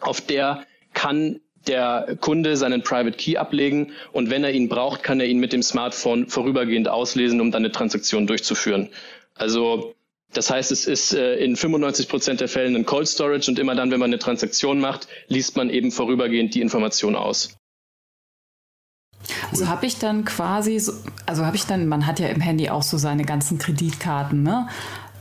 auf 0.00 0.20
der 0.20 0.66
kann 0.92 1.40
der 1.66 2.16
Kunde 2.20 2.56
seinen 2.56 2.82
Private 2.82 3.16
Key 3.16 3.36
ablegen 3.36 3.92
und 4.12 4.30
wenn 4.30 4.44
er 4.44 4.52
ihn 4.52 4.68
braucht, 4.68 5.02
kann 5.02 5.20
er 5.20 5.26
ihn 5.26 5.38
mit 5.38 5.52
dem 5.52 5.62
Smartphone 5.62 6.28
vorübergehend 6.28 6.88
auslesen, 6.88 7.40
um 7.40 7.50
dann 7.50 7.62
eine 7.62 7.72
Transaktion 7.72 8.26
durchzuführen. 8.26 8.90
Also 9.34 9.94
das 10.34 10.50
heißt, 10.50 10.72
es 10.72 10.86
ist 10.86 11.14
äh, 11.14 11.36
in 11.36 11.56
95 11.56 12.08
Prozent 12.08 12.40
der 12.40 12.48
Fälle 12.48 12.76
ein 12.76 12.84
Cold 12.84 13.08
Storage 13.08 13.50
und 13.50 13.58
immer 13.58 13.74
dann, 13.74 13.90
wenn 13.90 14.00
man 14.00 14.10
eine 14.10 14.18
Transaktion 14.18 14.80
macht, 14.80 15.08
liest 15.28 15.56
man 15.56 15.70
eben 15.70 15.90
vorübergehend 15.90 16.54
die 16.54 16.60
Information 16.60 17.16
aus. 17.16 17.56
Also 19.50 19.68
habe 19.68 19.86
ich 19.86 19.98
dann 19.98 20.24
quasi, 20.24 20.78
so, 20.78 20.92
also 21.24 21.46
habe 21.46 21.56
ich 21.56 21.64
dann, 21.64 21.86
man 21.86 22.06
hat 22.06 22.18
ja 22.18 22.28
im 22.28 22.40
Handy 22.40 22.68
auch 22.68 22.82
so 22.82 22.98
seine 22.98 23.24
ganzen 23.24 23.58
Kreditkarten, 23.58 24.42
ne? 24.42 24.68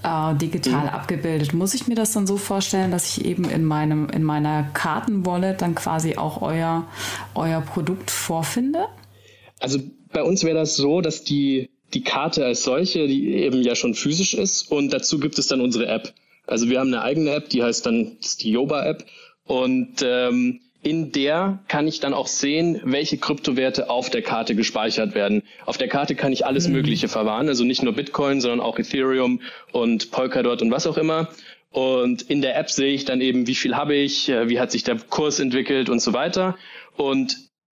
Äh, 0.04 0.36
digital 0.36 0.84
mhm. 0.84 0.90
abgebildet. 0.90 1.54
Muss 1.54 1.74
ich 1.74 1.88
mir 1.88 1.96
das 1.96 2.12
dann 2.14 2.28
so 2.28 2.38
vorstellen, 2.38 2.92
dass 2.92 3.18
ich 3.18 3.26
eben 3.26 3.46
in 3.46 3.64
meinem 3.66 4.10
in 4.10 4.24
meiner 4.24 4.64
Kartenwallet 4.74 5.62
dann 5.62 5.76
quasi 5.76 6.18
auch 6.18 6.42
euer 6.42 6.86
euer 7.36 7.62
Produkt 7.62 8.12
vorfinde? 8.12 8.88
Also 9.60 9.80
bei 10.12 10.24
uns 10.24 10.44
wäre 10.44 10.58
das 10.58 10.76
so, 10.76 11.02
dass 11.02 11.24
die 11.24 11.70
die 11.94 12.04
Karte 12.04 12.46
als 12.46 12.64
solche, 12.64 13.08
die 13.08 13.34
eben 13.34 13.62
ja 13.62 13.76
schon 13.76 13.94
physisch 13.94 14.34
ist 14.34 14.72
und 14.72 14.92
dazu 14.94 15.20
gibt 15.20 15.38
es 15.38 15.48
dann 15.48 15.62
unsere 15.62 15.88
App. 15.88 16.14
Also 16.48 16.70
wir 16.70 16.80
haben 16.80 16.88
eine 16.88 17.04
eigene 17.04 17.32
App, 17.32 17.50
die 17.50 17.64
heißt 17.64 17.86
dann 17.86 18.18
die 18.42 18.52
Yoba 18.52 18.86
App 18.86 19.06
und 19.46 20.04
ähm, 20.04 20.60
in 20.84 21.14
der 21.14 21.60
kann 21.70 21.88
ich 21.88 22.02
dann 22.02 22.14
auch 22.14 22.28
sehen, 22.28 22.82
welche 22.84 23.18
Kryptowerte 23.18 23.90
auf 23.90 24.10
der 24.10 24.22
Karte 24.22 24.54
gespeichert 24.54 25.16
werden. 25.16 25.44
Auf 25.66 25.78
der 25.78 25.88
Karte 25.88 26.14
kann 26.14 26.34
ich 26.34 26.46
alles 26.46 26.68
mhm. 26.68 26.74
Mögliche 26.74 27.08
verwahren, 27.08 27.48
also 27.48 27.64
nicht 27.64 27.84
nur 27.84 27.94
Bitcoin, 27.94 28.42
sondern 28.42 28.60
auch 28.60 28.78
Ethereum 28.78 29.42
und 29.72 30.12
Polkadot 30.12 30.62
und 30.62 30.72
was 30.72 30.86
auch 30.86 30.98
immer. 30.98 31.30
Und 31.72 32.24
in 32.24 32.42
der 32.42 32.58
App 32.58 32.70
sehe 32.70 32.94
ich 32.94 33.06
dann 33.06 33.22
eben, 33.22 33.48
wie 33.48 33.56
viel 33.56 33.76
habe 33.76 33.96
ich, 33.96 34.30
äh, 34.30 34.50
wie 34.50 34.60
hat 34.60 34.72
sich 34.72 34.84
der 34.84 34.98
Kurs 34.98 35.40
entwickelt 35.40 35.90
und 35.90 36.02
so 36.02 36.14
weiter. 36.14 36.58
Und 36.98 37.38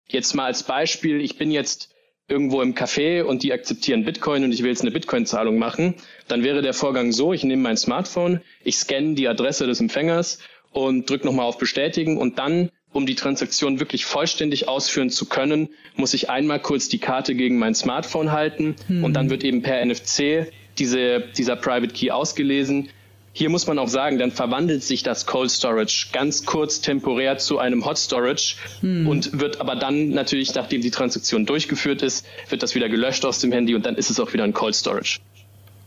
jetzt 0.09 0.35
mal 0.35 0.47
als 0.47 0.63
Beispiel, 0.63 1.21
ich 1.21 1.37
bin 1.37 1.51
jetzt 1.51 1.95
irgendwo 2.27 2.63
im 2.63 2.75
Café 2.75 3.23
und 3.23 3.43
die 3.43 3.53
akzeptieren 3.53 4.05
Bitcoin 4.05 4.45
und 4.45 4.53
ich 4.53 4.63
will 4.63 4.71
jetzt 4.71 4.81
eine 4.81 4.91
Bitcoin-Zahlung 4.91 5.59
machen, 5.59 5.95
dann 6.27 6.43
wäre 6.43 6.63
der 6.63 6.73
Vorgang 6.73 7.13
so, 7.13 7.35
ich 7.35 7.45
nehme 7.45 7.63
mein 7.63 7.77
Smartphone, 7.77 8.41
ich 8.65 8.79
scanne 8.79 9.15
die 9.15 9.29
Adresse 9.29 9.67
des 9.67 9.81
Empfängers 9.81 10.39
und 10.73 11.09
drücke 11.09 11.27
nochmal 11.27 11.47
auf 11.47 11.59
Bestätigen 11.59 12.17
und 12.17 12.39
dann 12.39 12.71
um 12.95 13.07
die 13.07 13.17
Transaktion 13.17 13.81
wirklich 13.81 14.05
vollständig 14.05 14.69
ausführen 14.69 15.11
zu 15.11 15.27
können, 15.27 15.69
muss 15.97 16.15
ich 16.15 16.31
einmal 16.31 16.61
kurz 16.61 16.89
die 16.89 16.99
Karte 16.99 17.35
gegen 17.35 17.59
mein 17.59 17.75
Smartphone 17.75 18.33
halten 18.33 18.77
hm. 18.87 19.05
und 19.05 19.15
dann 19.15 19.31
wird 19.31 19.45
eben 19.45 19.63
per 19.63 19.85
NFC 19.85 20.47
diese, 20.79 21.25
dieser 21.37 21.57
Private 21.57 21.93
Key 21.93 22.11
ausgelesen. 22.11 22.89
Hier 23.33 23.51
muss 23.51 23.67
man 23.67 23.81
auch 23.81 23.89
sagen, 23.89 24.19
dann 24.19 24.31
verwandelt 24.31 24.85
sich 24.85 25.03
das 25.03 25.27
Cold 25.27 25.51
Storage 25.51 26.07
ganz 26.13 26.47
kurz 26.47 26.81
temporär 26.81 27.37
zu 27.39 27.59
einem 27.59 27.85
Hot 27.85 27.99
Storage 27.99 28.55
hm. 28.81 29.09
und 29.09 29.41
wird 29.41 29.61
aber 29.61 29.75
dann 29.75 30.11
natürlich, 30.11 30.55
nachdem 30.55 30.81
die 30.81 30.93
Transaktion 30.93 31.47
durchgeführt 31.47 32.01
ist, 32.03 32.25
wird 32.49 32.63
das 32.63 32.77
wieder 32.77 32.89
gelöscht 32.89 33.25
aus 33.25 33.41
dem 33.41 33.51
Handy 33.51 33.75
und 33.75 33.85
dann 33.85 33.97
ist 33.97 34.09
es 34.09 34.21
auch 34.21 34.33
wieder 34.33 34.45
ein 34.45 34.53
Cold 34.53 34.77
Storage. 34.77 35.19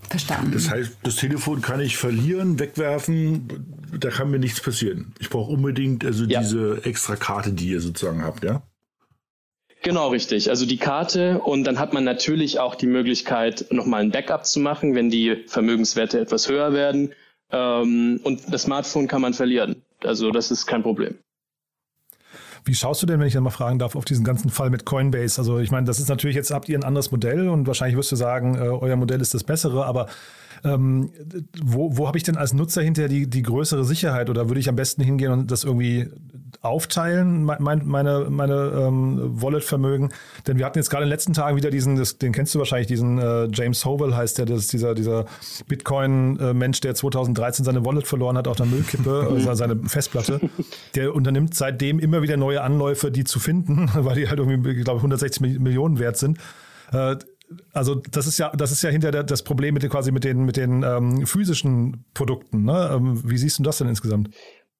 Verstanden. 0.10 0.52
Das 0.52 0.70
heißt, 0.70 0.98
das 1.04 1.16
Telefon 1.16 1.62
kann 1.62 1.80
ich 1.80 1.98
verlieren, 1.98 2.60
wegwerfen, 2.60 3.48
da 4.00 4.10
kann 4.10 4.32
mir 4.32 4.40
nichts 4.40 4.62
passieren. 4.62 5.14
Ich 5.20 5.30
brauche 5.30 5.52
unbedingt 5.52 6.06
also 6.06 6.26
ja. 6.26 6.40
diese 6.40 6.82
extra 6.84 7.16
Karte, 7.16 7.52
die 7.52 7.70
ihr 7.70 7.82
sozusagen 7.82 8.24
habt, 8.24 8.44
ja? 8.44 8.62
Genau, 9.84 10.10
richtig. 10.10 10.50
Also 10.50 10.66
die 10.66 10.78
Karte 10.78 11.40
und 11.40 11.64
dann 11.64 11.80
hat 11.80 11.94
man 11.94 12.04
natürlich 12.04 12.60
auch 12.60 12.76
die 12.76 12.88
Möglichkeit, 12.88 13.68
nochmal 13.70 14.02
ein 14.02 14.12
Backup 14.12 14.46
zu 14.46 14.60
machen, 14.60 14.96
wenn 14.96 15.10
die 15.10 15.44
Vermögenswerte 15.48 16.20
etwas 16.20 16.50
höher 16.50 16.74
werden. 16.74 17.14
Ähm, 17.52 18.20
und 18.24 18.52
das 18.52 18.64
Smartphone 18.64 19.08
kann 19.08 19.22
man 19.22 19.34
verlieren. 19.34 19.82
Also 20.04 20.32
das 20.32 20.52
ist 20.52 20.66
kein 20.66 20.84
Problem. 20.84 21.16
Wie 22.66 22.76
schaust 22.76 23.02
du 23.02 23.06
denn, 23.06 23.20
wenn 23.20 23.28
ich 23.28 23.34
dann 23.34 23.44
mal 23.44 23.50
fragen 23.50 23.80
darf, 23.80 23.96
auf 23.96 24.04
diesen 24.04 24.26
ganzen 24.26 24.50
Fall 24.50 24.70
mit 24.70 24.84
Coinbase? 24.84 25.40
Also 25.40 25.60
ich 25.60 25.72
meine, 25.72 25.88
das 25.88 26.00
ist 26.00 26.10
natürlich 26.10 26.36
jetzt, 26.36 26.52
habt 26.52 26.68
ihr 26.68 26.78
ein 26.78 26.84
anderes 26.84 27.12
Modell 27.12 27.48
und 27.48 27.66
wahrscheinlich 27.66 27.96
wirst 27.96 28.12
du 28.12 28.18
sagen, 28.18 28.56
äh, 28.56 28.68
euer 28.68 28.98
Modell 28.98 29.22
ist 29.22 29.34
das 29.34 29.46
bessere, 29.46 29.86
aber 29.86 30.08
ähm, 30.64 31.12
wo, 31.62 31.98
wo 31.98 32.08
habe 32.08 32.18
ich 32.18 32.24
denn 32.24 32.38
als 32.38 32.54
Nutzer 32.54 32.82
hinterher 32.82 33.10
die, 33.10 33.30
die 33.30 33.42
größere 33.42 33.84
Sicherheit 33.84 34.30
oder 34.30 34.50
würde 34.50 34.60
ich 34.60 34.70
am 34.70 34.76
besten 34.76 35.04
hingehen 35.04 35.32
und 35.32 35.52
das 35.52 35.64
irgendwie 35.64 36.10
aufteilen, 36.62 37.44
mein, 37.44 37.82
meine, 37.86 38.28
meine 38.30 38.56
ähm, 38.76 39.42
Wallet-Vermögen? 39.42 40.10
Denn 40.48 40.58
wir 40.58 40.66
hatten 40.66 40.78
jetzt 40.78 40.90
gerade 40.90 41.04
in 41.04 41.08
den 41.10 41.14
letzten 41.14 41.34
Tagen 41.34 41.56
wieder 41.56 41.70
diesen, 41.70 41.96
das, 41.96 42.18
den 42.18 42.32
kennst 42.32 42.56
du 42.56 42.60
wahrscheinlich, 42.60 42.88
diesen 42.88 43.20
äh, 43.20 43.48
James 43.52 43.86
Howell 43.86 44.16
heißt 44.16 44.38
der, 44.38 44.46
das 44.46 44.60
ist 44.60 44.74
dieser, 44.74 44.96
dieser 44.96 45.26
Bitcoin-Mensch, 45.68 46.82
der 46.82 46.96
2013 46.96 47.66
seine 47.66 47.86
Wallet 47.86 48.08
verloren 48.08 48.38
hat 48.38 48.48
auf 48.48 48.58
der 48.58 48.66
Müllkippe, 48.66 49.28
also 49.34 49.54
seine 49.54 49.78
Festplatte. 49.88 50.40
Der 50.96 51.14
unternimmt 51.14 51.56
seitdem 51.56 52.00
immer 52.00 52.22
wieder 52.22 52.38
neue 52.38 52.62
Anläufe, 52.62 53.12
die 53.12 53.24
zu 53.24 53.40
finden, 53.40 53.90
weil 53.96 54.16
die 54.16 54.28
halt 54.28 54.40
irgendwie, 54.40 54.72
ich 54.72 54.84
glaube, 54.84 55.00
160 55.00 55.60
Millionen 55.60 56.00
wert 56.00 56.18
sind. 56.18 56.40
Äh, 56.92 57.18
also 57.74 57.96
das 57.96 58.28
ist 58.28 58.38
ja, 58.38 58.52
das 58.56 58.72
ist 58.72 58.82
ja 58.82 58.90
hinter 58.90 59.12
das 59.12 59.44
Problem 59.44 59.74
mit 59.74 59.84
den, 59.84 59.90
quasi 59.90 60.12
mit 60.12 60.24
den, 60.24 60.44
mit 60.44 60.58
den 60.58 60.84
ähm, 60.84 61.26
physischen 61.26 62.06
Produkten. 62.14 62.64
Ne? 62.64 62.92
Ähm, 62.94 63.22
wie 63.30 63.38
siehst 63.38 63.60
du 63.60 63.64
das 63.64 63.78
denn 63.78 63.88
insgesamt? 63.88 64.30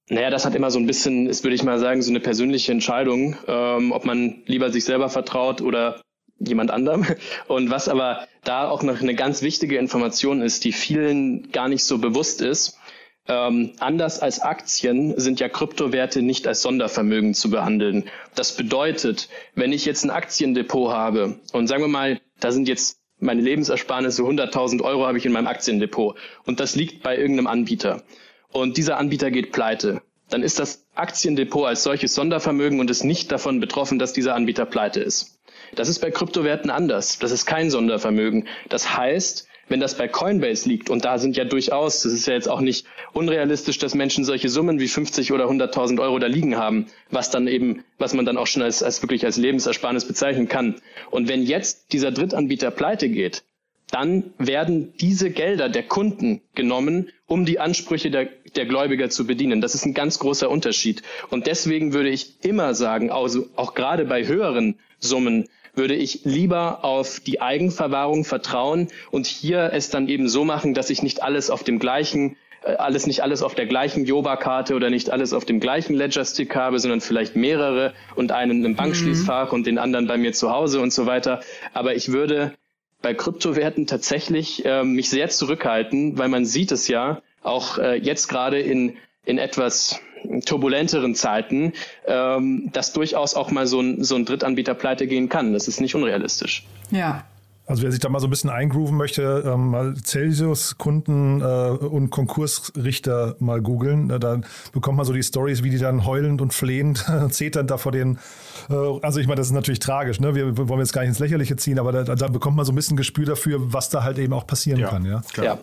Naja, 0.10 0.30
das 0.30 0.46
hat 0.46 0.56
immer 0.56 0.72
so 0.72 0.80
ein 0.80 0.88
bisschen, 0.88 1.28
ist, 1.28 1.44
würde 1.44 1.56
ich 1.56 1.64
mal 1.64 1.80
sagen, 1.80 2.02
so 2.02 2.12
eine 2.12 2.22
persönliche 2.22 2.72
Entscheidung, 2.72 3.36
ähm, 3.48 3.92
ob 3.92 4.06
man 4.06 4.42
lieber 4.46 4.72
sich 4.72 4.86
selber 4.86 5.10
vertraut 5.10 5.62
oder 5.62 6.02
jemand 6.40 6.72
anderem. 6.72 7.06
Und 7.48 7.70
was 7.70 7.90
aber 7.90 8.28
da 8.44 8.70
auch 8.70 8.84
noch 8.84 9.02
eine 9.02 9.16
ganz 9.16 9.42
wichtige 9.42 9.78
Information 9.78 10.42
ist, 10.42 10.64
die 10.64 10.72
vielen 10.72 11.52
gar 11.52 11.68
nicht 11.68 11.84
so 11.84 11.98
bewusst 11.98 12.42
ist, 12.42 12.78
ähm, 13.30 13.74
anders 13.80 14.20
als 14.20 14.40
Aktien 14.40 15.20
sind 15.20 15.42
ja 15.42 15.50
Kryptowerte 15.50 16.22
nicht 16.22 16.48
als 16.48 16.62
Sondervermögen 16.62 17.34
zu 17.34 17.50
behandeln. 17.50 18.06
Das 18.36 18.56
bedeutet, 18.56 19.28
wenn 19.56 19.74
ich 19.74 19.86
jetzt 19.86 20.06
ein 20.06 20.10
Aktiendepot 20.12 20.94
habe 20.94 21.40
und 21.52 21.68
sagen 21.68 21.84
wir 21.84 21.90
mal, 21.90 22.20
da 22.40 22.52
sind 22.52 22.68
jetzt 22.68 23.00
meine 23.20 23.42
Lebensersparnisse 23.42 24.22
100.000 24.22 24.84
Euro 24.84 25.08
habe 25.08 25.18
ich 25.18 25.26
in 25.26 25.32
meinem 25.32 25.48
Aktiendepot 25.48 26.18
und 26.46 26.60
das 26.60 26.76
liegt 26.76 27.02
bei 27.04 27.18
irgendeinem 27.18 27.48
Anbieter 27.48 28.04
und 28.52 28.78
dieser 28.78 28.98
Anbieter 28.98 29.32
geht 29.32 29.52
pleite, 29.52 30.02
dann 30.30 30.44
ist 30.44 30.60
das 30.60 30.86
Aktiendepot 30.96 31.68
als 31.68 31.84
solches 31.84 32.14
Sondervermögen 32.14 32.80
und 32.80 32.90
ist 32.90 33.04
nicht 33.04 33.32
davon 33.32 33.60
betroffen, 33.60 34.00
dass 34.00 34.14
dieser 34.14 34.36
Anbieter 34.36 34.66
pleite 34.66 35.00
ist. 35.00 35.40
Das 35.76 35.90
ist 35.90 36.00
bei 36.00 36.12
Kryptowerten 36.12 36.70
anders. 36.70 37.20
Das 37.20 37.32
ist 37.32 37.46
kein 37.46 37.70
Sondervermögen. 37.70 38.48
Das 38.70 38.96
heißt, 38.98 39.47
wenn 39.70 39.80
das 39.80 39.98
bei 39.98 40.08
Coinbase 40.08 40.68
liegt, 40.68 40.90
und 40.90 41.06
da 41.06 41.18
sind 41.18 41.38
ja 41.38 41.46
durchaus, 41.46 42.04
das 42.04 42.14
ist 42.14 42.28
ja 42.28 42.34
jetzt 42.34 42.50
auch 42.50 42.62
nicht 42.62 42.86
unrealistisch, 43.14 43.78
dass 43.78 43.96
Menschen 43.96 44.24
solche 44.24 44.50
Summen 44.50 44.80
wie 44.80 44.88
50 44.88 45.32
oder 45.32 45.46
100.000 45.50 46.02
Euro 46.02 46.20
da 46.20 46.28
liegen 46.28 46.58
haben, 46.58 46.88
was 47.10 47.30
dann 47.30 47.48
eben, 47.48 47.84
was 47.98 48.14
man 48.14 48.26
dann 48.26 48.38
auch 48.38 48.48
schon 48.48 48.62
als, 48.62 48.84
als 48.84 49.02
wirklich 49.02 49.26
als 49.26 49.38
Lebensersparnis 49.38 50.06
bezeichnen 50.06 50.48
kann. 50.48 50.76
Und 51.12 51.28
wenn 51.28 51.44
jetzt 51.44 51.94
dieser 51.94 52.12
Drittanbieter 52.12 52.72
pleite 52.72 53.10
geht, 53.10 53.44
dann 53.92 54.34
werden 54.38 54.94
diese 55.00 55.30
Gelder 55.30 55.70
der 55.70 55.84
Kunden 55.84 56.42
genommen, 56.56 57.10
um 57.26 57.46
die 57.46 57.60
Ansprüche 57.60 58.12
der, 58.12 58.28
der 58.56 58.66
Gläubiger 58.66 59.10
zu 59.10 59.26
bedienen. 59.26 59.62
Das 59.62 59.76
ist 59.76 59.86
ein 59.86 59.94
ganz 59.94 60.20
großer 60.20 60.50
Unterschied. 60.50 61.04
Und 61.30 61.48
deswegen 61.48 61.94
würde 61.94 62.10
ich 62.10 62.44
immer 62.44 62.74
sagen, 62.74 63.12
also 63.12 63.48
auch 63.56 63.76
gerade 63.76 64.06
bei 64.06 64.28
höheren 64.28 64.78
Summen, 65.00 65.48
würde 65.78 65.96
ich 65.96 66.22
lieber 66.24 66.84
auf 66.84 67.20
die 67.20 67.42
Eigenverwahrung 67.42 68.26
vertrauen 68.26 68.90
und 69.12 69.28
hier 69.28 69.72
es 69.74 69.90
dann 69.90 70.08
eben 70.08 70.28
so 70.28 70.44
machen, 70.44 70.74
dass 70.74 70.90
ich 70.90 71.04
nicht 71.04 71.24
alles 71.24 71.50
auf 71.50 71.64
dem 71.64 71.80
gleichen 71.80 72.36
äh, 72.64 72.74
alles 72.74 73.08
nicht 73.08 73.22
alles 73.22 73.44
auf 73.44 73.56
der 73.56 73.66
gleichen 73.66 74.06
Joba-Karte 74.06 74.76
oder 74.76 74.90
nicht 74.90 75.10
alles 75.10 75.34
auf 75.34 75.46
dem 75.46 75.60
gleichen 75.60 75.96
Ledger-Stick 75.96 76.56
habe, 76.56 76.80
sondern 76.80 77.02
vielleicht 77.02 77.36
mehrere 77.36 77.94
und 78.16 78.32
einen 78.32 78.66
im 78.66 78.76
Bankschließfach 78.76 79.52
mhm. 79.52 79.54
und 79.54 79.68
den 79.68 79.78
anderen 79.78 80.08
bei 80.08 80.18
mir 80.18 80.34
zu 80.34 80.52
Hause 80.52 80.82
und 80.82 80.92
so 80.92 81.06
weiter. 81.06 81.42
Aber 81.74 81.96
ich 81.96 82.12
würde 82.12 82.54
bei 83.02 83.14
Kryptowerten 83.14 83.88
tatsächlich 83.88 84.66
äh, 84.66 84.84
mich 84.84 85.10
sehr 85.10 85.30
zurückhalten, 85.30 86.18
weil 86.18 86.30
man 86.30 86.46
sieht 86.46 86.72
es 86.72 86.88
ja 86.88 87.22
auch 87.44 87.78
äh, 87.78 87.96
jetzt 87.96 88.28
gerade 88.28 88.60
in, 88.60 88.98
in 89.24 89.38
etwas 89.38 90.02
turbulenteren 90.46 91.16
Zeiten, 91.16 91.74
ähm, 92.06 92.70
dass 92.74 92.94
durchaus 92.94 93.36
auch 93.36 93.52
mal 93.52 93.68
so 93.68 93.82
ein, 93.82 94.04
so 94.04 94.16
ein 94.16 94.26
Drittanbieter 94.26 94.74
pleite 94.74 95.08
gehen 95.08 95.30
kann. 95.30 95.54
Das 95.54 95.68
ist 95.68 95.82
nicht 95.82 95.96
unrealistisch. 95.96 96.66
Ja. 96.92 97.26
Also 97.66 97.84
wer 97.84 97.92
sich 97.92 98.00
da 98.00 98.08
mal 98.08 98.20
so 98.20 98.28
ein 98.28 98.30
bisschen 98.30 98.50
eingrooven 98.50 98.96
möchte, 98.96 99.44
ähm, 99.46 99.72
mal 99.72 99.94
Celsius-Kunden 99.98 101.42
äh, 101.42 101.46
und 101.86 102.12
Konkursrichter 102.12 103.36
mal 103.40 103.62
googeln. 103.62 104.08
Da 104.08 104.40
bekommt 104.72 104.96
man 104.96 105.06
so 105.06 105.12
die 105.12 105.22
Stories, 105.22 105.64
wie 105.64 105.70
die 105.70 105.78
dann 105.78 106.06
heulend 106.06 106.42
und 106.42 106.54
flehend 106.54 107.06
zeternd 107.30 107.70
da 107.70 107.78
vor 107.78 107.92
den 107.92 108.20
äh, 108.70 108.74
also 109.02 109.20
ich 109.20 109.28
meine, 109.28 109.38
das 109.38 109.48
ist 109.48 109.54
natürlich 109.54 109.80
tragisch, 109.80 110.22
ne? 110.22 110.34
Wir 110.34 110.58
wollen 110.70 110.80
jetzt 110.80 110.94
gar 110.94 111.02
nicht 111.02 111.10
ins 111.10 111.20
Lächerliche 111.20 111.58
ziehen, 111.58 111.78
aber 111.78 111.92
da, 111.92 112.16
da 112.16 112.28
bekommt 112.28 112.56
man 112.56 112.66
so 112.66 112.72
ein 112.72 112.76
bisschen 112.76 112.96
Gespür 112.96 113.26
dafür, 113.26 113.74
was 113.74 113.90
da 113.90 114.04
halt 114.04 114.18
eben 114.18 114.34
auch 114.34 114.48
passieren 114.48 114.80
ja, 114.80 114.88
kann, 114.88 115.06
ja. 115.06 115.22
Klar. 115.34 115.46
Ja. 115.46 115.60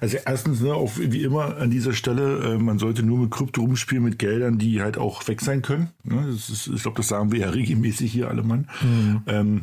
Also 0.00 0.18
erstens, 0.24 0.60
ne, 0.60 0.74
auch 0.74 0.92
wie 0.96 1.22
immer 1.22 1.56
an 1.56 1.70
dieser 1.70 1.92
Stelle, 1.92 2.54
äh, 2.54 2.58
man 2.58 2.78
sollte 2.78 3.02
nur 3.02 3.18
mit 3.18 3.30
Krypto 3.30 3.62
rumspielen 3.62 4.04
mit 4.04 4.18
Geldern, 4.18 4.58
die 4.58 4.82
halt 4.82 4.98
auch 4.98 5.26
weg 5.28 5.40
sein 5.40 5.62
können. 5.62 5.90
Ne? 6.04 6.28
Ist, 6.28 6.68
ich 6.68 6.82
glaube, 6.82 6.96
das 6.98 7.08
sagen 7.08 7.32
wir 7.32 7.40
ja 7.40 7.50
regelmäßig 7.50 8.12
hier 8.12 8.28
alle 8.28 8.42
Mann. 8.42 8.68
Mhm. 8.82 9.22
Ähm, 9.26 9.62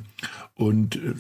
und 0.56 0.96
äh, 0.96 1.14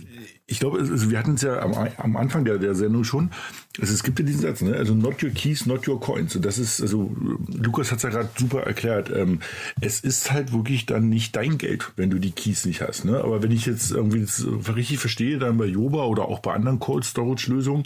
ich 0.46 0.60
glaube, 0.60 0.80
also 0.80 1.10
wir 1.10 1.18
hatten 1.18 1.36
es 1.36 1.42
ja 1.42 1.62
am, 1.62 1.74
am 1.74 2.18
Anfang 2.18 2.44
der, 2.44 2.58
der 2.58 2.76
Sendung 2.76 3.06
schon. 3.06 3.32
Also 3.80 3.94
es 3.94 4.04
gibt 4.04 4.20
ja 4.20 4.26
diesen 4.26 4.42
Satz, 4.42 4.62
ne? 4.62 4.76
also 4.76 4.94
not 4.94 5.24
your 5.24 5.30
keys, 5.30 5.66
not 5.66 5.88
your 5.88 6.02
coins. 6.02 6.36
Und 6.36 6.44
das 6.44 6.58
ist, 6.58 6.82
also 6.82 7.16
Lukas 7.48 7.92
hat 7.92 7.98
es 7.98 8.04
ja 8.04 8.10
gerade 8.10 8.30
super 8.38 8.64
erklärt. 8.64 9.10
Ähm, 9.10 9.40
es 9.80 10.02
ist 10.02 10.32
halt 10.32 10.52
wirklich 10.52 10.86
dann 10.86 11.08
nicht 11.08 11.36
dein 11.38 11.58
Geld, 11.58 11.94
wenn 11.96 12.10
du 12.10 12.20
die 12.20 12.32
Keys 12.32 12.66
nicht 12.66 12.82
hast. 12.82 13.06
Ne? 13.06 13.24
Aber 13.24 13.42
wenn 13.42 13.52
ich 13.52 13.66
jetzt 13.66 13.92
irgendwie 13.92 14.20
das 14.20 14.46
richtig 14.76 15.00
verstehe, 15.00 15.40
dann 15.40 15.58
bei 15.58 15.66
Joba 15.66 16.04
oder 16.06 16.26
auch 16.28 16.40
bei 16.40 16.54
anderen 16.54 16.80
Cold 16.80 17.06
Storage 17.06 17.50
Lösungen, 17.50 17.84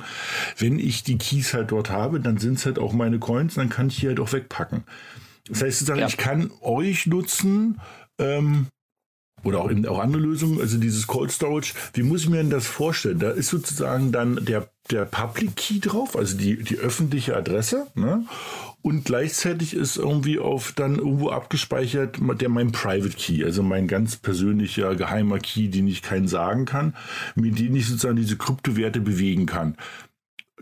wenn 0.57 0.79
ich 0.79 1.03
die 1.03 1.19
Keys 1.19 1.53
halt 1.53 1.71
dort 1.71 1.91
habe, 1.91 2.19
dann 2.19 2.37
sind 2.37 2.57
es 2.57 2.65
halt 2.65 2.79
auch 2.79 2.91
meine 2.91 3.19
Coins, 3.19 3.53
dann 3.53 3.69
kann 3.69 3.87
ich 3.87 3.97
die 3.97 4.07
halt 4.07 4.19
auch 4.19 4.33
wegpacken. 4.33 4.83
Das 5.47 5.61
heißt, 5.61 5.79
sozusagen, 5.79 6.01
ja. 6.01 6.07
ich 6.07 6.17
kann 6.17 6.51
euch 6.61 7.05
nutzen, 7.05 7.79
ähm, 8.17 8.67
oder 9.47 9.61
auch, 9.61 9.71
auch 9.87 9.99
andere 9.99 10.21
Lösungen, 10.21 10.59
also 10.59 10.77
dieses 10.77 11.07
Cold 11.07 11.31
Storage, 11.31 11.73
wie 11.93 12.03
muss 12.03 12.23
ich 12.23 12.29
mir 12.29 12.37
denn 12.37 12.49
das 12.49 12.67
vorstellen? 12.67 13.19
Da 13.19 13.31
ist 13.31 13.47
sozusagen 13.47 14.11
dann 14.11 14.43
der, 14.43 14.69
der 14.91 15.05
Public 15.05 15.55
Key 15.55 15.79
drauf, 15.79 16.17
also 16.17 16.37
die, 16.37 16.61
die 16.63 16.77
öffentliche 16.77 17.35
Adresse, 17.35 17.87
ne? 17.95 18.25
Und 18.83 19.03
gleichzeitig 19.03 19.73
ist 19.73 19.97
irgendwie 19.97 20.39
auf 20.39 20.71
dann 20.71 20.95
irgendwo 20.95 21.29
abgespeichert 21.29 22.19
der 22.39 22.47
mein 22.47 22.71
Private 22.71 23.17
Key, 23.17 23.43
also 23.43 23.61
mein 23.61 23.87
ganz 23.87 24.15
persönlicher 24.15 24.95
geheimer 24.95 25.39
Key, 25.39 25.67
den 25.67 25.87
ich 25.87 26.01
keinen 26.01 26.29
sagen 26.29 26.65
kann, 26.65 26.95
mit 27.35 27.59
dem 27.59 27.75
ich 27.75 27.87
sozusagen 27.87 28.15
diese 28.15 28.37
Kryptowerte 28.37 29.01
bewegen 29.01 29.45
kann. 29.45 29.75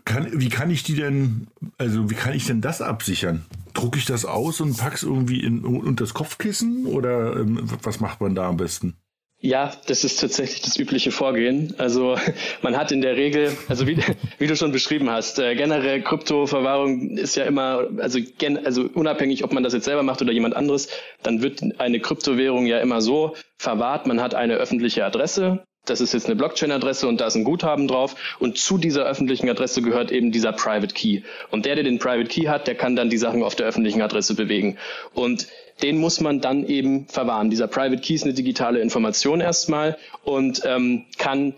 Kann, 0.06 0.40
wie 0.40 0.50
kann 0.50 0.70
ich 0.72 0.84
die 0.84 0.96
denn, 0.96 1.48
also 1.78 2.10
wie 2.10 2.16
kann 2.16 2.34
ich 2.34 2.46
denn 2.46 2.62
das 2.62 2.82
absichern? 2.82 3.46
drucke 3.76 4.00
ich 4.00 4.06
das 4.06 4.26
aus 4.26 4.62
und 4.62 4.78
pack's 4.78 5.04
irgendwie 5.04 5.44
in, 5.44 5.64
unter 5.64 6.04
das 6.04 6.14
Kopfkissen 6.14 6.88
oder 6.88 7.36
ähm, 7.36 7.60
was 7.84 8.00
macht 8.00 8.22
man 8.22 8.34
da 8.34 8.48
am 8.48 8.58
besten? 8.58 8.96
Ja, 9.42 9.74
das 9.88 10.04
ist 10.04 10.22
tatsächlich 10.22 10.62
das 10.62 10.80
übliche 10.80 11.12
Vorgehen. 11.12 11.76
Also 11.78 12.18
man 12.64 12.78
hat 12.78 12.92
in 12.92 13.02
der 13.02 13.16
Regel, 13.16 13.56
also 13.68 13.86
wie, 13.86 13.98
wie 14.40 14.48
du 14.48 14.56
schon 14.56 14.72
beschrieben 14.72 15.10
hast, 15.10 15.38
äh, 15.38 15.56
generell 15.56 16.02
Kryptoverwahrung 16.02 17.18
ist 17.18 17.36
ja 17.36 17.44
immer, 17.44 17.88
also, 18.00 18.20
gen, 18.38 18.66
also 18.66 18.90
unabhängig, 18.94 19.44
ob 19.44 19.54
man 19.54 19.62
das 19.62 19.74
jetzt 19.74 19.86
selber 19.86 20.04
macht 20.04 20.22
oder 20.22 20.32
jemand 20.32 20.56
anderes, 20.56 20.88
dann 21.22 21.44
wird 21.44 21.62
eine 21.80 22.00
Kryptowährung 22.00 22.66
ja 22.66 22.80
immer 22.80 23.02
so 23.02 23.36
verwahrt, 23.58 24.08
man 24.08 24.22
hat 24.22 24.34
eine 24.34 24.56
öffentliche 24.56 25.06
Adresse, 25.06 25.64
das 25.86 26.02
ist 26.02 26.14
jetzt 26.14 26.26
eine 26.26 26.36
Blockchain-Adresse 26.36 27.08
und 27.08 27.22
da 27.22 27.28
ist 27.28 27.36
ein 27.36 27.44
Guthaben 27.44 27.88
drauf. 27.88 28.16
Und 28.40 28.58
zu 28.58 28.78
dieser 28.78 29.06
öffentlichen 29.06 29.50
Adresse 29.50 29.82
gehört 29.82 30.12
eben 30.12 30.32
dieser 30.32 30.52
Private 30.52 30.94
Key. 30.94 31.22
Und 31.52 31.66
der, 31.66 31.76
der 31.76 31.84
den 31.84 32.00
Private 32.00 32.28
Key 32.28 32.48
hat, 32.48 32.68
der 32.68 32.76
kann 32.76 32.96
dann 32.96 33.10
die 33.10 33.18
Sachen 33.18 33.44
auf 33.44 33.56
der 33.56 33.68
öffentlichen 33.68 34.02
Adresse 34.02 34.36
bewegen. 34.36 34.78
Und 35.14 35.48
den 35.82 35.98
muss 35.98 36.22
man 36.22 36.42
dann 36.42 36.66
eben 36.66 37.08
verwahren. 37.08 37.50
Dieser 37.50 37.68
Private 37.68 38.02
Key 38.02 38.16
ist 38.16 38.24
eine 38.24 38.34
digitale 38.34 38.80
Information 38.80 39.42
erstmal 39.42 39.98
und 40.24 40.62
ähm, 40.66 41.06
kann 41.18 41.54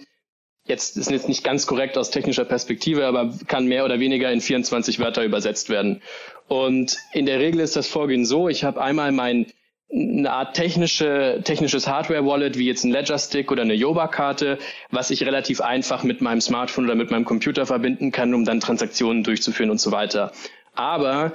jetzt 0.66 0.98
ist 0.98 1.10
jetzt 1.10 1.30
nicht 1.30 1.44
ganz 1.44 1.66
korrekt 1.66 1.98
aus 1.98 2.12
technischer 2.12 2.44
Perspektive, 2.46 3.06
aber 3.06 3.34
kann 3.48 3.68
mehr 3.68 3.86
oder 3.86 4.00
weniger 4.00 4.32
in 4.32 4.42
24 4.42 5.00
Wörter 5.00 5.24
übersetzt 5.24 5.70
werden. 5.70 6.02
Und 6.48 6.98
in 7.14 7.26
der 7.26 7.40
Regel 7.40 7.62
ist 7.62 7.76
das 7.76 7.88
Vorgehen 7.88 8.26
so, 8.26 8.50
ich 8.50 8.64
habe 8.64 8.82
einmal 8.82 9.12
mein 9.12 9.48
eine 9.90 10.32
Art 10.32 10.56
technische, 10.56 11.42
technisches 11.44 11.88
Hardware-Wallet, 11.88 12.58
wie 12.58 12.68
jetzt 12.68 12.84
ein 12.84 12.92
Ledger-Stick 12.92 13.52
oder 13.52 13.62
eine 13.62 13.74
Yoba-Karte, 13.74 14.58
was 14.92 15.12
ich 15.12 15.26
relativ 15.26 15.62
einfach 15.62 16.04
mit 16.04 16.22
meinem 16.22 16.42
Smartphone 16.42 16.86
oder 16.86 16.96
mit 16.96 17.10
meinem 17.10 17.26
Computer 17.26 17.66
verbinden 17.66 18.12
kann, 18.12 18.34
um 18.34 18.44
dann 18.44 18.60
Transaktionen 18.60 19.24
durchzuführen 19.24 19.70
und 19.70 19.80
so 19.80 19.92
weiter. 19.92 20.34
Aber 20.76 21.34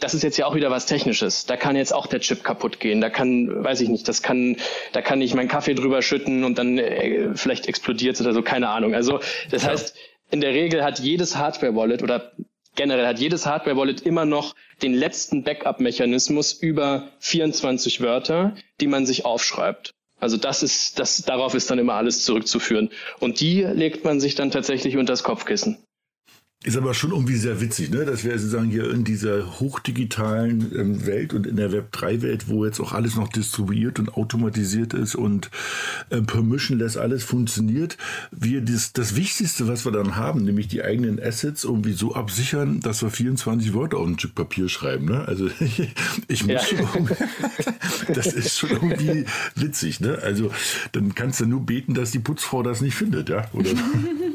das 0.00 0.12
ist 0.12 0.22
jetzt 0.22 0.36
ja 0.36 0.46
auch 0.46 0.56
wieder 0.56 0.70
was 0.70 0.86
Technisches. 0.86 1.46
Da 1.46 1.56
kann 1.56 1.76
jetzt 1.76 1.94
auch 1.94 2.08
der 2.08 2.20
Chip 2.20 2.42
kaputt 2.42 2.80
gehen. 2.80 3.00
Da 3.00 3.10
kann, 3.10 3.64
weiß 3.64 3.80
ich 3.80 3.88
nicht, 3.88 4.08
das 4.08 4.22
kann, 4.22 4.56
da 4.92 5.00
kann 5.00 5.20
ich 5.20 5.34
meinen 5.34 5.48
Kaffee 5.48 5.74
drüber 5.74 6.02
schütten 6.02 6.42
und 6.42 6.58
dann 6.58 6.78
äh, 6.78 7.30
vielleicht 7.34 7.68
explodiert 7.68 8.20
oder 8.20 8.32
so, 8.32 8.42
keine 8.42 8.70
Ahnung. 8.70 8.94
Also 8.94 9.20
das 9.50 9.62
ja. 9.62 9.70
heißt, 9.70 9.96
in 10.30 10.40
der 10.40 10.50
Regel 10.50 10.82
hat 10.82 10.98
jedes 10.98 11.36
Hardware-Wallet 11.36 12.02
oder 12.02 12.32
generell 12.74 13.06
hat 13.06 13.18
jedes 13.18 13.46
Hardware-Wallet 13.46 14.02
immer 14.02 14.24
noch 14.24 14.54
den 14.82 14.94
letzten 14.94 15.44
Backup-Mechanismus 15.44 16.52
über 16.52 17.08
24 17.20 18.00
Wörter, 18.00 18.56
die 18.80 18.86
man 18.86 19.06
sich 19.06 19.24
aufschreibt. 19.24 19.94
Also 20.20 20.36
das 20.36 20.62
ist, 20.62 20.98
das, 20.98 21.22
darauf 21.22 21.54
ist 21.54 21.70
dann 21.70 21.78
immer 21.78 21.94
alles 21.94 22.24
zurückzuführen. 22.24 22.90
Und 23.20 23.40
die 23.40 23.62
legt 23.62 24.04
man 24.04 24.20
sich 24.20 24.34
dann 24.34 24.50
tatsächlich 24.50 24.96
unter 24.96 25.12
das 25.12 25.22
Kopfkissen. 25.22 25.83
Ist 26.64 26.78
aber 26.78 26.94
schon 26.94 27.10
irgendwie 27.10 27.36
sehr 27.36 27.60
witzig, 27.60 27.90
ne? 27.90 28.06
dass 28.06 28.24
wir 28.24 28.38
sozusagen 28.38 28.70
hier 28.70 28.90
in 28.90 29.04
dieser 29.04 29.60
hochdigitalen 29.60 30.72
ähm, 30.74 31.06
Welt 31.06 31.34
und 31.34 31.46
in 31.46 31.56
der 31.56 31.70
Web3-Welt, 31.70 32.48
wo 32.48 32.64
jetzt 32.64 32.80
auch 32.80 32.92
alles 32.92 33.16
noch 33.16 33.28
distribuiert 33.28 33.98
und 33.98 34.14
automatisiert 34.14 34.94
ist 34.94 35.14
und 35.14 35.50
äh, 36.08 36.22
permissionless 36.22 36.96
alles 36.96 37.22
funktioniert, 37.22 37.98
wir 38.30 38.62
das, 38.62 38.94
das 38.94 39.14
Wichtigste, 39.14 39.68
was 39.68 39.84
wir 39.84 39.92
dann 39.92 40.16
haben, 40.16 40.42
nämlich 40.42 40.66
die 40.66 40.82
eigenen 40.82 41.22
Assets 41.22 41.64
irgendwie 41.64 41.92
so 41.92 42.14
absichern, 42.14 42.80
dass 42.80 43.02
wir 43.02 43.10
24 43.10 43.74
Wörter 43.74 43.98
auf 43.98 44.06
ein 44.06 44.18
Stück 44.18 44.34
Papier 44.34 44.70
schreiben. 44.70 45.04
Ne? 45.04 45.22
Also 45.28 45.50
ich, 45.60 45.92
ich 46.28 46.46
muss 46.46 46.70
ja. 46.70 46.78
schon, 46.86 47.10
das 48.14 48.28
ist 48.28 48.58
schon 48.58 48.70
irgendwie 48.70 49.26
witzig. 49.54 50.00
Ne? 50.00 50.18
Also 50.22 50.50
dann 50.92 51.14
kannst 51.14 51.40
du 51.40 51.46
nur 51.46 51.60
beten, 51.60 51.92
dass 51.92 52.10
die 52.10 52.20
Putzfrau 52.20 52.62
das 52.62 52.80
nicht 52.80 52.94
findet, 52.94 53.28
ja? 53.28 53.50
Oder? 53.52 53.68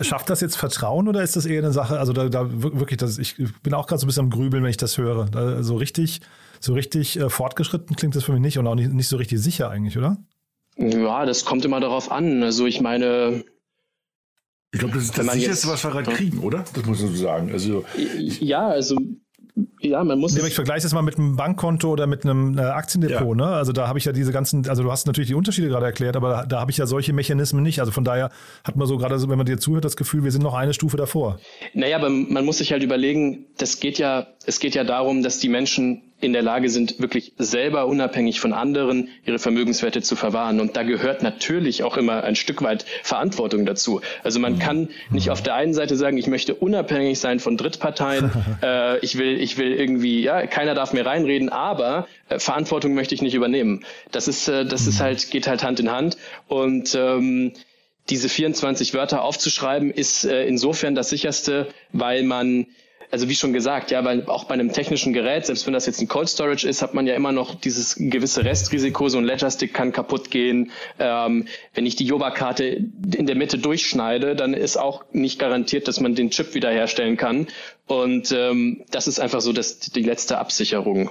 Schafft 0.00 0.30
das 0.30 0.40
jetzt 0.40 0.56
Vertrauen 0.56 1.08
oder 1.08 1.22
ist 1.22 1.36
das 1.36 1.46
eher 1.46 1.62
eine 1.62 1.72
Sache, 1.72 1.98
also 1.98 2.12
da, 2.12 2.28
da 2.28 2.46
wirklich, 2.50 2.98
das, 2.98 3.18
ich 3.18 3.36
bin 3.62 3.74
auch 3.74 3.86
gerade 3.86 4.00
so 4.00 4.06
ein 4.06 4.08
bisschen 4.08 4.24
am 4.24 4.30
Grübeln, 4.30 4.62
wenn 4.62 4.70
ich 4.70 4.76
das 4.76 4.98
höre. 4.98 5.26
Da, 5.26 5.62
so 5.62 5.76
richtig, 5.76 6.20
so 6.60 6.74
richtig 6.74 7.18
äh, 7.18 7.28
fortgeschritten 7.28 7.96
klingt 7.96 8.16
das 8.16 8.24
für 8.24 8.32
mich 8.32 8.40
nicht 8.40 8.58
und 8.58 8.66
auch 8.66 8.74
nicht, 8.74 8.92
nicht 8.92 9.08
so 9.08 9.16
richtig 9.16 9.40
sicher 9.40 9.70
eigentlich, 9.70 9.98
oder? 9.98 10.16
Ja, 10.76 11.26
das 11.26 11.44
kommt 11.44 11.64
immer 11.64 11.80
darauf 11.80 12.10
an. 12.10 12.42
Also 12.42 12.66
ich 12.66 12.80
meine, 12.80 13.44
ich 14.70 14.80
glaube, 14.80 14.94
das 14.94 15.04
ist 15.04 15.18
das 15.18 15.32
sicherste, 15.32 15.68
was 15.68 15.82
wir 15.82 15.90
gerade 15.90 16.12
kriegen, 16.12 16.38
oder? 16.38 16.64
Das 16.74 16.84
muss 16.84 17.00
man 17.00 17.10
so 17.10 17.16
sagen. 17.16 17.50
Also, 17.50 17.84
ja, 17.96 18.68
also 18.68 18.98
ja, 19.80 20.02
man 20.04 20.18
muss. 20.18 20.34
Nee, 20.34 20.46
ich 20.46 20.54
vergleiche 20.54 20.82
das 20.82 20.94
mal 20.94 21.02
mit 21.02 21.18
einem 21.18 21.36
Bankkonto 21.36 21.90
oder 21.90 22.06
mit 22.06 22.24
einem 22.24 22.58
äh, 22.58 22.62
Aktiendepot. 22.62 23.38
Ja. 23.38 23.46
Ne? 23.46 23.46
Also 23.46 23.72
da 23.72 23.88
habe 23.88 23.98
ich 23.98 24.04
ja 24.04 24.12
diese 24.12 24.32
ganzen, 24.32 24.68
also 24.68 24.82
du 24.82 24.90
hast 24.90 25.06
natürlich 25.06 25.28
die 25.28 25.34
Unterschiede 25.34 25.68
gerade 25.68 25.86
erklärt, 25.86 26.16
aber 26.16 26.30
da, 26.30 26.46
da 26.46 26.60
habe 26.60 26.70
ich 26.70 26.76
ja 26.76 26.86
solche 26.86 27.12
Mechanismen 27.12 27.62
nicht. 27.62 27.80
Also 27.80 27.92
von 27.92 28.04
daher 28.04 28.30
hat 28.64 28.76
man 28.76 28.86
so 28.86 28.98
gerade, 28.98 29.20
wenn 29.28 29.38
man 29.38 29.46
dir 29.46 29.58
zuhört, 29.58 29.84
das 29.84 29.96
Gefühl, 29.96 30.24
wir 30.24 30.32
sind 30.32 30.42
noch 30.42 30.54
eine 30.54 30.74
Stufe 30.74 30.96
davor. 30.96 31.38
Naja, 31.74 31.96
aber 31.96 32.10
man 32.10 32.44
muss 32.44 32.58
sich 32.58 32.72
halt 32.72 32.82
überlegen, 32.82 33.46
das 33.56 33.80
geht 33.80 33.98
ja, 33.98 34.26
es 34.46 34.60
geht 34.60 34.74
ja 34.74 34.84
darum, 34.84 35.22
dass 35.22 35.38
die 35.38 35.48
Menschen 35.48 36.02
in 36.20 36.32
der 36.32 36.42
Lage 36.42 36.68
sind, 36.68 36.98
wirklich 37.00 37.32
selber 37.38 37.86
unabhängig 37.86 38.40
von 38.40 38.52
anderen 38.52 39.08
ihre 39.24 39.38
Vermögenswerte 39.38 40.02
zu 40.02 40.16
verwahren. 40.16 40.60
Und 40.60 40.76
da 40.76 40.82
gehört 40.82 41.22
natürlich 41.22 41.84
auch 41.84 41.96
immer 41.96 42.24
ein 42.24 42.34
Stück 42.34 42.62
weit 42.62 42.84
Verantwortung 43.02 43.66
dazu. 43.66 44.00
Also 44.24 44.40
man 44.40 44.58
kann 44.58 44.88
nicht 45.10 45.30
auf 45.30 45.42
der 45.42 45.54
einen 45.54 45.74
Seite 45.74 45.96
sagen, 45.96 46.18
ich 46.18 46.26
möchte 46.26 46.54
unabhängig 46.54 47.20
sein 47.20 47.38
von 47.38 47.56
Drittparteien, 47.56 48.30
äh, 48.62 48.98
ich 48.98 49.16
will, 49.16 49.40
ich 49.40 49.58
will 49.58 49.72
irgendwie, 49.72 50.22
ja, 50.22 50.46
keiner 50.46 50.74
darf 50.74 50.92
mir 50.92 51.06
reinreden, 51.06 51.50
aber 51.50 52.08
äh, 52.28 52.40
Verantwortung 52.40 52.94
möchte 52.94 53.14
ich 53.14 53.22
nicht 53.22 53.34
übernehmen. 53.34 53.84
Das 54.10 54.26
ist, 54.26 54.48
äh, 54.48 54.64
das 54.64 54.88
ist 54.88 55.00
halt, 55.00 55.30
geht 55.30 55.46
halt 55.46 55.62
Hand 55.62 55.78
in 55.78 55.90
Hand. 55.90 56.16
Und 56.48 56.96
ähm, 56.96 57.52
diese 58.10 58.28
24 58.28 58.94
Wörter 58.94 59.22
aufzuschreiben, 59.22 59.90
ist 59.90 60.24
äh, 60.24 60.46
insofern 60.46 60.94
das 60.94 61.10
sicherste, 61.10 61.68
weil 61.92 62.22
man 62.24 62.66
also 63.10 63.28
wie 63.28 63.34
schon 63.34 63.52
gesagt, 63.52 63.90
ja, 63.90 64.04
weil 64.04 64.26
auch 64.26 64.44
bei 64.44 64.54
einem 64.54 64.72
technischen 64.72 65.12
Gerät, 65.12 65.46
selbst 65.46 65.66
wenn 65.66 65.72
das 65.72 65.86
jetzt 65.86 66.00
ein 66.00 66.08
Cold 66.08 66.28
Storage 66.28 66.68
ist, 66.68 66.82
hat 66.82 66.94
man 66.94 67.06
ja 67.06 67.14
immer 67.14 67.32
noch 67.32 67.54
dieses 67.54 67.96
gewisse 67.98 68.44
Restrisiko. 68.44 69.08
So 69.08 69.18
ein 69.18 69.24
Ledger 69.24 69.50
Stick 69.50 69.72
kann 69.72 69.92
kaputt 69.92 70.30
gehen. 70.30 70.70
Ähm, 70.98 71.46
wenn 71.74 71.86
ich 71.86 71.96
die 71.96 72.04
Yoba-Karte 72.04 72.64
in 72.64 73.26
der 73.26 73.36
Mitte 73.36 73.58
durchschneide, 73.58 74.36
dann 74.36 74.54
ist 74.54 74.76
auch 74.76 75.04
nicht 75.12 75.38
garantiert, 75.38 75.88
dass 75.88 76.00
man 76.00 76.14
den 76.14 76.30
Chip 76.30 76.54
wiederherstellen 76.54 77.16
kann. 77.16 77.46
Und 77.86 78.32
ähm, 78.32 78.84
das 78.90 79.08
ist 79.08 79.20
einfach 79.20 79.40
so 79.40 79.52
das, 79.52 79.78
die 79.78 80.02
letzte 80.02 80.38
Absicherung. 80.38 81.10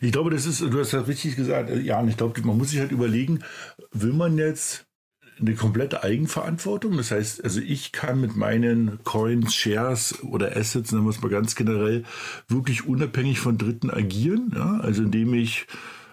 Ich 0.00 0.12
glaube, 0.12 0.30
das 0.30 0.46
ist, 0.46 0.60
du 0.60 0.78
hast 0.78 0.92
das 0.92 1.08
richtig 1.08 1.36
gesagt, 1.36 1.70
ja, 1.82 2.00
und 2.00 2.08
ich 2.08 2.16
glaube, 2.16 2.40
man 2.42 2.58
muss 2.58 2.70
sich 2.70 2.80
halt 2.80 2.92
überlegen, 2.92 3.42
will 3.92 4.12
man 4.12 4.36
jetzt 4.36 4.85
eine 5.38 5.54
komplette 5.54 6.02
Eigenverantwortung. 6.02 6.96
Das 6.96 7.10
heißt, 7.10 7.44
also 7.44 7.60
ich 7.60 7.92
kann 7.92 8.20
mit 8.20 8.36
meinen 8.36 9.02
Coins, 9.04 9.54
Shares 9.54 10.22
oder 10.22 10.56
Assets, 10.56 10.92
nennen 10.92 11.04
wir 11.04 11.10
es 11.10 11.22
mal 11.22 11.28
ganz 11.28 11.54
generell, 11.54 12.04
wirklich 12.48 12.86
unabhängig 12.86 13.38
von 13.40 13.58
Dritten 13.58 13.90
agieren. 13.90 14.52
Ja? 14.54 14.78
Also 14.80 15.02
indem 15.02 15.34
ich, 15.34 15.66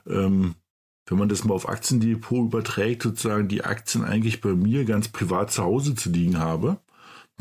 ähm, 0.08 0.56
wenn 1.08 1.18
man 1.18 1.30
das 1.30 1.44
mal 1.44 1.54
auf 1.54 1.70
Aktiendepot 1.70 2.48
überträgt, 2.48 3.04
sozusagen 3.04 3.48
die 3.48 3.64
Aktien 3.64 4.04
eigentlich 4.04 4.42
bei 4.42 4.54
mir 4.54 4.86
ganz 4.86 5.08
privat 5.08 5.52
zu 5.52 5.64
Hause 5.64 5.96
zu 5.96 6.10
liegen 6.10 6.40
habe. 6.40 6.78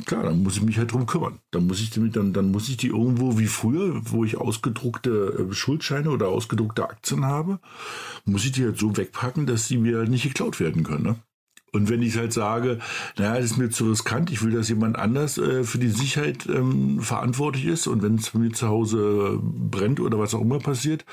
Klar, 0.07 0.23
dann 0.23 0.43
muss 0.43 0.57
ich 0.57 0.63
mich 0.63 0.79
halt 0.79 0.93
drum 0.93 1.07
kümmern. 1.07 1.39
Dann 1.51 1.67
muss 1.67 1.81
ich 1.81 1.91
die, 1.91 2.11
dann, 2.11 2.33
dann 2.33 2.51
muss 2.51 2.69
ich 2.69 2.77
die 2.79 2.89
irgendwo 2.89 3.39
wie 3.39 3.47
früher, 3.47 4.01
wo 4.11 4.25
ich 4.25 4.37
ausgedruckte 4.39 5.49
äh, 5.51 5.53
Schuldscheine 5.53 6.11
oder 6.11 6.29
ausgedruckte 6.29 6.89
Aktien 6.89 7.25
habe, 7.27 7.61
muss 8.25 8.45
ich 8.45 8.53
die 8.53 8.65
halt 8.65 8.79
so 8.79 8.97
wegpacken, 8.97 9.47
dass 9.47 9.69
sie 9.69 9.77
mir 9.77 9.99
halt 9.99 10.09
nicht 10.09 10.23
geklaut 10.23 10.61
werden 10.61 10.83
können. 10.83 11.05
Ne? 11.05 11.17
Und 11.75 11.89
wenn 11.89 12.03
ich 12.03 12.19
halt 12.19 12.35
sage, 12.35 12.79
naja, 13.17 13.37
das 13.37 13.47
ist 13.47 13.57
mir 13.57 13.71
zu 13.71 13.89
riskant, 13.89 14.31
ich 14.31 14.43
will, 14.45 14.53
dass 14.53 14.69
jemand 14.69 14.99
anders 14.99 15.39
äh, 15.39 15.65
für 15.65 15.79
die 15.79 15.89
Sicherheit 15.89 16.47
ähm, 16.47 17.01
verantwortlich 17.01 17.65
ist 17.65 17.87
und 17.87 18.03
wenn 18.03 18.17
es 18.17 18.29
bei 18.29 18.41
mir 18.41 18.53
zu 18.53 18.69
Hause 18.69 19.39
brennt 19.43 19.99
oder 19.99 20.19
was 20.19 20.35
auch 20.35 20.43
immer 20.43 20.59
passiert, 20.59 21.07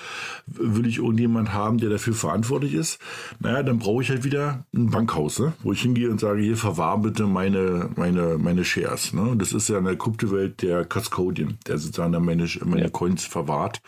will 0.47 0.85
ich 0.85 0.97
irgendjemand 0.97 1.53
haben, 1.53 1.77
der 1.77 1.89
dafür 1.89 2.13
verantwortlich 2.13 2.73
ist, 2.73 2.99
naja, 3.39 3.63
dann 3.63 3.79
brauche 3.79 4.03
ich 4.03 4.09
halt 4.09 4.25
wieder 4.25 4.65
ein 4.75 4.89
Bankhaus, 4.89 5.39
ne? 5.39 5.53
wo 5.63 5.71
ich 5.71 5.81
hingehe 5.81 6.09
und 6.09 6.19
sage, 6.19 6.41
hier 6.41 6.57
verwahr 6.57 6.97
bitte 6.97 7.25
meine, 7.25 7.91
meine, 7.95 8.37
meine 8.37 8.65
Shares. 8.65 9.13
Ne? 9.13 9.21
Und 9.21 9.41
das 9.41 9.53
ist 9.53 9.69
ja 9.69 9.77
in 9.77 9.85
der 9.85 9.95
Kryptowelt 9.95 10.61
der 10.61 10.83
Custodian, 10.83 11.57
der 11.67 11.77
sozusagen 11.77 12.11
meine, 12.25 12.47
meine 12.65 12.81
ja. 12.81 12.89
Coins 12.89 13.23
verwahrt. 13.23 13.81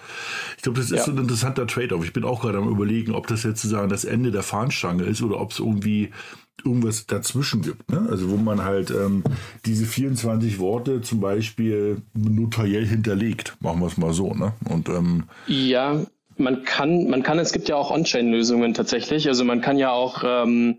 Ich 0.56 0.64
glaube, 0.64 0.80
das 0.80 0.90
ist 0.90 1.00
ja. 1.00 1.04
so 1.04 1.12
ein 1.12 1.18
interessanter 1.18 1.68
Trade-off. 1.68 2.06
Ich 2.06 2.14
bin 2.14 2.24
auch 2.24 2.42
gerade 2.42 2.60
am 2.60 2.70
überlegen, 2.70 3.14
ob 3.14 3.28
das 3.28 3.44
jetzt 3.44 3.62
sozusagen 3.62 3.90
das 3.90 4.06
Ende 4.06 4.32
der 4.32 4.44
Fahnenstange 4.44 5.04
ist 5.04 5.22
oder 5.22 5.42
ob 5.42 5.52
es 5.52 5.60
irgendwie 5.60 6.12
irgendwas 6.64 7.06
dazwischen 7.08 7.62
gibt. 7.62 7.92
Ne? 7.92 8.08
Also 8.10 8.30
wo 8.30 8.38
man 8.38 8.64
halt 8.64 8.92
ähm, 8.92 9.24
diese 9.66 9.86
24 9.86 10.60
Worte 10.60 11.02
zum 11.02 11.20
Beispiel 11.20 12.02
notariell 12.14 12.86
hinterlegt, 12.86 13.56
machen 13.60 13.80
wir 13.80 13.88
es 13.88 13.98
mal 13.98 14.14
so. 14.14 14.34
Ne? 14.34 14.54
Und, 14.70 14.90
ähm, 14.90 15.24
ja, 15.48 16.02
man 16.38 16.64
kann, 16.64 17.08
man 17.10 17.24
kann, 17.24 17.40
es 17.40 17.52
gibt 17.52 17.70
ja 17.70 17.76
auch 17.76 17.92
On-Chain-Lösungen 17.92 18.74
tatsächlich. 18.74 19.28
Also 19.28 19.44
man 19.44 19.62
kann 19.62 19.78
ja 19.78 19.92
auch, 19.92 20.24
ähm, 20.26 20.78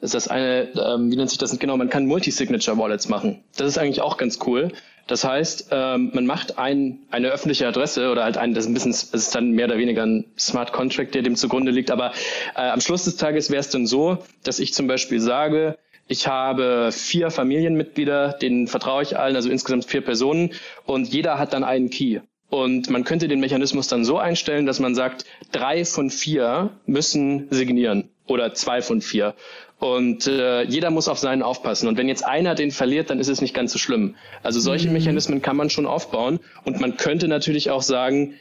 ist 0.00 0.14
das 0.14 0.28
eine, 0.28 0.68
ähm, 0.74 1.10
wie 1.10 1.16
nennt 1.16 1.30
sich 1.30 1.38
das 1.38 1.58
genau, 1.58 1.76
man 1.76 1.90
kann 1.90 2.06
Multi-Signature-Wallets 2.06 3.08
machen. 3.08 3.44
Das 3.56 3.68
ist 3.68 3.78
eigentlich 3.78 4.00
auch 4.00 4.16
ganz 4.16 4.38
cool. 4.46 4.72
Das 5.06 5.24
heißt, 5.24 5.68
ähm, 5.70 6.10
man 6.14 6.26
macht 6.26 6.58
ein, 6.58 7.00
eine 7.10 7.28
öffentliche 7.28 7.66
Adresse 7.66 8.10
oder 8.10 8.24
halt 8.24 8.36
ein, 8.36 8.54
das 8.54 8.64
ist 8.64 8.70
ein 8.70 8.74
bisschen, 8.74 8.92
das 8.92 9.12
ist 9.12 9.34
dann 9.34 9.50
mehr 9.50 9.66
oder 9.66 9.78
weniger 9.78 10.04
ein 10.04 10.24
Smart 10.38 10.72
Contract, 10.72 11.14
der 11.14 11.22
dem 11.22 11.36
zugrunde 11.36 11.72
liegt. 11.72 11.90
Aber 11.90 12.12
äh, 12.54 12.60
am 12.60 12.80
Schluss 12.80 13.04
des 13.04 13.16
Tages 13.16 13.50
wäre 13.50 13.60
es 13.60 13.70
dann 13.70 13.86
so, 13.86 14.18
dass 14.44 14.58
ich 14.58 14.74
zum 14.74 14.86
Beispiel 14.86 15.20
sage, 15.20 15.76
ich 16.08 16.26
habe 16.26 16.90
vier 16.92 17.30
Familienmitglieder, 17.30 18.34
denen 18.34 18.66
vertraue 18.66 19.02
ich 19.02 19.18
allen, 19.18 19.36
also 19.36 19.50
insgesamt 19.50 19.86
vier 19.86 20.02
Personen, 20.02 20.52
und 20.84 21.08
jeder 21.08 21.38
hat 21.38 21.52
dann 21.52 21.64
einen 21.64 21.90
Key. 21.90 22.20
Und 22.50 22.90
man 22.90 23.04
könnte 23.04 23.28
den 23.28 23.40
Mechanismus 23.40 23.88
dann 23.88 24.04
so 24.04 24.18
einstellen, 24.18 24.66
dass 24.66 24.78
man 24.78 24.94
sagt, 24.94 25.24
drei 25.52 25.86
von 25.86 26.10
vier 26.10 26.70
müssen 26.84 27.46
signieren 27.50 28.10
oder 28.26 28.52
zwei 28.52 28.82
von 28.82 29.00
vier. 29.00 29.34
Und 29.82 30.28
äh, 30.28 30.62
jeder 30.62 30.90
muss 30.90 31.08
auf 31.08 31.18
seinen 31.18 31.42
aufpassen. 31.42 31.88
Und 31.88 31.98
wenn 31.98 32.06
jetzt 32.06 32.24
einer 32.24 32.54
den 32.54 32.70
verliert, 32.70 33.10
dann 33.10 33.18
ist 33.18 33.26
es 33.26 33.40
nicht 33.40 33.52
ganz 33.52 33.72
so 33.72 33.80
schlimm. 33.80 34.14
Also 34.44 34.60
solche 34.60 34.86
mhm. 34.86 34.92
Mechanismen 34.92 35.42
kann 35.42 35.56
man 35.56 35.70
schon 35.70 35.86
aufbauen. 35.86 36.38
Und 36.62 36.80
man 36.80 36.96
könnte 36.96 37.26
natürlich 37.26 37.68
auch 37.68 37.82
sagen, 37.82 38.34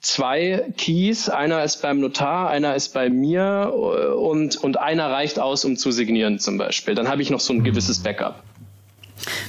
zwei 0.00 0.72
Keys, 0.76 1.28
einer 1.28 1.62
ist 1.62 1.80
beim 1.80 2.00
Notar, 2.00 2.50
einer 2.50 2.74
ist 2.74 2.92
bei 2.92 3.08
mir 3.08 3.72
äh, 3.72 4.14
und, 4.14 4.56
und 4.56 4.76
einer 4.76 5.12
reicht 5.12 5.38
aus, 5.38 5.64
um 5.64 5.76
zu 5.76 5.92
signieren 5.92 6.40
zum 6.40 6.58
Beispiel. 6.58 6.96
Dann 6.96 7.06
habe 7.06 7.22
ich 7.22 7.30
noch 7.30 7.38
so 7.38 7.52
ein 7.52 7.62
gewisses 7.62 8.00
Backup. 8.00 8.42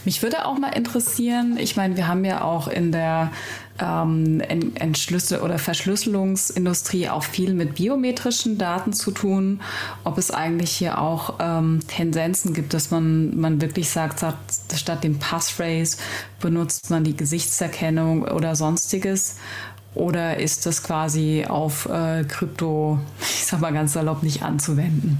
Mich 0.05 0.21
würde 0.21 0.45
auch 0.45 0.57
mal 0.57 0.69
interessieren, 0.69 1.57
ich 1.57 1.75
meine, 1.75 1.97
wir 1.97 2.07
haben 2.07 2.23
ja 2.23 2.43
auch 2.43 2.67
in 2.67 2.91
der 2.91 3.31
ähm, 3.79 4.39
Entschlüssel 4.39 5.41
oder 5.41 5.59
Verschlüsselungsindustrie 5.59 7.09
auch 7.09 7.23
viel 7.23 7.53
mit 7.53 7.75
biometrischen 7.75 8.57
Daten 8.57 8.93
zu 8.93 9.11
tun. 9.11 9.61
Ob 10.03 10.17
es 10.17 10.31
eigentlich 10.31 10.71
hier 10.71 11.01
auch 11.01 11.35
ähm, 11.39 11.81
Tendenzen 11.87 12.53
gibt, 12.53 12.73
dass 12.73 12.91
man, 12.91 13.35
man 13.37 13.61
wirklich 13.61 13.89
sagt, 13.89 14.19
sagt, 14.19 14.37
statt 14.75 15.03
dem 15.03 15.19
Passphrase 15.19 15.97
benutzt 16.39 16.89
man 16.89 17.03
die 17.03 17.17
Gesichtserkennung 17.17 18.23
oder 18.23 18.55
sonstiges. 18.55 19.37
Oder 19.93 20.39
ist 20.39 20.65
das 20.65 20.83
quasi 20.83 21.45
auf 21.47 21.87
äh, 21.87 22.25
Krypto, 22.25 22.99
ich 23.19 23.45
sag 23.45 23.61
mal 23.61 23.73
ganz 23.73 23.93
salopp, 23.93 24.23
nicht 24.23 24.43
anzuwenden? 24.43 25.19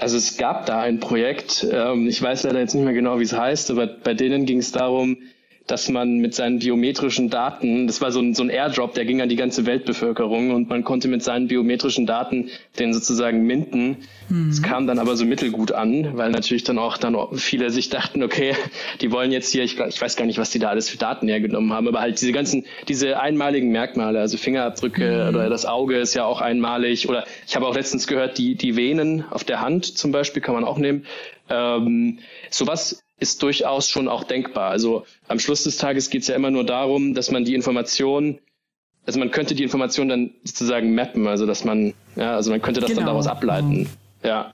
Also 0.00 0.16
es 0.16 0.38
gab 0.38 0.64
da 0.64 0.80
ein 0.80 0.98
Projekt, 0.98 1.66
ähm, 1.70 2.08
ich 2.08 2.20
weiß 2.22 2.44
leider 2.44 2.58
jetzt 2.58 2.74
nicht 2.74 2.84
mehr 2.84 2.94
genau, 2.94 3.18
wie 3.18 3.24
es 3.24 3.36
heißt, 3.36 3.70
aber 3.70 3.86
bei 3.86 4.14
denen 4.14 4.46
ging 4.46 4.58
es 4.58 4.72
darum, 4.72 5.18
dass 5.70 5.88
man 5.88 6.18
mit 6.18 6.34
seinen 6.34 6.58
biometrischen 6.58 7.30
Daten, 7.30 7.86
das 7.86 8.00
war 8.00 8.10
so 8.10 8.20
ein, 8.20 8.34
so 8.34 8.42
ein 8.42 8.50
Airdrop, 8.50 8.94
der 8.94 9.04
ging 9.04 9.20
an 9.20 9.28
die 9.28 9.36
ganze 9.36 9.66
Weltbevölkerung 9.66 10.50
und 10.50 10.68
man 10.68 10.82
konnte 10.82 11.08
mit 11.08 11.22
seinen 11.22 11.48
biometrischen 11.48 12.06
Daten 12.06 12.50
den 12.78 12.92
sozusagen 12.92 13.46
minden. 13.46 13.98
Es 14.28 14.60
mhm. 14.60 14.62
kam 14.62 14.86
dann 14.86 14.98
aber 14.98 15.16
so 15.16 15.24
mittelgut 15.24 15.72
an, 15.72 16.16
weil 16.16 16.30
natürlich 16.30 16.64
dann 16.64 16.78
auch 16.78 16.96
dann 16.98 17.16
viele 17.34 17.70
sich 17.70 17.88
dachten, 17.88 18.22
okay, 18.22 18.54
die 19.00 19.12
wollen 19.12 19.32
jetzt 19.32 19.52
hier, 19.52 19.62
ich, 19.62 19.78
ich 19.78 20.00
weiß 20.00 20.16
gar 20.16 20.24
nicht, 20.24 20.38
was 20.38 20.50
die 20.50 20.58
da 20.58 20.68
alles 20.68 20.88
für 20.88 20.98
Daten 20.98 21.28
hergenommen 21.28 21.72
haben, 21.72 21.88
aber 21.88 22.00
halt 22.00 22.20
diese 22.20 22.32
ganzen, 22.32 22.64
diese 22.88 23.20
einmaligen 23.20 23.70
Merkmale, 23.70 24.20
also 24.20 24.36
Fingerabdrücke 24.36 25.24
mhm. 25.24 25.34
oder 25.34 25.48
das 25.48 25.66
Auge 25.66 25.98
ist 25.98 26.14
ja 26.14 26.24
auch 26.24 26.40
einmalig 26.40 27.08
oder 27.08 27.24
ich 27.46 27.56
habe 27.56 27.66
auch 27.66 27.74
letztens 27.74 28.06
gehört, 28.06 28.38
die, 28.38 28.56
die 28.56 28.76
Venen 28.76 29.24
auf 29.30 29.44
der 29.44 29.60
Hand 29.60 29.84
zum 29.84 30.12
Beispiel 30.12 30.42
kann 30.42 30.54
man 30.54 30.64
auch 30.64 30.78
nehmen. 30.78 31.06
Ähm, 31.48 32.20
sowas 32.50 33.02
ist 33.20 33.42
durchaus 33.42 33.88
schon 33.88 34.08
auch 34.08 34.24
denkbar. 34.24 34.70
Also 34.70 35.04
am 35.28 35.38
Schluss 35.38 35.62
des 35.64 35.76
Tages 35.76 36.10
geht 36.10 36.22
es 36.22 36.28
ja 36.28 36.34
immer 36.34 36.50
nur 36.50 36.64
darum, 36.64 37.14
dass 37.14 37.30
man 37.30 37.44
die 37.44 37.54
Information, 37.54 38.38
also 39.06 39.18
man 39.18 39.30
könnte 39.30 39.54
die 39.54 39.62
Information 39.62 40.08
dann 40.08 40.30
sozusagen 40.42 40.94
mappen, 40.94 41.26
also 41.26 41.46
dass 41.46 41.64
man, 41.64 41.94
ja, 42.16 42.34
also 42.34 42.50
man 42.50 42.62
könnte 42.62 42.80
das 42.80 42.88
genau. 42.88 43.00
dann 43.00 43.06
daraus 43.06 43.26
ableiten. 43.26 43.80
Mhm. 43.80 43.86
Ja. 44.24 44.52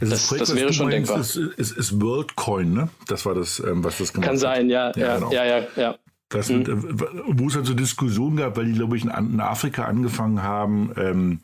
Also 0.00 0.12
das, 0.12 0.28
Projekt, 0.28 0.48
das 0.48 0.56
wäre 0.56 0.72
schon 0.72 0.86
meinst, 0.88 1.10
denkbar. 1.10 1.20
Ist, 1.20 1.36
ist, 1.36 1.76
ist 1.76 2.00
WorldCoin, 2.00 2.72
ne? 2.72 2.88
Das 3.08 3.26
war 3.26 3.34
das, 3.34 3.60
ähm, 3.60 3.84
was 3.84 3.98
das 3.98 4.12
gemacht 4.12 4.28
Kann 4.28 4.36
hat. 4.36 4.42
Kann 4.42 4.56
sein, 4.56 4.70
ja, 4.70 4.92
ja, 4.96 5.06
ja, 5.06 5.14
genau. 5.16 5.32
ja, 5.32 5.44
ja, 5.44 5.66
ja. 5.76 5.94
Das 6.34 6.50
mhm. 6.50 6.66
wird, 6.66 7.10
wo 7.26 7.46
es 7.46 7.56
also 7.56 7.74
Diskussionen 7.74 8.36
gab, 8.36 8.56
weil 8.56 8.66
die, 8.66 8.72
glaube 8.72 8.96
ich, 8.96 9.04
in, 9.04 9.10
in 9.10 9.40
Afrika 9.40 9.84
angefangen 9.84 10.42
haben, 10.42 10.90
ähm, 10.96 11.40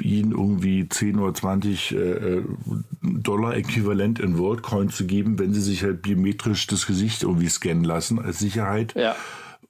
ihnen 0.00 0.32
irgendwie 0.32 0.88
10 0.88 1.18
oder 1.18 1.34
20 1.34 1.94
äh, 1.94 2.42
Dollar 3.02 3.56
äquivalent 3.56 4.20
in 4.20 4.38
WorldCoin 4.38 4.90
zu 4.90 5.06
geben, 5.06 5.38
wenn 5.38 5.52
sie 5.52 5.60
sich 5.60 5.82
halt 5.82 6.02
biometrisch 6.02 6.66
das 6.68 6.86
Gesicht 6.86 7.24
irgendwie 7.24 7.48
scannen 7.48 7.84
lassen 7.84 8.18
als 8.18 8.38
Sicherheit. 8.38 8.94
Ja 8.94 9.16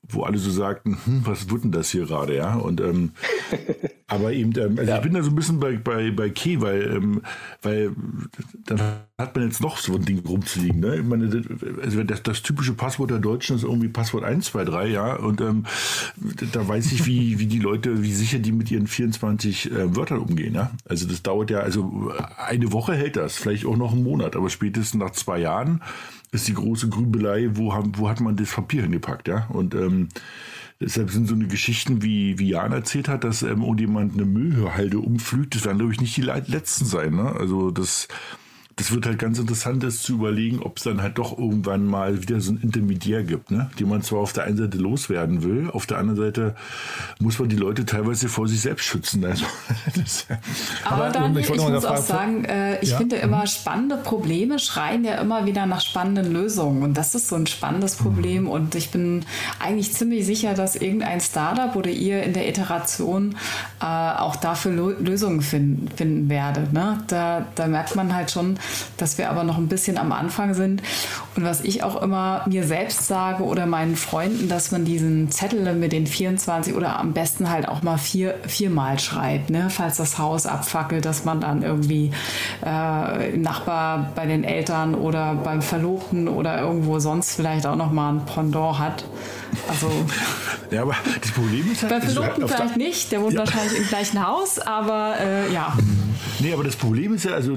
wo 0.09 0.25
alle 0.25 0.39
so 0.39 0.51
sagten, 0.51 0.99
hm, 1.05 1.23
was 1.25 1.51
wird 1.51 1.65
denn 1.65 1.73
das 1.73 1.91
hier 1.91 2.07
gerade, 2.07 2.37
ja? 2.37 2.55
Und 2.55 2.81
ähm, 2.81 3.13
aber 4.09 4.33
eben, 4.33 4.53
ähm, 4.59 4.79
also 4.79 4.91
ja. 4.91 4.97
ich 4.97 5.03
bin 5.03 5.15
da 5.15 5.23
so 5.23 5.31
ein 5.31 5.35
bisschen 5.35 5.61
bei, 5.61 5.77
bei, 5.77 6.11
bei 6.11 6.29
Key, 6.29 6.61
weil, 6.61 6.97
ähm, 6.97 7.23
weil 7.63 7.93
dann 8.67 8.81
hat 9.19 9.35
man 9.35 9.47
jetzt 9.47 9.61
noch 9.61 9.79
so 9.79 9.95
ein 9.95 10.05
Ding 10.05 10.19
rumzuliegen. 10.27 10.81
Ne? 10.81 10.97
Ich 10.97 11.05
meine, 11.05 11.31
also 11.81 12.03
das, 12.03 12.23
das 12.23 12.43
typische 12.43 12.75
Passwort 12.75 13.11
der 13.11 13.21
Deutschen 13.21 13.57
ist 13.57 13.63
irgendwie 13.63 13.89
Passwort 13.89 14.25
1, 14.25 14.47
2, 14.47 14.65
3, 14.65 14.87
ja. 14.89 15.15
Und 15.17 15.41
ähm, 15.41 15.65
da 16.53 16.67
weiß 16.67 16.93
ich, 16.93 17.07
wie, 17.07 17.39
wie 17.39 17.47
die 17.47 17.61
Leute, 17.61 18.03
wie 18.03 18.13
sicher 18.13 18.41
die 18.41 18.53
mit 18.53 18.71
ihren 18.71 18.89
24 18.89 19.71
äh, 19.71 19.97
Wörtern 19.97 20.19
umgehen, 20.19 20.55
ja. 20.55 20.73
Also 20.87 21.07
das 21.07 21.23
dauert 21.23 21.51
ja, 21.51 21.61
also 21.61 22.13
eine 22.37 22.73
Woche 22.73 22.95
hält 22.95 23.17
das, 23.17 23.37
vielleicht 23.37 23.65
auch 23.67 23.77
noch 23.77 23.93
einen 23.93 24.03
Monat, 24.03 24.37
aber 24.37 24.51
spätestens 24.51 25.01
nach 25.01 25.13
zwei 25.13 25.39
Jahren 25.39 25.81
ist 26.33 26.49
die 26.49 26.55
große 26.55 26.89
Grübelei, 26.89 27.51
wo, 27.53 27.75
haben, 27.75 27.93
wo 27.97 28.09
hat 28.09 28.21
man 28.21 28.37
das 28.37 28.53
Papier 28.53 28.83
hingepackt, 28.83 29.29
ja? 29.29 29.47
Und 29.51 29.75
ähm, 29.75 30.09
deshalb 30.81 31.11
sind 31.11 31.29
so 31.29 31.35
eine 31.35 31.47
Geschichten, 31.47 32.03
wie, 32.03 32.39
wie 32.39 32.49
Jan 32.49 32.73
erzählt 32.73 33.09
hat, 33.09 33.23
dass 33.23 33.43
ähm, 33.43 33.63
jemand 33.79 34.15
eine 34.15 34.25
Müllhalde 34.25 34.99
umflügt, 34.99 35.55
das 35.55 35.65
werden, 35.67 35.79
glaube 35.79 35.93
ich, 35.93 36.01
nicht 36.01 36.17
die 36.17 36.23
letzten 36.23 36.87
sein, 36.87 37.15
ne? 37.15 37.37
Also 37.39 37.71
das 37.71 38.09
das 38.77 38.93
wird 38.93 39.07
halt 39.07 39.19
ganz 39.19 39.39
interessant, 39.39 39.83
das 39.83 40.03
zu 40.03 40.15
überlegen, 40.15 40.61
ob 40.61 40.79
es 40.79 40.85
dann 40.85 41.03
halt 41.03 41.19
doch 41.19 41.37
irgendwann 41.37 41.87
mal 41.87 42.23
wieder 42.23 42.41
so 42.41 42.53
ein 42.53 42.61
Intermediär 42.63 43.23
gibt, 43.23 43.51
ne? 43.51 43.71
die 43.79 43.85
man 43.85 44.03
zwar 44.03 44.21
auf 44.21 44.33
der 44.33 44.45
einen 44.45 44.57
Seite 44.57 44.79
loswerden 44.79 45.43
will, 45.43 45.71
auf 45.71 45.87
der 45.87 45.99
anderen 45.99 46.19
Seite 46.19 46.55
muss 47.19 47.39
man 47.39 47.49
die 47.49 47.57
Leute 47.57 47.85
teilweise 47.85 48.29
vor 48.29 48.49
sich 48.49 48.61
selbst 48.61 48.85
schützen. 48.85 49.23
Also, 49.95 50.25
aber, 50.85 51.05
aber 51.05 51.11
Daniel, 51.11 51.41
ich, 51.41 51.51
ich 51.51 51.57
muss 51.57 51.85
auch 51.85 51.97
sagen, 51.97 52.45
äh, 52.45 52.81
ich 52.81 52.91
ja? 52.91 52.99
finde 52.99 53.17
immer, 53.17 53.43
mhm. 53.43 53.47
spannende 53.47 53.97
Probleme 53.97 54.59
schreien 54.59 55.05
ja 55.05 55.21
immer 55.21 55.47
wieder 55.47 55.67
nach 55.67 55.81
spannenden 55.81 56.33
Lösungen. 56.33 56.83
Und 56.83 56.97
das 56.97 57.15
ist 57.15 57.29
so 57.29 57.37
ein 57.37 57.47
spannendes 57.47 57.97
Problem. 57.97 58.45
Mhm. 58.45 58.51
Und 58.51 58.75
ich 58.75 58.91
bin 58.91 59.25
eigentlich 59.59 59.93
ziemlich 59.93 60.25
sicher, 60.27 60.55
dass 60.55 60.77
irgendein 60.77 61.21
Startup 61.21 61.75
oder 61.77 61.91
ihr 61.91 62.23
in 62.23 62.33
der 62.33 62.49
Iteration 62.49 63.37
äh, 63.81 63.85
auch 63.85 64.37
dafür 64.37 64.97
Lösungen 64.99 65.43
finden, 65.43 65.89
finden 65.95 66.29
werdet. 66.29 66.73
Ne? 66.73 66.99
Da, 67.09 67.47
da 67.55 67.67
merkt 67.67 67.95
man 67.95 68.15
halt 68.15 68.31
schon, 68.31 68.59
dass 68.97 69.19
wir 69.19 69.31
aber 69.31 69.45
noch 69.45 69.59
ein 69.59 69.69
bisschen 69.69 69.99
am 69.99 70.13
Anfang 70.13 70.55
sind. 70.55 70.83
Und 71.37 71.45
was 71.45 71.63
ich 71.63 71.83
auch 71.83 72.01
immer 72.03 72.43
mir 72.47 72.65
selbst 72.65 73.07
sage 73.07 73.45
oder 73.45 73.67
meinen 73.67 73.97
Freunden, 73.97 74.49
dass 74.49 74.71
man 74.71 74.85
diesen 74.85 75.31
Zettel 75.31 75.75
mit 75.75 75.93
den 75.93 76.07
24 76.07 76.75
oder 76.75 76.99
am 76.99 77.13
besten 77.13 77.51
halt 77.51 77.69
auch 77.69 77.83
mal 77.83 77.99
vier, 77.99 78.35
viermal 78.47 78.99
schreibt, 78.99 79.51
ne? 79.51 79.69
falls 79.71 79.97
das 79.97 80.19
Haus 80.19 80.47
abfackelt, 80.47 81.05
dass 81.05 81.25
man 81.25 81.41
dann 81.41 81.63
irgendwie 81.63 82.11
äh, 82.65 83.35
im 83.35 83.43
Nachbar 83.43 84.13
bei 84.15 84.27
den 84.27 84.45
Eltern 84.45 84.95
oder 84.95 85.35
beim 85.35 85.63
Verlobten 85.63 86.29
oder 86.29 86.61
irgendwo 86.61 86.99
sonst 86.99 87.35
vielleicht 87.35 87.67
auch 87.67 87.77
noch 87.77 87.93
mal 87.93 88.15
ein 88.15 88.27
Pendant 88.27 88.79
hat. 88.79 89.05
Also 89.69 89.91
ja, 90.71 90.83
aber 90.83 90.97
das 91.21 91.31
Problem 91.31 91.71
ist 91.71 91.83
halt, 91.83 91.93
bei 91.93 92.01
Verlobten 92.01 92.49
vielleicht 92.49 92.77
nicht, 92.77 93.13
der 93.13 93.21
wohnt 93.21 93.35
ja. 93.35 93.41
wahrscheinlich 93.41 93.79
im 93.79 93.87
gleichen 93.87 94.27
Haus, 94.27 94.59
aber 94.59 95.17
äh, 95.21 95.53
ja. 95.53 95.77
Nee, 96.41 96.53
aber 96.53 96.65
das 96.65 96.77
Problem 96.77 97.15
ist 97.15 97.25
ja, 97.25 97.33
also 97.33 97.57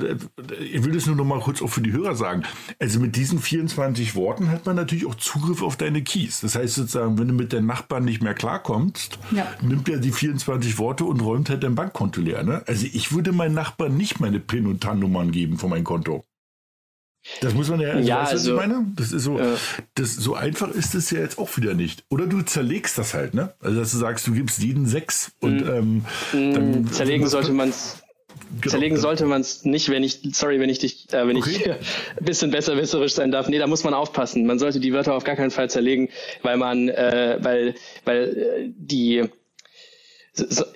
ich 0.59 0.83
will 0.83 0.93
das 0.93 1.05
nur 1.05 1.15
noch 1.15 1.25
mal 1.25 1.39
kurz 1.39 1.61
auch 1.61 1.69
für 1.69 1.81
die 1.81 1.91
Hörer 1.91 2.15
sagen. 2.15 2.43
Also 2.79 2.99
mit 2.99 3.15
diesen 3.15 3.39
24 3.39 4.15
Worten 4.15 4.49
hat 4.49 4.65
man 4.65 4.75
natürlich 4.75 5.05
auch 5.05 5.15
Zugriff 5.15 5.61
auf 5.61 5.75
deine 5.75 6.03
Keys. 6.03 6.41
Das 6.41 6.55
heißt 6.55 6.75
sozusagen, 6.75 7.17
wenn 7.17 7.27
du 7.27 7.33
mit 7.33 7.53
deinen 7.53 7.67
Nachbarn 7.67 8.05
nicht 8.05 8.21
mehr 8.21 8.33
klarkommst, 8.33 9.17
ja. 9.31 9.47
nimmt 9.61 9.89
er 9.89 9.97
die 9.97 10.11
24 10.11 10.77
Worte 10.77 11.05
und 11.05 11.21
räumt 11.21 11.49
halt 11.49 11.63
dein 11.63 11.75
Bankkonto 11.75 12.21
leer. 12.21 12.43
Ne? 12.43 12.63
Also 12.67 12.85
ich 12.91 13.11
würde 13.11 13.31
meinen 13.31 13.55
Nachbarn 13.55 13.95
nicht 13.97 14.19
meine 14.19 14.39
PIN 14.39 14.67
und 14.67 14.81
TAN-Nummern 14.81 15.31
geben 15.31 15.57
von 15.57 15.69
meinem 15.69 15.83
Konto. 15.83 16.25
Das 17.41 17.53
muss 17.53 17.69
man 17.69 17.79
ja, 17.79 17.91
also 17.91 18.07
ja 18.07 18.21
weißt, 18.21 18.31
also, 18.31 18.55
meine? 18.55 18.85
Das 18.95 19.11
ist 19.11 19.23
so, 19.23 19.39
äh, 19.39 19.55
das, 19.95 20.15
so 20.15 20.35
einfach 20.35 20.69
ist 20.69 20.95
es 20.95 21.09
ja 21.11 21.19
jetzt 21.19 21.37
auch 21.37 21.57
wieder 21.57 21.73
nicht. 21.73 22.03
Oder 22.09 22.27
du 22.27 22.41
zerlegst 22.41 22.97
das 22.97 23.13
halt, 23.13 23.33
ne? 23.33 23.53
Also, 23.59 23.79
dass 23.79 23.91
du 23.91 23.97
sagst, 23.97 24.27
du 24.27 24.33
gibst 24.33 24.61
jeden 24.61 24.85
sechs 24.85 25.31
und 25.39 25.65
mm, 25.65 25.69
ähm, 25.69 26.05
dann, 26.53 26.87
zerlegen 26.91 27.27
sollte 27.27 27.51
man 27.51 27.69
es 27.69 27.97
Genau. 28.61 28.71
Zerlegen 28.71 28.97
sollte 28.97 29.25
man 29.25 29.41
es 29.41 29.65
nicht, 29.65 29.89
wenn 29.89 30.03
ich, 30.03 30.19
sorry, 30.33 30.59
wenn 30.59 30.69
ich 30.69 30.79
dich, 30.79 31.11
äh, 31.13 31.27
wenn 31.27 31.37
okay. 31.37 31.51
ich 31.55 31.67
ein 32.19 32.25
bisschen 32.25 32.51
besserwisserisch 32.51 33.13
sein 33.13 33.31
darf. 33.31 33.49
Nee, 33.49 33.59
da 33.59 33.67
muss 33.67 33.83
man 33.83 33.93
aufpassen. 33.93 34.45
Man 34.45 34.59
sollte 34.59 34.79
die 34.79 34.93
Wörter 34.93 35.13
auf 35.13 35.23
gar 35.23 35.35
keinen 35.35 35.51
Fall 35.51 35.69
zerlegen, 35.69 36.09
weil 36.41 36.57
man, 36.57 36.89
äh, 36.89 37.37
weil, 37.41 37.75
weil 38.05 38.37
äh, 38.37 38.69
die, 38.77 39.23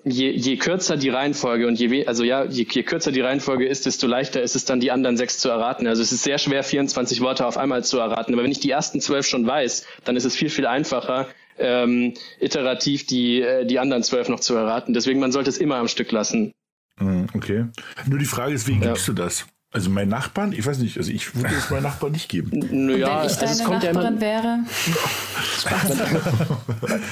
je, 0.03 0.32
je 0.38 0.57
kürzer 0.57 0.97
die 0.97 1.10
Reihenfolge 1.10 1.68
und 1.68 1.80
je, 1.80 2.05
also 2.05 2.24
ja, 2.24 2.45
je, 2.45 2.66
je 2.70 2.84
kürzer 2.84 3.12
die 3.12 3.22
Reihenfolge 3.22 3.68
ist, 3.68 3.86
desto 3.86 4.07
leichter 4.07 4.41
ist 4.41 4.55
es 4.55 4.66
dann, 4.66 4.80
die 4.80 4.91
anderen 4.91 5.18
sechs 5.18 5.39
zu 5.39 5.49
erraten. 5.49 5.88
Also 5.88 6.01
es 6.01 6.12
ist 6.12 6.24
sehr 6.24 6.38
schwer, 6.38 6.64
24 6.64 7.22
Worte 7.22 7.45
auf 7.45 7.57
einmal 7.57 7.84
zu 7.84 7.99
erraten. 7.99 8.34
Aber 8.34 8.43
wenn 8.43 8.51
ich 8.51 8.60
die 8.60 8.72
ersten 8.72 9.01
zwölf 9.01 9.26
schon 9.26 9.45
weiß, 9.45 9.86
dann 10.05 10.16
ist 10.16 10.26
es 10.26 10.36
viel, 10.36 10.49
viel 10.49 10.66
einfacher, 10.66 11.28
ähm, 11.57 12.14
iterativ 12.39 13.05
die, 13.05 13.41
äh, 13.41 13.66
die 13.66 13.80
anderen 13.80 14.03
zwölf 14.03 14.30
noch 14.30 14.39
zu 14.39 14.55
erraten. 14.55 14.93
Deswegen, 14.93 15.20
man 15.20 15.32
sollte 15.32 15.49
es 15.49 15.57
immer 15.57 15.76
am 15.76 15.88
Stück 15.88 16.12
lassen. 16.12 16.53
Hm, 16.97 17.28
okay. 17.34 17.66
Nur 18.07 18.20
die 18.20 18.26
Frage 18.26 18.53
ist, 18.53 18.68
wie 18.68 18.74
ja. 18.74 18.80
gibst 18.80 19.07
du 19.07 19.14
das? 19.14 19.45
Also 19.72 19.91
mein 19.91 20.09
Nachbarn, 20.09 20.51
ich 20.51 20.65
weiß 20.65 20.80
nicht, 20.80 20.97
also 20.97 21.11
ich 21.11 21.36
würde 21.36 21.53
es 21.55 21.70
meinen 21.70 21.84
Nachbarn 21.84 22.11
nicht 22.11 22.28
geben. 22.28 22.49
Naja, 22.72 23.22
wenn 23.22 23.30
ich 23.30 23.36
deine 23.36 23.51
also 23.51 23.63
Nachbarin 23.72 24.15
ja 24.15 24.22
wäre. 24.22 24.59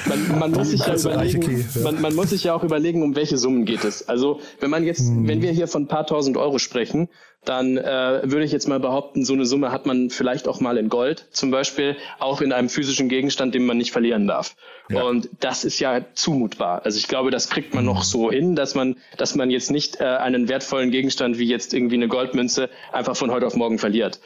man, 0.07 0.39
man, 0.39 0.51
muss 0.51 0.69
sich 0.69 0.79
ja 0.83 0.95
überlegen, 0.95 1.69
man, 1.83 2.01
man, 2.01 2.15
muss 2.15 2.31
sich 2.31 2.45
ja 2.45 2.55
auch 2.55 2.63
überlegen, 2.63 3.03
um 3.03 3.15
welche 3.15 3.37
Summen 3.37 3.65
geht 3.65 3.83
es. 3.83 4.09
Also 4.09 4.41
wenn 4.59 4.71
man 4.71 4.83
jetzt, 4.83 5.01
hm. 5.01 5.27
wenn 5.27 5.43
wir 5.43 5.51
hier 5.51 5.67
von 5.67 5.83
ein 5.83 5.87
paar 5.87 6.07
tausend 6.07 6.35
Euro 6.35 6.57
sprechen, 6.57 7.09
dann 7.47 7.77
äh, 7.77 8.21
würde 8.23 8.43
ich 8.43 8.51
jetzt 8.51 8.67
mal 8.67 8.79
behaupten, 8.79 9.25
so 9.25 9.33
eine 9.33 9.45
Summe 9.45 9.71
hat 9.71 9.85
man 9.85 10.09
vielleicht 10.09 10.47
auch 10.47 10.59
mal 10.59 10.77
in 10.77 10.89
Gold, 10.89 11.27
zum 11.31 11.51
Beispiel 11.51 11.95
auch 12.19 12.41
in 12.41 12.51
einem 12.51 12.69
physischen 12.69 13.09
Gegenstand, 13.09 13.55
den 13.55 13.65
man 13.65 13.77
nicht 13.77 13.91
verlieren 13.91 14.27
darf. 14.27 14.55
Ja. 14.89 15.03
Und 15.03 15.29
das 15.39 15.65
ist 15.65 15.79
ja 15.79 16.05
zumutbar. 16.13 16.81
Also 16.83 16.97
ich 16.97 17.07
glaube, 17.07 17.31
das 17.31 17.49
kriegt 17.49 17.73
man 17.73 17.85
noch 17.85 18.03
so 18.03 18.31
hin, 18.31 18.55
dass 18.55 18.75
man, 18.75 18.97
dass 19.17 19.35
man 19.35 19.49
jetzt 19.49 19.71
nicht 19.71 19.99
äh, 19.99 20.05
einen 20.05 20.49
wertvollen 20.49 20.91
Gegenstand 20.91 21.37
wie 21.37 21.47
jetzt 21.47 21.73
irgendwie 21.73 21.95
eine 21.95 22.07
Goldmünze 22.07 22.69
einfach 22.91 23.15
von 23.15 23.31
heute 23.31 23.47
auf 23.47 23.55
morgen 23.55 23.79
verliert. 23.79 24.19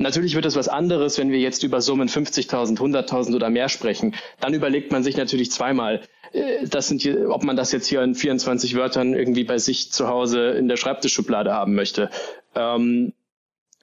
Natürlich 0.00 0.34
wird 0.34 0.46
es 0.46 0.56
was 0.56 0.68
anderes, 0.68 1.18
wenn 1.18 1.30
wir 1.30 1.40
jetzt 1.40 1.62
über 1.62 1.82
Summen 1.82 2.08
50.000, 2.08 2.78
100.000 2.78 3.34
oder 3.34 3.50
mehr 3.50 3.68
sprechen. 3.68 4.14
Dann 4.40 4.54
überlegt 4.54 4.92
man 4.92 5.02
sich 5.02 5.16
natürlich 5.18 5.50
zweimal, 5.50 6.00
äh, 6.32 6.66
das 6.66 6.88
sind 6.88 7.02
hier, 7.02 7.28
ob 7.30 7.44
man 7.44 7.54
das 7.54 7.70
jetzt 7.72 7.86
hier 7.86 8.02
in 8.02 8.14
24 8.14 8.76
Wörtern 8.76 9.12
irgendwie 9.12 9.44
bei 9.44 9.58
sich 9.58 9.92
zu 9.92 10.08
Hause 10.08 10.52
in 10.52 10.68
der 10.68 10.76
Schreibtischschublade 10.76 11.52
haben 11.52 11.74
möchte. 11.74 12.08
Ähm, 12.54 13.12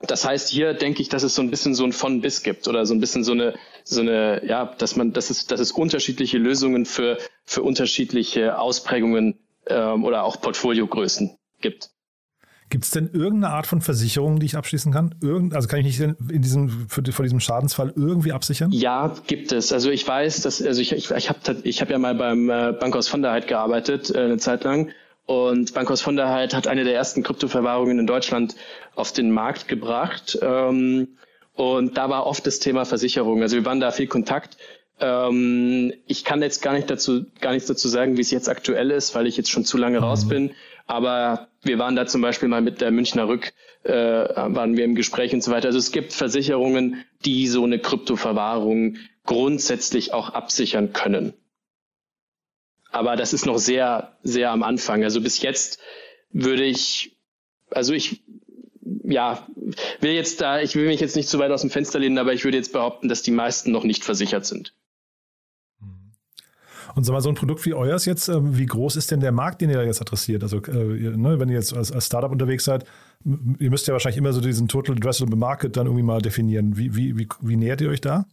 das 0.02 0.26
heißt, 0.26 0.50
hier 0.50 0.74
denke 0.74 1.02
ich, 1.02 1.10
dass 1.10 1.24
es 1.24 1.34
so 1.34 1.42
ein 1.42 1.50
bisschen 1.50 1.74
so 1.74 1.84
ein 1.84 1.92
von 1.92 2.22
bis 2.22 2.44
gibt 2.44 2.68
oder 2.68 2.86
so 2.86 2.94
ein 2.94 3.00
bisschen 3.00 3.24
so 3.24 3.32
eine, 3.32 3.56
so 3.84 4.02
eine, 4.02 4.46
ja, 4.46 4.66
dass 4.78 4.96
man, 4.96 5.12
dass 5.12 5.32
es, 5.32 5.48
dass 5.48 5.60
es 5.60 5.72
unterschiedliche 5.72 6.38
Lösungen 6.38 6.86
für, 6.86 7.18
für 7.46 7.64
unterschiedliche 7.64 8.60
Ausprägungen 8.60 9.40
ähm, 9.66 10.04
oder 10.04 10.24
auch 10.24 10.40
Portfoliogrößen 10.40 11.38
gibt. 11.62 11.90
Gibt 12.70 12.84
es 12.84 12.92
denn 12.92 13.10
irgendeine 13.14 13.54
Art 13.54 13.66
von 13.66 13.80
Versicherung, 13.80 14.40
die 14.40 14.46
ich 14.46 14.58
abschließen 14.58 14.92
kann? 14.92 15.16
Irgend, 15.22 15.56
also 15.56 15.70
kann 15.70 15.80
ich 15.80 15.86
mich 15.86 16.16
in 16.30 16.42
diesem, 16.42 16.90
für, 16.90 17.02
vor 17.12 17.24
diesem 17.24 17.40
Schadensfall 17.40 17.94
irgendwie 17.96 18.34
absichern? 18.34 18.72
Ja, 18.74 19.16
gibt 19.26 19.54
es. 19.54 19.72
Also 19.72 19.90
ich 19.90 20.06
weiß, 20.06 20.42
dass, 20.42 20.62
also 20.62 20.82
ich, 20.82 20.92
ich, 20.92 21.10
ich 21.10 21.30
habe 21.30 21.40
ich 21.64 21.82
hab 21.82 21.90
ja 21.90 21.98
mal 21.98 22.14
beim 22.14 22.50
äh, 22.50 22.74
Bankhaus 22.74 23.08
von 23.08 23.22
der 23.22 23.32
Heid 23.32 23.48
gearbeitet, 23.48 24.14
äh, 24.14 24.20
eine 24.20 24.38
Zeit 24.38 24.66
lang. 24.66 24.92
Und 25.28 25.74
Bankhaus 25.76 26.02
von 26.02 26.16
der 26.16 26.30
Heid 26.30 26.56
hat 26.56 26.68
eine 26.68 26.84
der 26.84 26.96
ersten 26.96 27.22
Kryptoverwahrungen 27.22 28.00
in 28.00 28.08
Deutschland 28.08 28.56
auf 28.96 29.12
den 29.12 29.30
Markt 29.30 29.68
gebracht. 29.68 30.40
Ähm, 30.42 31.10
Und 31.54 31.98
da 31.98 32.10
war 32.10 32.28
oft 32.28 32.46
das 32.46 32.60
Thema 32.60 32.86
Versicherung. 32.86 33.42
Also 33.42 33.56
wir 33.56 33.66
waren 33.66 33.80
da 33.80 33.92
viel 33.92 34.08
Kontakt. 34.08 34.58
Ähm, 35.00 35.92
ich 36.06 36.24
kann 36.24 36.42
jetzt 36.42 36.62
gar 36.62 36.74
nicht 36.74 36.90
dazu, 36.90 37.26
gar 37.42 37.52
nichts 37.52 37.68
dazu 37.68 37.88
sagen, 37.88 38.16
wie 38.16 38.22
es 38.22 38.32
jetzt 38.32 38.48
aktuell 38.48 38.92
ist, 38.92 39.16
weil 39.16 39.28
ich 39.28 39.38
jetzt 39.38 39.50
schon 39.50 39.66
zu 39.66 39.78
lange 39.78 40.00
raus 40.00 40.26
mhm. 40.26 40.30
bin. 40.30 40.52
Aber 40.86 41.48
wir 41.64 41.80
waren 41.80 41.96
da 41.96 42.06
zum 42.06 42.22
Beispiel 42.22 42.48
mal 42.48 42.62
mit 42.62 42.80
der 42.80 42.92
Münchner 42.92 43.28
Rück, 43.28 43.54
äh, 43.84 43.92
waren 43.92 44.78
wir 44.78 44.86
im 44.86 44.96
Gespräch 44.96 45.34
und 45.34 45.44
so 45.44 45.52
weiter. 45.52 45.68
Also 45.68 45.80
es 45.80 45.92
gibt 45.92 46.14
Versicherungen, 46.14 47.04
die 47.26 47.48
so 47.48 47.64
eine 47.64 47.80
Kryptoverwahrung 47.80 48.98
grundsätzlich 49.26 50.14
auch 50.14 50.30
absichern 50.30 50.94
können. 50.94 51.34
Aber 52.92 53.16
das 53.16 53.34
ist 53.34 53.46
noch 53.46 53.58
sehr, 53.58 54.18
sehr 54.24 54.52
am 54.52 54.64
Anfang. 54.64 55.04
Also 55.04 55.22
bis 55.22 55.42
jetzt 55.42 55.80
würde 56.32 56.64
ich, 56.64 57.18
also 57.70 57.94
ich, 57.94 58.24
ja, 59.04 59.48
will 60.00 60.12
jetzt 60.12 60.42
da, 60.42 60.62
ich 60.62 60.76
will 60.76 60.88
mich 60.88 61.00
jetzt 61.00 61.16
nicht 61.16 61.30
zu 61.30 61.40
weit 61.40 61.52
aus 61.52 61.62
dem 61.62 61.70
Fenster 61.70 62.00
lehnen, 62.00 62.18
aber 62.18 62.34
ich 62.34 62.44
würde 62.44 62.58
jetzt 62.58 62.74
behaupten, 62.74 63.10
dass 63.10 63.22
die 63.22 63.32
meisten 63.32 63.72
noch 63.72 63.84
nicht 63.84 64.04
versichert 64.04 64.46
sind. 64.46 64.74
Und 66.96 67.04
sag 67.04 67.14
mal, 67.14 67.22
so 67.22 67.30
ein 67.30 67.36
Produkt 67.36 67.64
wie 67.68 67.76
euers 67.76 68.06
jetzt, 68.06 68.28
ähm, 68.28 68.58
wie 68.58 68.66
groß 68.66 68.96
ist 68.96 69.12
denn 69.12 69.20
der 69.20 69.32
Markt, 69.32 69.62
den 69.62 69.70
ihr 69.70 69.76
da 69.76 69.84
jetzt 69.84 70.02
adressiert? 70.02 70.42
Also, 70.42 70.58
äh, 70.58 70.72
ne, 70.72 71.40
wenn 71.40 71.48
ihr 71.48 71.56
jetzt 71.56 71.72
als, 71.76 71.94
Startup 72.04 72.32
unterwegs 72.32 72.66
seid, 72.66 72.86
ihr 73.60 73.70
müsst 73.70 73.86
ja 73.88 73.94
wahrscheinlich 73.94 74.18
immer 74.18 74.34
so 74.34 74.42
diesen 74.42 74.68
Total 74.68 74.96
Addressable 74.96 75.36
Market 75.36 75.78
dann 75.78 75.86
irgendwie 75.86 76.04
mal 76.04 76.22
definieren. 76.22 76.76
Wie, 76.76 76.96
wie, 76.96 77.16
wie, 77.16 77.28
wie 77.42 77.56
nähert 77.56 77.82
ihr 77.82 77.90
euch 77.90 78.02
da? 78.02 78.26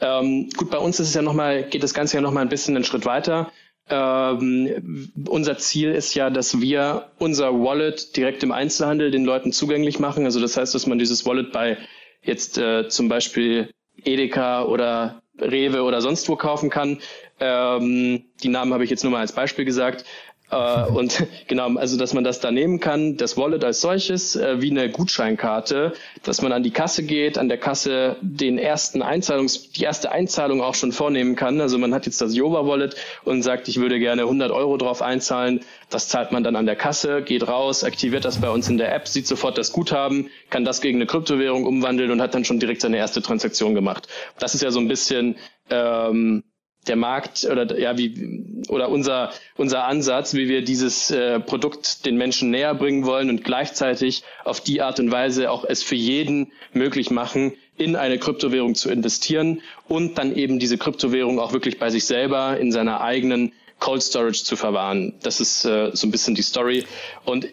Ähm, 0.00 0.50
gut, 0.58 0.70
bei 0.70 0.76
uns 0.76 1.00
ist 1.00 1.08
es 1.08 1.14
ja 1.14 1.22
noch 1.22 1.32
mal, 1.32 1.62
geht 1.62 1.82
das 1.82 1.94
Ganze 1.94 2.16
ja 2.16 2.20
noch 2.20 2.32
mal 2.32 2.42
ein 2.42 2.50
bisschen 2.50 2.76
einen 2.76 2.84
Schritt 2.84 3.06
weiter. 3.06 3.50
Ähm, 3.88 5.12
unser 5.28 5.58
Ziel 5.58 5.92
ist 5.92 6.14
ja, 6.14 6.30
dass 6.30 6.60
wir 6.60 7.10
unser 7.18 7.52
Wallet 7.52 8.16
direkt 8.16 8.42
im 8.42 8.52
Einzelhandel 8.52 9.10
den 9.10 9.24
Leuten 9.24 9.52
zugänglich 9.52 9.98
machen. 10.00 10.24
Also 10.24 10.40
das 10.40 10.56
heißt, 10.56 10.74
dass 10.74 10.86
man 10.86 10.98
dieses 10.98 11.24
Wallet 11.24 11.52
bei 11.52 11.78
jetzt 12.22 12.58
äh, 12.58 12.88
zum 12.88 13.08
Beispiel 13.08 13.70
Edeka 14.04 14.64
oder 14.64 15.22
Rewe 15.40 15.82
oder 15.82 16.00
sonst 16.00 16.28
wo 16.28 16.36
kaufen 16.36 16.70
kann. 16.70 16.98
Ähm, 17.38 18.24
die 18.42 18.48
Namen 18.48 18.72
habe 18.72 18.84
ich 18.84 18.90
jetzt 18.90 19.04
nur 19.04 19.12
mal 19.12 19.20
als 19.20 19.32
Beispiel 19.32 19.64
gesagt. 19.64 20.04
Äh, 20.50 20.84
und 20.84 21.26
genau, 21.48 21.74
also 21.76 21.96
dass 21.96 22.14
man 22.14 22.24
das 22.24 22.40
da 22.40 22.50
nehmen 22.50 22.80
kann, 22.80 23.16
das 23.16 23.36
Wallet 23.36 23.64
als 23.64 23.80
solches, 23.80 24.36
äh, 24.36 24.60
wie 24.60 24.70
eine 24.70 24.90
Gutscheinkarte, 24.90 25.92
dass 26.22 26.42
man 26.42 26.52
an 26.52 26.62
die 26.62 26.70
Kasse 26.70 27.02
geht, 27.02 27.38
an 27.38 27.48
der 27.48 27.58
Kasse 27.58 28.16
den 28.20 28.58
ersten 28.58 29.02
Einzahlungs, 29.02 29.72
die 29.72 29.82
erste 29.82 30.12
Einzahlung 30.12 30.62
auch 30.62 30.74
schon 30.74 30.92
vornehmen 30.92 31.36
kann. 31.36 31.60
Also 31.60 31.78
man 31.78 31.92
hat 31.94 32.06
jetzt 32.06 32.20
das 32.20 32.34
Jova 32.34 32.66
Wallet 32.66 32.96
und 33.24 33.42
sagt, 33.42 33.68
ich 33.68 33.80
würde 33.80 33.98
gerne 33.98 34.22
100 34.22 34.50
Euro 34.50 34.76
drauf 34.76 35.02
einzahlen. 35.02 35.60
Das 35.90 36.08
zahlt 36.08 36.32
man 36.32 36.44
dann 36.44 36.56
an 36.56 36.66
der 36.66 36.76
Kasse, 36.76 37.22
geht 37.22 37.46
raus, 37.46 37.84
aktiviert 37.84 38.24
das 38.24 38.40
bei 38.40 38.50
uns 38.50 38.68
in 38.68 38.78
der 38.78 38.94
App, 38.94 39.08
sieht 39.08 39.26
sofort 39.26 39.58
das 39.58 39.72
Guthaben, 39.72 40.30
kann 40.50 40.64
das 40.64 40.80
gegen 40.80 40.98
eine 40.98 41.06
Kryptowährung 41.06 41.64
umwandeln 41.64 42.10
und 42.10 42.20
hat 42.20 42.34
dann 42.34 42.44
schon 42.44 42.60
direkt 42.60 42.80
seine 42.80 42.96
erste 42.96 43.22
Transaktion 43.22 43.74
gemacht. 43.74 44.08
Das 44.38 44.54
ist 44.54 44.62
ja 44.62 44.70
so 44.70 44.80
ein 44.80 44.88
bisschen 44.88 45.36
ähm, 45.70 46.44
der 46.88 46.96
Markt 46.96 47.44
oder 47.44 47.78
ja 47.78 47.96
wie 47.98 48.44
oder 48.68 48.88
unser 48.88 49.32
unser 49.56 49.84
Ansatz, 49.84 50.34
wie 50.34 50.48
wir 50.48 50.62
dieses 50.62 51.10
äh, 51.10 51.40
Produkt 51.40 52.06
den 52.06 52.16
Menschen 52.16 52.50
näher 52.50 52.74
bringen 52.74 53.04
wollen 53.04 53.30
und 53.30 53.44
gleichzeitig 53.44 54.22
auf 54.44 54.60
die 54.60 54.82
Art 54.82 55.00
und 55.00 55.10
Weise 55.10 55.50
auch 55.50 55.64
es 55.64 55.82
für 55.82 55.94
jeden 55.94 56.52
möglich 56.72 57.10
machen, 57.10 57.52
in 57.76 57.96
eine 57.96 58.18
Kryptowährung 58.18 58.74
zu 58.74 58.90
investieren 58.90 59.62
und 59.88 60.18
dann 60.18 60.34
eben 60.34 60.58
diese 60.58 60.78
Kryptowährung 60.78 61.38
auch 61.38 61.52
wirklich 61.52 61.78
bei 61.78 61.90
sich 61.90 62.04
selber 62.06 62.58
in 62.58 62.72
seiner 62.72 63.00
eigenen 63.00 63.52
Cold 63.78 64.02
Storage 64.02 64.44
zu 64.44 64.56
verwahren. 64.56 65.14
Das 65.22 65.40
ist 65.40 65.64
äh, 65.64 65.90
so 65.92 66.06
ein 66.06 66.10
bisschen 66.10 66.34
die 66.34 66.42
Story 66.42 66.84
und 67.24 67.46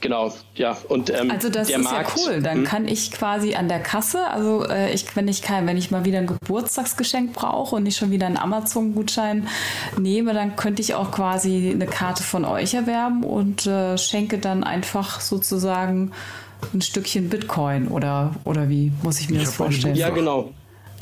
Genau, 0.00 0.32
ja. 0.54 0.76
Und 0.88 1.10
ähm, 1.10 1.30
also 1.30 1.48
das 1.48 1.68
der 1.68 1.78
ist 1.78 1.84
Markt, 1.84 2.18
ja 2.18 2.24
cool. 2.26 2.42
Dann 2.42 2.58
hm? 2.58 2.64
kann 2.64 2.88
ich 2.88 3.12
quasi 3.12 3.54
an 3.54 3.68
der 3.68 3.80
Kasse, 3.80 4.26
also 4.28 4.66
äh, 4.68 4.92
ich, 4.92 5.16
wenn 5.16 5.26
ich 5.28 5.42
kein, 5.42 5.66
wenn 5.66 5.76
ich 5.76 5.90
mal 5.90 6.04
wieder 6.04 6.18
ein 6.18 6.26
Geburtstagsgeschenk 6.26 7.32
brauche 7.32 7.76
und 7.76 7.84
nicht 7.84 7.96
schon 7.96 8.10
wieder 8.10 8.26
einen 8.26 8.36
Amazon-Gutschein 8.36 9.48
nehme, 9.98 10.34
dann 10.34 10.56
könnte 10.56 10.82
ich 10.82 10.94
auch 10.94 11.10
quasi 11.10 11.70
eine 11.72 11.86
Karte 11.86 12.22
von 12.22 12.44
euch 12.44 12.74
erwerben 12.74 13.24
und 13.24 13.66
äh, 13.66 13.96
schenke 13.96 14.38
dann 14.38 14.64
einfach 14.64 15.20
sozusagen 15.20 16.12
ein 16.72 16.80
Stückchen 16.80 17.28
Bitcoin 17.28 17.88
oder 17.88 18.34
oder 18.44 18.68
wie 18.68 18.92
muss 19.02 19.20
ich 19.20 19.28
mir 19.30 19.36
ich 19.36 19.44
das 19.44 19.54
vorstellen? 19.54 19.94
Ja, 19.94 20.10
genau. 20.10 20.52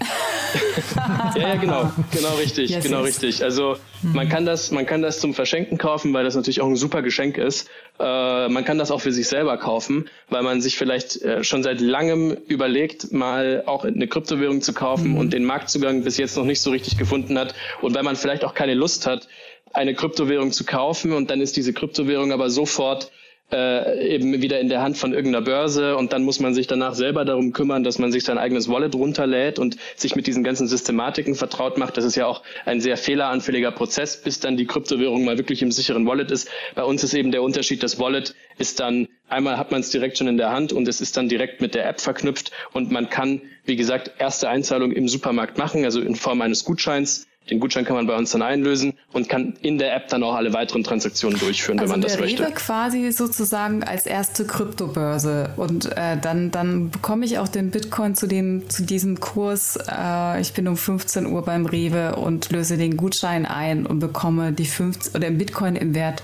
ja, 1.37 1.49
ja, 1.49 1.57
genau, 1.57 1.91
genau 2.13 2.35
richtig, 2.37 2.71
yes, 2.71 2.85
genau 2.85 2.99
yes. 2.99 3.09
richtig. 3.09 3.45
Also 3.45 3.77
mhm. 4.03 4.13
man 4.13 4.29
kann 4.29 4.47
das, 4.47 4.71
man 4.71 4.87
kann 4.87 5.03
das 5.03 5.21
zum 5.21 5.35
Verschenken 5.35 5.79
kaufen, 5.79 6.13
weil 6.13 6.25
das 6.25 6.35
natürlich 6.35 6.61
auch 6.61 6.67
ein 6.67 6.77
super 6.77 7.03
Geschenk 7.03 7.39
ist. 7.39 7.69
Äh, 7.99 8.49
man 8.49 8.65
kann 8.65 8.79
das 8.79 8.91
auch 8.91 9.01
für 9.01 9.13
sich 9.13 9.29
selber 9.29 9.57
kaufen, 9.59 10.09
weil 10.29 10.43
man 10.43 10.61
sich 10.61 10.77
vielleicht 10.77 11.23
äh, 11.23 11.45
schon 11.45 11.63
seit 11.63 11.81
langem 11.81 12.37
überlegt, 12.47 13.13
mal 13.13 13.63
auch 13.67 13.85
eine 13.85 14.07
Kryptowährung 14.07 14.63
zu 14.63 14.73
kaufen 14.73 15.13
mhm. 15.13 15.19
und 15.19 15.33
den 15.33 15.45
Marktzugang 15.45 16.05
bis 16.05 16.17
jetzt 16.19 16.37
noch 16.37 16.45
nicht 16.45 16.61
so 16.61 16.71
richtig 16.71 16.99
gefunden 16.99 17.39
hat 17.39 17.55
und 17.81 17.95
weil 17.95 18.03
man 18.03 18.17
vielleicht 18.17 18.45
auch 18.45 18.55
keine 18.55 18.75
Lust 18.75 19.07
hat, 19.07 19.29
eine 19.73 19.95
Kryptowährung 19.95 20.53
zu 20.53 20.65
kaufen 20.65 21.13
und 21.13 21.31
dann 21.31 21.41
ist 21.41 21.57
diese 21.57 21.73
Kryptowährung 21.73 22.33
aber 22.33 22.49
sofort 22.49 23.11
äh, 23.53 24.15
eben 24.15 24.41
wieder 24.43 24.59
in 24.59 24.69
der 24.69 24.83
Hand 24.83 24.97
von 24.97 25.13
irgendeiner 25.13 25.45
Börse 25.45 25.97
und 25.97 26.13
dann 26.13 26.25
muss 26.25 26.41
man 26.41 26.55
sich 26.55 26.67
danach 26.67 26.95
selber 26.95 27.25
darum 27.25 27.53
kümmern, 27.53 27.85
dass 27.85 27.99
man 27.99 28.11
sich 28.11 28.25
sein 28.25 28.39
eigenes 28.39 28.69
Wallet 28.69 28.95
runterlädt 28.95 29.59
und 29.59 29.77
sich 29.97 30.17
mit 30.17 30.27
diesen 30.27 30.45
ganzen 30.45 30.67
Systematiken 30.67 31.35
vertraut 31.35 31.79
macht. 31.79 31.97
Das 31.97 32.05
ist 32.05 32.17
ja 32.17 32.27
auch 32.27 32.43
ein 32.65 32.81
sehr 32.81 32.97
fehleranfälliger 32.97 33.71
Prozess, 33.71 34.21
bis 34.21 34.41
dann 34.41 34.57
die 34.57 34.67
Kryptowährung 34.67 35.25
mal 35.25 35.39
wirklich 35.39 35.63
im 35.63 35.73
sicheren 35.73 36.07
Wallet 36.07 36.31
ist. 36.31 36.49
Bei 36.75 36.85
uns 36.85 37.05
ist 37.05 37.15
eben 37.15 37.33
der 37.33 37.43
Unterschied, 37.43 37.83
das 37.83 37.99
Wallet 37.99 38.35
ist 38.59 38.81
dann, 38.81 39.09
einmal 39.29 39.59
hat 39.59 39.71
man 39.71 39.81
es 39.81 39.91
direkt 39.91 40.19
schon 40.19 40.29
in 40.29 40.37
der 40.37 40.51
Hand 40.51 40.73
und 40.73 40.89
es 40.89 41.01
ist 41.01 41.17
dann 41.17 41.29
direkt 41.29 41.61
mit 41.61 41.75
der 41.75 41.87
App 41.89 42.01
verknüpft 42.01 42.51
und 42.73 42.91
man 42.91 43.11
kann, 43.11 43.43
wie 43.65 43.77
gesagt, 43.77 44.13
erste 44.19 44.49
Einzahlung 44.49 44.91
im 44.93 45.09
Supermarkt 45.09 45.59
machen, 45.59 45.85
also 45.85 46.01
in 46.01 46.17
Form 46.17 46.41
eines 46.41 46.65
Gutscheins 46.65 47.27
den 47.51 47.61
Gutschein 47.61 47.85
kann 47.85 47.97
man 47.97 48.07
bei 48.07 48.17
uns 48.17 48.31
dann 48.31 48.43
einlösen 48.43 48.95
und 49.13 49.29
kann 49.29 49.55
in 49.61 49.79
der 49.79 49.95
App 49.95 50.09
dann 50.09 50.23
auch 50.23 50.35
alle 50.35 50.53
weiteren 50.53 50.83
Transaktionen 50.83 51.39
durchführen, 51.39 51.79
also 51.79 51.93
wenn 51.93 52.01
man 52.01 52.09
das 52.09 52.19
möchte. 52.19 52.45
quasi 52.53 53.13
sozusagen 53.13 53.85
als 53.85 54.07
erste 54.07 54.47
Kryptobörse 54.47 55.51
und 55.57 55.87
äh, 55.97 56.17
dann, 56.21 56.51
dann 56.51 56.91
bekomme 56.91 57.27
ich 57.27 57.39
auch 57.39 57.49
den 57.49 57.71
Bitcoin 57.71 58.15
zu, 58.15 58.27
dem, 58.27 58.69
zu 58.71 58.85
diesem 58.85 59.21
Kurs. 59.21 59.79
Äh, 59.91 60.41
ich 60.41 60.55
bin 60.55 60.67
um 60.69 60.77
15 60.77 61.27
Uhr 61.27 61.43
beim 61.45 61.67
Rewe 61.67 62.17
und 62.17 62.51
löse 62.51 62.77
den 62.77 62.97
Gutschein 62.97 63.45
ein 63.45 63.85
und 63.87 63.99
bekomme 63.99 64.53
die 64.53 64.67
50 64.67 65.15
oder 65.15 65.29
den 65.29 65.39
Bitcoin 65.39 65.77
im 65.77 65.95
Wert 65.95 66.23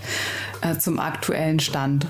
äh, 0.62 0.78
zum 0.78 0.98
aktuellen 0.98 1.60
Stand. 1.60 2.06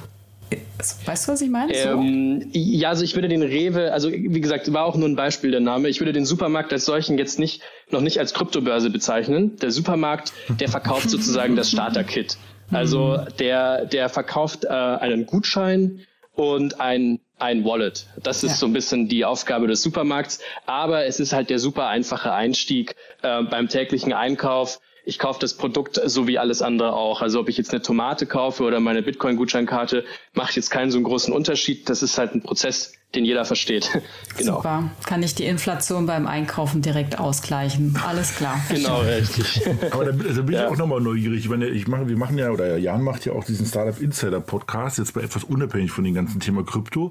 Weißt 1.04 1.28
du, 1.28 1.32
was 1.32 1.40
ich 1.40 1.50
meine? 1.50 1.72
Ähm, 1.72 2.48
ja, 2.52 2.88
also 2.88 3.04
ich 3.04 3.14
würde 3.14 3.28
den 3.28 3.42
Rewe, 3.42 3.92
also 3.92 4.10
wie 4.10 4.40
gesagt, 4.40 4.72
war 4.72 4.84
auch 4.84 4.96
nur 4.96 5.08
ein 5.08 5.16
Beispiel 5.16 5.50
der 5.50 5.60
Name. 5.60 5.88
Ich 5.88 6.00
würde 6.00 6.12
den 6.12 6.24
Supermarkt 6.24 6.72
als 6.72 6.84
solchen 6.84 7.18
jetzt 7.18 7.38
nicht 7.38 7.62
noch 7.90 8.00
nicht 8.00 8.18
als 8.18 8.34
Kryptobörse 8.34 8.90
bezeichnen. 8.90 9.56
Der 9.56 9.70
Supermarkt, 9.70 10.32
der 10.48 10.68
verkauft 10.68 11.10
sozusagen 11.10 11.56
das 11.56 11.70
Starter-Kit. 11.70 12.36
Also 12.72 13.18
der, 13.38 13.86
der 13.86 14.08
verkauft 14.08 14.64
äh, 14.64 14.68
einen 14.68 15.26
Gutschein 15.26 16.00
und 16.34 16.80
ein 16.80 17.20
ein 17.40 17.64
Wallet. 17.64 18.06
Das 18.22 18.44
ist 18.44 18.50
ja. 18.50 18.56
so 18.56 18.66
ein 18.66 18.72
bisschen 18.72 19.08
die 19.08 19.24
Aufgabe 19.24 19.66
des 19.66 19.82
Supermarkts. 19.82 20.40
Aber 20.66 21.06
es 21.06 21.20
ist 21.20 21.32
halt 21.32 21.50
der 21.50 21.58
super 21.58 21.86
einfache 21.86 22.32
Einstieg 22.32 22.96
äh, 23.22 23.42
beim 23.42 23.68
täglichen 23.68 24.12
Einkauf 24.12 24.80
ich 25.10 25.18
kaufe 25.18 25.40
das 25.40 25.54
Produkt 25.54 26.00
so 26.04 26.28
wie 26.28 26.38
alles 26.38 26.62
andere 26.62 26.92
auch. 26.92 27.20
Also 27.20 27.40
ob 27.40 27.48
ich 27.48 27.56
jetzt 27.58 27.72
eine 27.72 27.82
Tomate 27.82 28.26
kaufe 28.26 28.62
oder 28.62 28.78
meine 28.78 29.02
Bitcoin-Gutscheinkarte, 29.02 30.04
macht 30.34 30.54
jetzt 30.54 30.70
keinen 30.70 30.92
so 30.92 30.98
einen 30.98 31.04
großen 31.04 31.34
Unterschied. 31.34 31.88
Das 31.88 32.04
ist 32.04 32.16
halt 32.16 32.32
ein 32.32 32.42
Prozess, 32.42 32.92
den 33.16 33.24
jeder 33.24 33.44
versteht. 33.44 33.90
genau. 34.38 34.58
Super. 34.58 34.92
Kann 35.06 35.24
ich 35.24 35.34
die 35.34 35.46
Inflation 35.46 36.06
beim 36.06 36.28
Einkaufen 36.28 36.80
direkt 36.80 37.18
ausgleichen. 37.18 37.98
Alles 38.06 38.36
klar. 38.36 38.60
genau, 38.68 39.00
richtig. 39.00 39.62
Aber 39.90 40.04
da, 40.04 40.12
da 40.12 40.42
bin 40.42 40.54
ich 40.54 40.60
ja. 40.60 40.68
auch 40.68 40.76
nochmal 40.76 41.00
neugierig. 41.00 41.40
Ich 41.40 41.48
meine, 41.48 41.66
ich 41.66 41.88
mache, 41.88 42.08
wir 42.08 42.16
machen 42.16 42.38
ja, 42.38 42.50
oder 42.50 42.76
Jan 42.76 43.02
macht 43.02 43.26
ja 43.26 43.32
auch 43.32 43.42
diesen 43.42 43.66
Startup 43.66 44.00
Insider 44.00 44.38
Podcast, 44.38 44.98
jetzt 44.98 45.16
mal 45.16 45.24
etwas 45.24 45.42
unabhängig 45.42 45.90
von 45.90 46.04
dem 46.04 46.14
ganzen 46.14 46.38
Thema 46.38 46.62
Krypto. 46.62 47.10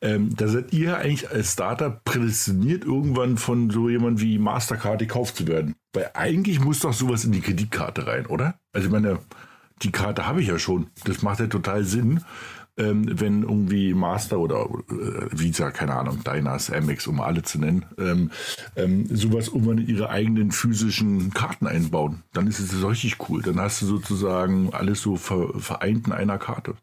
Ähm, 0.00 0.34
da 0.36 0.48
seid 0.48 0.72
ihr 0.72 0.96
eigentlich 0.96 1.30
als 1.30 1.52
Startup 1.52 2.02
prädestiniert, 2.02 2.84
irgendwann 2.84 3.36
von 3.36 3.70
so 3.70 3.88
jemand 3.88 4.20
wie 4.20 4.36
Mastercard 4.38 4.98
gekauft 4.98 5.36
zu 5.36 5.46
werden. 5.46 5.76
Weil 5.96 6.10
eigentlich 6.14 6.60
muss 6.60 6.80
doch 6.80 6.92
sowas 6.92 7.24
in 7.24 7.32
die 7.32 7.40
Kreditkarte 7.40 8.06
rein, 8.06 8.26
oder? 8.26 8.58
Also 8.72 8.86
ich 8.86 8.92
meine, 8.92 9.18
die 9.82 9.90
Karte 9.90 10.26
habe 10.26 10.42
ich 10.42 10.48
ja 10.48 10.58
schon. 10.58 10.88
Das 11.04 11.22
macht 11.22 11.40
ja 11.40 11.46
total 11.46 11.84
Sinn 11.84 12.22
ähm, 12.78 13.20
wenn 13.20 13.42
irgendwie 13.42 13.94
Master 13.94 14.38
oder 14.38 14.68
äh, 14.90 15.26
Visa, 15.32 15.70
keine 15.70 15.94
Ahnung, 15.94 16.22
Dynas, 16.24 16.70
Amex, 16.70 17.06
um 17.06 17.20
alle 17.20 17.42
zu 17.42 17.58
nennen, 17.58 17.86
ähm, 17.98 18.30
ähm, 18.76 19.06
sowas 19.06 19.48
irgendwann 19.48 19.78
in 19.78 19.88
ihre 19.88 20.10
eigenen 20.10 20.52
physischen 20.52 21.32
Karten 21.32 21.66
einbauen. 21.66 22.22
Dann 22.32 22.46
ist 22.46 22.60
es 22.60 22.86
richtig 22.86 23.16
cool. 23.28 23.42
Dann 23.42 23.60
hast 23.60 23.82
du 23.82 23.86
sozusagen 23.86 24.72
alles 24.72 25.02
so 25.02 25.16
ver 25.16 25.48
vereint 25.58 26.06
in 26.06 26.12
einer 26.12 26.38
Karte. 26.38 26.74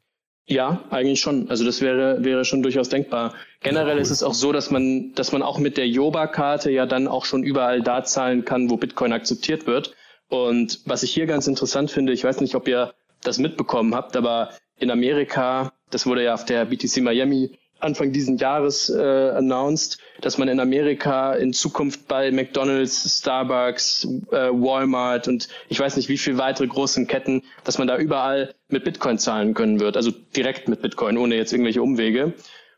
Ja, 0.45 0.83
eigentlich 0.89 1.21
schon. 1.21 1.49
Also 1.49 1.63
das 1.63 1.79
wäre, 1.79 2.23
wäre 2.23 2.43
schon 2.43 2.63
durchaus 2.63 2.89
denkbar. 2.89 3.33
Generell 3.63 3.87
ja, 3.87 3.93
cool. 3.95 4.01
ist 4.01 4.11
es 4.11 4.23
auch 4.23 4.33
so, 4.33 4.51
dass 4.51 4.69
man, 4.71 5.13
dass 5.15 5.31
man 5.31 5.41
auch 5.41 5.57
mit 5.57 5.77
der 5.77 5.87
Yoba-Karte 5.87 6.69
ja 6.69 6.85
dann 6.85 7.07
auch 7.07 7.25
schon 7.25 7.43
überall 7.43 7.81
da 7.81 8.03
zahlen 8.03 8.45
kann, 8.45 8.69
wo 8.69 8.77
Bitcoin 8.77 9.13
akzeptiert 9.13 9.65
wird. 9.65 9.95
Und 10.29 10.81
was 10.85 11.03
ich 11.03 11.11
hier 11.11 11.25
ganz 11.25 11.47
interessant 11.47 11.91
finde, 11.91 12.13
ich 12.13 12.23
weiß 12.23 12.41
nicht, 12.41 12.55
ob 12.55 12.67
ihr 12.67 12.93
das 13.21 13.39
mitbekommen 13.39 13.95
habt, 13.95 14.17
aber 14.17 14.49
in 14.77 14.91
Amerika 14.91 15.71
das 15.93 16.05
wurde 16.05 16.23
ja 16.23 16.33
auf 16.33 16.45
der 16.45 16.65
BTC 16.65 17.01
Miami 17.01 17.51
Anfang 17.79 18.13
diesen 18.13 18.37
Jahres 18.37 18.89
äh, 18.89 19.31
announced, 19.35 19.97
dass 20.21 20.37
man 20.37 20.47
in 20.47 20.61
Amerika 20.61 21.33
in 21.33 21.51
Zukunft 21.51 22.07
bei 22.07 22.31
McDonald's, 22.31 23.19
Starbucks, 23.19 24.07
äh, 24.31 24.49
Walmart 24.51 25.27
und 25.27 25.49
ich 25.67 25.81
weiß 25.81 25.97
nicht 25.97 26.07
wie 26.07 26.17
viele 26.17 26.37
weitere 26.37 26.67
großen 26.67 27.07
Ketten, 27.07 27.43
dass 27.65 27.79
man 27.79 27.89
da 27.89 27.97
überall 27.97 28.55
mit 28.69 28.85
Bitcoin 28.85 29.17
zahlen 29.17 29.53
können 29.53 29.81
wird, 29.81 29.97
also 29.97 30.11
direkt 30.11 30.69
mit 30.69 30.81
Bitcoin, 30.81 31.17
ohne 31.17 31.35
jetzt 31.35 31.51
irgendwelche 31.51 31.81
Umwege. 31.81 32.33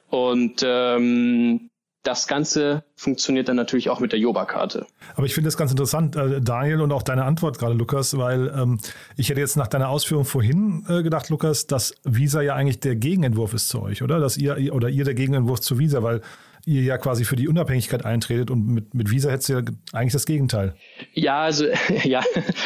Und 0.10 0.64
ähm, 0.66 1.70
das 2.06 2.28
Ganze 2.28 2.84
funktioniert 2.96 3.50
dann 3.50 3.56
natürlich 3.56 3.90
auch 3.90 4.00
mit 4.00 4.12
der 4.12 4.20
Joba-Karte. 4.20 4.86
Aber 5.16 5.26
ich 5.26 5.34
finde 5.34 5.48
das 5.48 5.58
ganz 5.58 5.72
interessant, 5.72 6.16
äh, 6.16 6.40
Daniel, 6.40 6.82
und 6.82 6.92
auch 6.92 7.04
deine 7.04 7.26
Antwort 7.26 7.58
gerade, 7.58 7.74
Lukas, 7.74 8.18
weil 8.18 8.54
ähm, 8.56 8.80
ich 9.18 9.30
hätte 9.30 9.40
jetzt 9.40 9.58
nach 9.58 9.68
deiner 9.68 9.90
Ausführung 9.90 10.26
vorhin 10.26 10.86
äh, 10.88 11.02
gedacht, 11.02 11.30
Lukas, 11.30 11.68
dass 11.68 11.96
Visa 12.04 12.42
ja 12.42 12.56
eigentlich 12.56 12.80
der 12.80 12.96
Gegenentwurf 12.96 13.54
ist 13.54 13.70
zu 13.70 13.82
euch, 13.82 14.04
oder? 14.04 14.20
Dass 14.20 14.38
ihr 14.38 14.74
oder 14.74 14.90
ihr 14.90 15.04
der 15.04 15.16
Gegenentwurf 15.16 15.62
zu 15.62 15.80
Visa, 15.80 16.04
weil 16.04 16.22
ihr 16.66 16.82
ja 16.82 16.98
quasi 16.98 17.26
für 17.26 17.36
die 17.36 17.48
Unabhängigkeit 17.48 18.06
eintretet 18.06 18.50
und 18.50 18.68
mit, 18.68 18.94
mit 18.94 19.12
Visa 19.12 19.30
hättest 19.30 19.50
du 19.50 19.54
ja 19.54 19.62
eigentlich 19.94 20.14
das 20.14 20.26
Gegenteil. 20.26 20.76
Ja, 21.14 21.42
also 21.42 21.66
ja, 22.04 22.24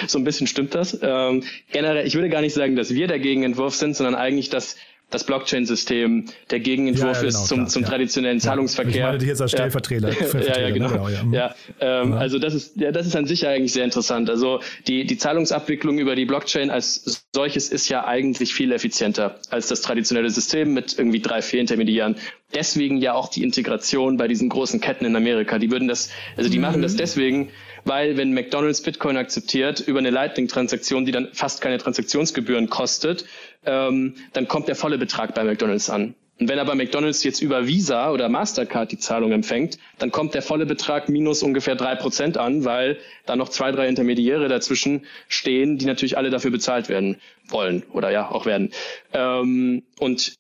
so 0.08 0.18
ein 0.18 0.24
bisschen 0.24 0.48
stimmt 0.48 0.76
das. 0.76 0.98
Ähm, 1.02 1.44
generell, 1.72 2.06
ich 2.06 2.16
würde 2.16 2.30
gar 2.30 2.42
nicht 2.42 2.54
sagen, 2.54 2.76
dass 2.76 2.94
wir 2.94 3.08
der 3.08 3.20
Gegenentwurf 3.20 3.76
sind, 3.76 3.96
sondern 3.96 4.16
eigentlich, 4.16 4.50
dass 4.50 4.78
das 5.10 5.24
Blockchain-System 5.24 6.26
der 6.52 6.60
Gegenentwurf 6.60 7.18
ja, 7.18 7.24
ja, 7.24 7.30
genau, 7.30 7.40
ist 7.40 7.48
zum, 7.48 7.58
klar, 7.58 7.68
zum 7.68 7.82
ja. 7.82 7.88
traditionellen 7.88 8.40
Zahlungsverkehr. 8.40 8.96
Ich 8.96 9.02
meine 9.02 9.18
dich 9.18 9.28
jetzt 9.28 9.42
als 9.42 9.52
Stellvertreter. 9.52 10.10
ja, 10.40 10.60
ja, 10.60 10.70
genau. 10.70 10.90
genau 10.90 11.10
ja. 11.32 11.56
Ähm, 11.80 12.14
Also 12.14 12.38
das 12.38 12.54
ist, 12.54 12.78
ja, 12.78 12.92
das 12.92 13.08
ist 13.08 13.16
an 13.16 13.26
sich 13.26 13.42
ja 13.42 13.50
eigentlich 13.50 13.74
sehr 13.74 13.86
interessant. 13.86 14.30
Also 14.30 14.60
die, 14.88 15.06
die 15.06 15.18
Zahlungsabwicklung 15.18 15.98
über 15.98 16.16
die 16.16 16.26
Blockchain 16.26 16.70
als 16.70 17.26
solches 17.34 17.70
ist 17.70 17.90
ja 17.90 18.06
eigentlich 18.06 18.54
viel 18.54 18.72
effizienter 18.72 19.40
als 19.50 19.68
das 19.68 19.82
traditionelle 19.82 20.30
System 20.30 20.74
mit 20.74 20.98
irgendwie 20.98 21.22
drei, 21.22 21.42
vier 21.42 21.60
Intermediären. 21.60 22.16
Deswegen 22.54 22.98
ja 22.98 23.14
auch 23.14 23.30
die 23.30 23.44
Integration 23.44 24.18
bei 24.18 24.28
diesen 24.28 24.50
großen 24.50 24.80
Ketten 24.80 25.06
in 25.06 25.16
Amerika. 25.16 25.58
Die 25.58 25.72
würden 25.72 25.88
das, 25.88 26.10
also 26.38 26.50
die 26.50 26.58
mhm. 26.58 26.64
machen 26.64 26.82
das 26.82 26.96
deswegen, 26.96 27.50
weil 27.86 28.18
wenn 28.18 28.34
McDonald's 28.34 28.82
Bitcoin 28.82 29.18
akzeptiert 29.18 29.80
über 29.80 30.00
eine 30.00 30.10
Lightning-Transaktion, 30.10 31.06
die 31.06 31.12
dann 31.12 31.30
fast 31.34 31.62
keine 31.62 31.78
Transaktionsgebühren 31.78 32.70
kostet, 32.70 33.26
ähm, 33.66 34.16
dann 34.34 34.48
kommt 34.48 34.68
der 34.68 34.76
volle 34.76 34.98
Betrag 34.98 35.34
bei 35.36 35.44
McDonald's 35.44 35.90
an. 35.90 36.16
Und 36.40 36.48
wenn 36.48 36.58
aber 36.58 36.74
McDonald's 36.74 37.24
jetzt 37.26 37.42
über 37.42 37.68
Visa 37.68 38.12
oder 38.12 38.30
Mastercard 38.30 38.92
die 38.94 38.98
Zahlung 38.98 39.34
empfängt, 39.34 39.78
dann 39.98 40.10
kommt 40.12 40.34
der 40.34 40.42
volle 40.42 40.66
Betrag 40.66 41.10
minus 41.10 41.44
ungefähr 41.44 41.76
drei 41.76 41.96
Prozent 41.96 42.38
an, 42.38 42.64
weil 42.64 42.98
da 43.26 43.36
noch 43.36 43.50
zwei, 43.50 43.74
drei 43.74 43.90
Intermediäre 43.90 44.48
dazwischen 44.48 45.06
stehen, 45.28 45.78
die 45.78 45.86
natürlich 45.86 46.18
alle 46.18 46.30
dafür 46.30 46.52
bezahlt 46.52 46.88
werden 46.88 47.18
wollen 47.50 47.84
oder 47.92 48.10
ja 48.10 48.32
auch 48.32 48.46
werden. 48.46 48.72
Ähm, 49.12 49.84
und 50.00 50.36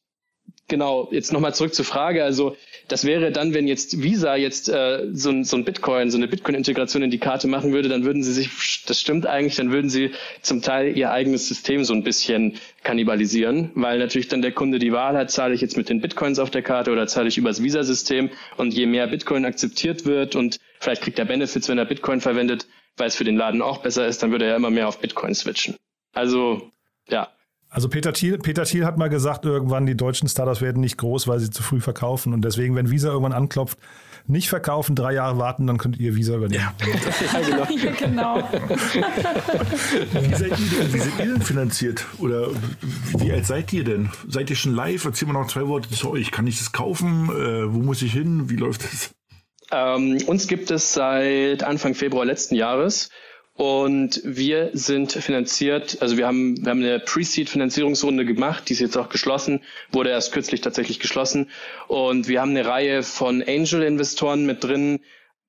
genau, 0.69 1.09
jetzt 1.11 1.33
nochmal 1.33 1.53
zurück 1.53 1.73
zur 1.73 1.83
Frage. 1.83 2.23
Also 2.23 2.55
das 2.87 3.05
wäre 3.05 3.31
dann, 3.31 3.53
wenn 3.53 3.67
jetzt 3.67 4.01
Visa 4.01 4.35
jetzt 4.35 4.69
äh, 4.69 5.07
so, 5.11 5.29
ein, 5.29 5.43
so 5.43 5.57
ein 5.57 5.65
Bitcoin, 5.65 6.09
so 6.09 6.17
eine 6.17 6.27
Bitcoin-Integration 6.27 7.03
in 7.03 7.11
die 7.11 7.17
Karte 7.17 7.47
machen 7.47 7.73
würde, 7.73 7.89
dann 7.89 8.05
würden 8.05 8.23
sie 8.23 8.31
sich, 8.31 8.49
das 8.87 9.01
stimmt 9.01 9.27
eigentlich, 9.27 9.55
dann 9.55 9.71
würden 9.71 9.89
sie 9.89 10.11
zum 10.41 10.61
Teil 10.61 10.97
ihr 10.97 11.11
eigenes 11.11 11.47
System 11.47 11.83
so 11.83 11.93
ein 11.93 12.03
bisschen 12.03 12.57
kannibalisieren, 12.83 13.71
weil 13.75 13.99
natürlich 13.99 14.29
dann 14.29 14.41
der 14.41 14.53
Kunde 14.53 14.79
die 14.79 14.93
Wahl 14.93 15.17
hat, 15.17 15.29
zahle 15.29 15.53
ich 15.53 15.61
jetzt 15.61 15.75
mit 15.75 15.89
den 15.89 16.01
Bitcoins 16.01 16.39
auf 16.39 16.49
der 16.49 16.61
Karte 16.61 16.91
oder 16.91 17.07
zahle 17.07 17.27
ich 17.27 17.37
übers 17.37 17.61
Visa-System 17.61 18.29
und 18.57 18.73
je 18.73 18.85
mehr 18.85 19.07
Bitcoin 19.07 19.45
akzeptiert 19.45 20.05
wird 20.05 20.35
und 20.35 20.59
vielleicht 20.79 21.01
kriegt 21.01 21.19
er 21.19 21.25
Benefits, 21.25 21.67
wenn 21.67 21.77
er 21.77 21.85
Bitcoin 21.85 22.21
verwendet, 22.21 22.67
weil 22.97 23.07
es 23.07 23.15
für 23.15 23.23
den 23.23 23.35
Laden 23.35 23.61
auch 23.61 23.79
besser 23.79 24.07
ist, 24.07 24.23
dann 24.23 24.31
würde 24.31 24.45
er 24.45 24.55
immer 24.55 24.69
mehr 24.69 24.87
auf 24.87 24.99
Bitcoin 24.99 25.35
switchen. 25.35 25.75
Also, 26.13 26.71
ja, 27.07 27.29
also 27.71 27.87
Peter 27.87 28.13
Thiel, 28.13 28.39
Peter 28.39 28.63
Thiel 28.63 28.83
hat 28.83 28.97
mal 28.97 29.09
gesagt, 29.09 29.45
irgendwann 29.45 29.85
die 29.85 29.95
deutschen 29.95 30.27
Startups 30.27 30.59
werden 30.59 30.81
nicht 30.81 30.97
groß, 30.97 31.27
weil 31.27 31.39
sie 31.39 31.51
zu 31.51 31.61
früh 31.61 31.79
verkaufen. 31.79 32.33
Und 32.33 32.41
deswegen, 32.43 32.75
wenn 32.75 32.89
Visa 32.89 33.09
irgendwann 33.09 33.33
anklopft, 33.33 33.77
nicht 34.25 34.49
verkaufen, 34.49 34.95
drei 34.95 35.13
Jahre 35.13 35.37
warten, 35.37 35.67
dann 35.67 35.77
könnt 35.77 35.99
ihr 35.99 36.15
Visa 36.15 36.35
übernehmen. 36.35 36.63
Ja, 36.63 36.73
ja 37.39 37.91
genau. 37.91 38.35
genau. 38.43 38.49
wie, 40.11 40.35
seid 40.35 40.59
ihr 40.59 40.79
denn, 40.79 40.93
wie 40.93 40.99
seid 40.99 41.19
ihr 41.19 41.25
denn 41.25 41.41
finanziert? 41.41 42.05
Oder 42.17 42.47
wie 43.17 43.31
alt 43.31 43.45
seid 43.45 43.71
ihr 43.71 43.83
denn? 43.83 44.09
Seid 44.27 44.49
ihr 44.49 44.55
schon 44.55 44.73
live? 44.73 45.05
Erzähl 45.05 45.27
mal 45.27 45.39
noch 45.39 45.47
zwei 45.47 45.67
Worte 45.67 45.89
zu 45.89 46.09
euch. 46.11 46.31
Kann 46.31 46.47
ich 46.47 46.57
das 46.57 46.71
kaufen? 46.71 47.29
Äh, 47.29 47.73
wo 47.73 47.79
muss 47.79 48.01
ich 48.01 48.13
hin? 48.13 48.49
Wie 48.49 48.55
läuft 48.55 48.83
das? 48.83 49.11
Ähm, 49.71 50.17
uns 50.25 50.47
gibt 50.47 50.71
es 50.71 50.93
seit 50.93 51.63
Anfang 51.63 51.93
Februar 51.93 52.25
letzten 52.25 52.55
Jahres. 52.55 53.09
Und 53.59 54.21
wir 54.23 54.69
sind 54.71 55.11
finanziert, 55.11 55.97
also 55.99 56.15
wir 56.15 56.27
haben, 56.27 56.63
wir 56.63 56.69
haben 56.69 56.81
eine 56.81 57.01
Pre-Seed-Finanzierungsrunde 57.01 58.23
gemacht, 58.23 58.69
die 58.69 58.73
ist 58.73 58.79
jetzt 58.79 58.95
auch 58.95 59.09
geschlossen, 59.09 59.59
wurde 59.91 60.11
erst 60.11 60.31
kürzlich 60.31 60.61
tatsächlich 60.61 61.01
geschlossen. 61.01 61.49
Und 61.89 62.29
wir 62.29 62.39
haben 62.39 62.51
eine 62.51 62.65
Reihe 62.65 63.03
von 63.03 63.43
Angel-Investoren 63.45 64.45
mit 64.45 64.63
drin, 64.63 65.01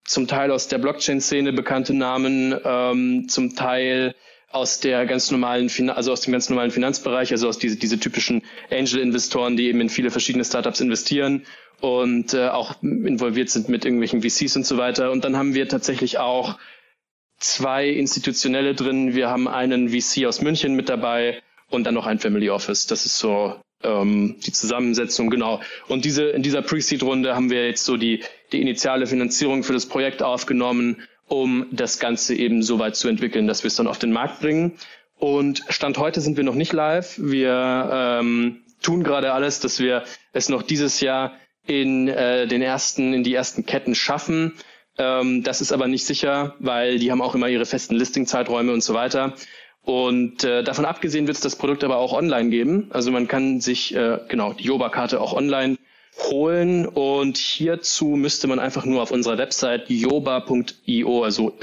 zum 0.05 0.27
Teil 0.27 0.51
aus 0.51 0.67
der 0.67 0.79
Blockchain-Szene 0.79 1.53
bekannte 1.53 1.95
Namen, 1.95 2.59
ähm, 2.65 3.29
zum 3.29 3.55
Teil 3.55 4.17
aus 4.49 4.81
der 4.81 5.07
ganz 5.07 5.31
normalen, 5.31 5.71
also 5.91 6.11
aus 6.11 6.23
dem 6.23 6.33
ganz 6.33 6.51
normalen 6.51 6.73
Finanzbereich, 6.73 7.31
also 7.31 7.47
aus 7.47 7.59
diese, 7.61 7.77
diese 7.77 8.01
typischen 8.01 8.43
Angel-Investoren, 8.73 9.57
die 9.57 9.69
eben 9.69 9.81
in 9.83 9.89
viele 9.89 10.11
verschiedene 10.11 10.45
Startups 10.45 10.81
investieren 10.81 11.47
und 11.81 12.35
äh, 12.35 12.49
auch 12.49 12.83
involviert 12.83 13.51
sind 13.51 13.69
mit 13.69 13.85
irgendwelchen 13.85 14.21
VCs 14.21 14.57
und 14.57 14.67
so 14.67 14.79
weiter. 14.79 15.13
Und 15.13 15.23
dann 15.23 15.37
haben 15.37 15.55
wir 15.55 15.69
tatsächlich 15.69 16.19
auch 16.19 16.59
zwei 17.41 17.89
institutionelle 17.89 18.75
drin. 18.75 19.15
Wir 19.15 19.29
haben 19.29 19.49
einen 19.49 19.89
VC 19.89 20.27
aus 20.27 20.41
München 20.41 20.75
mit 20.77 20.89
dabei 20.89 21.43
und 21.69 21.85
dann 21.85 21.95
noch 21.95 22.07
ein 22.07 22.19
Family 22.19 22.51
Office. 22.51 22.87
Das 22.87 23.07
ist 23.07 23.19
so 23.19 23.57
ähm, 23.83 24.37
die 24.45 24.53
Zusammensetzung, 24.53 25.31
genau. 25.31 25.61
Und 25.89 26.05
diese 26.05 26.25
in 26.25 26.43
dieser 26.43 26.63
Pre-Seed-Runde 26.63 27.35
haben 27.35 27.51
wir 27.51 27.67
jetzt 27.67 27.85
so 27.85 27.97
die, 27.97 28.23
die 28.53 28.61
initiale 28.61 29.07
Finanzierung 29.07 29.63
für 29.63 29.73
das 29.73 29.87
Projekt 29.87 30.23
aufgenommen, 30.23 31.03
um 31.29 31.67
das 31.73 31.99
Ganze 31.99 32.35
eben 32.35 32.63
so 32.63 32.79
weit 32.79 32.97
zu 32.97 33.09
entwickeln, 33.09 33.47
dass 33.47 33.63
wir 33.63 33.69
es 33.69 33.77
dann 33.77 33.87
auf 33.87 33.99
den 33.99 34.13
Markt 34.13 34.41
bringen. 34.41 34.73
Und 35.19 35.63
Stand 35.69 35.99
heute 35.99 36.21
sind 36.21 36.37
wir 36.37 36.45
noch 36.45 36.55
nicht 36.55 36.73
live. 36.73 37.19
Wir 37.19 38.19
ähm, 38.21 38.63
tun 38.83 39.03
gerade 39.05 39.33
alles, 39.33 39.61
dass 39.61 39.79
wir 39.79 40.05
es 40.33 40.49
noch 40.49 40.63
dieses 40.63 41.01
Jahr 41.01 41.35
in 41.67 42.09
äh, 42.09 42.47
den 42.47 42.63
ersten, 42.63 43.13
in 43.13 43.23
die 43.23 43.35
ersten 43.35 43.67
Ketten 43.67 43.95
schaffen. 43.95 44.55
Ähm, 45.01 45.43
das 45.43 45.63
ist 45.63 45.73
aber 45.73 45.89
nicht 45.89 46.05
sicher, 46.05 46.55
weil 46.59 46.99
die 46.99 47.11
haben 47.11 47.23
auch 47.23 47.35
immer 47.35 47.49
ihre 47.49 47.65
festen 47.65 47.97
Listing-Zeiträume 47.97 48.71
und 48.71 48.83
so 48.83 48.93
weiter. 48.93 49.33
Und 49.83 50.45
äh, 50.45 50.63
davon 50.63 50.85
abgesehen 50.85 51.27
wird 51.27 51.39
es 51.39 51.43
das 51.43 51.57
Produkt 51.57 51.83
aber 51.85 51.97
auch 51.97 52.13
online 52.13 52.51
geben. 52.51 52.89
Also 52.91 53.11
man 53.11 53.27
kann 53.27 53.63
sich 53.63 53.95
äh, 53.95 54.19
genau 54.29 54.53
die 54.53 54.65
Joba-Karte 54.65 55.19
auch 55.23 55.33
online 55.33 55.79
holen 56.31 56.85
und 56.87 57.39
hierzu 57.39 58.09
müsste 58.09 58.47
man 58.47 58.59
einfach 58.59 58.85
nur 58.85 59.01
auf 59.01 59.11
unserer 59.11 59.39
Website 59.39 59.89
yoba.io, 59.89 61.25
also 61.25 61.55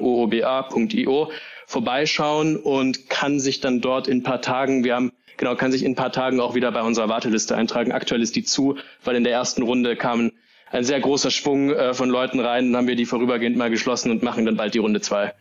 yooba.io 0.00 1.30
vorbeischauen 1.68 2.56
und 2.56 3.08
kann 3.08 3.38
sich 3.38 3.60
dann 3.60 3.80
dort 3.80 4.08
in 4.08 4.18
ein 4.18 4.22
paar 4.24 4.40
Tagen, 4.42 4.82
wir 4.82 4.96
haben 4.96 5.12
genau, 5.36 5.54
kann 5.54 5.70
sich 5.70 5.84
in 5.84 5.92
ein 5.92 5.96
paar 5.96 6.10
Tagen 6.10 6.40
auch 6.40 6.56
wieder 6.56 6.72
bei 6.72 6.82
unserer 6.82 7.08
Warteliste 7.08 7.54
eintragen. 7.54 7.92
Aktuell 7.92 8.22
ist 8.22 8.34
die 8.34 8.42
zu, 8.42 8.76
weil 9.04 9.14
in 9.14 9.22
der 9.22 9.32
ersten 9.34 9.62
Runde 9.62 9.94
kamen 9.94 10.32
ein 10.72 10.84
sehr 10.84 11.00
großer 11.00 11.30
Schwung 11.30 11.70
äh, 11.70 11.94
von 11.94 12.10
Leuten 12.10 12.40
rein. 12.40 12.72
Dann 12.72 12.78
haben 12.78 12.88
wir 12.88 12.96
die 12.96 13.06
vorübergehend 13.06 13.56
mal 13.56 13.70
geschlossen 13.70 14.10
und 14.10 14.22
machen 14.22 14.46
dann 14.46 14.56
bald 14.56 14.74
die 14.74 14.78
Runde 14.78 15.00
zwei. 15.00 15.32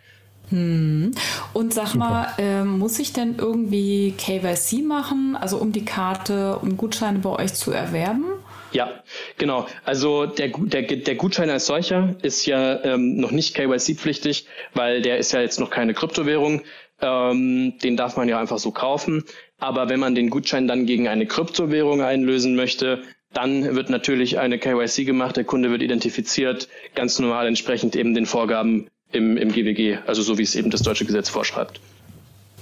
Hm. 0.50 1.14
Und 1.54 1.74
sag 1.74 1.88
Super. 1.88 1.98
mal, 1.98 2.28
äh, 2.38 2.64
muss 2.64 3.00
ich 3.00 3.14
denn 3.14 3.36
irgendwie 3.38 4.14
KYC 4.18 4.84
machen, 4.84 5.38
also 5.40 5.58
um 5.58 5.72
die 5.72 5.86
Karte, 5.86 6.58
um 6.58 6.76
Gutscheine 6.76 7.20
bei 7.20 7.30
euch 7.30 7.54
zu 7.54 7.72
erwerben? 7.72 8.26
Ja, 8.74 8.90
genau. 9.38 9.68
Also 9.84 10.26
der, 10.26 10.50
der, 10.50 10.84
der 10.84 11.16
Gutschein 11.16 11.50
als 11.50 11.66
solcher 11.66 12.16
ist 12.22 12.46
ja 12.46 12.84
ähm, 12.84 13.18
noch 13.18 13.32
nicht 13.32 13.56
KYC-pflichtig, 13.56 14.46
weil 14.74 15.02
der 15.02 15.18
ist 15.18 15.32
ja 15.34 15.42
jetzt 15.42 15.60
noch 15.60 15.70
keine 15.70 15.94
Kryptowährung. 15.94 16.62
Ähm, 17.02 17.74
den 17.84 17.98
darf 17.98 18.16
man 18.16 18.30
ja 18.30 18.40
einfach 18.40 18.60
so 18.60 18.72
kaufen. 18.72 19.24
Aber 19.58 19.90
wenn 19.90 20.00
man 20.00 20.16
den 20.16 20.30
Gutschein 20.30 20.68
dann 20.68 20.86
gegen 20.86 21.08
eine 21.08 21.26
Kryptowährung 21.26 22.02
einlösen 22.02 22.56
möchte, 22.56 23.04
dann 23.34 23.76
wird 23.76 23.90
natürlich 23.90 24.40
eine 24.40 24.60
KYC 24.60 25.06
gemacht, 25.06 25.38
der 25.38 25.44
Kunde 25.44 25.72
wird 25.72 25.82
identifiziert, 25.82 26.68
ganz 26.96 27.18
normal 27.20 27.48
entsprechend 27.48 27.96
eben 27.96 28.14
den 28.14 28.26
Vorgaben 28.26 28.88
im, 29.12 29.38
im 29.38 29.52
GWG, 29.52 30.00
also 30.06 30.22
so 30.22 30.38
wie 30.38 30.44
es 30.44 30.56
eben 30.56 30.70
das 30.70 30.82
deutsche 30.82 31.06
Gesetz 31.06 31.30
vorschreibt. 31.30 31.80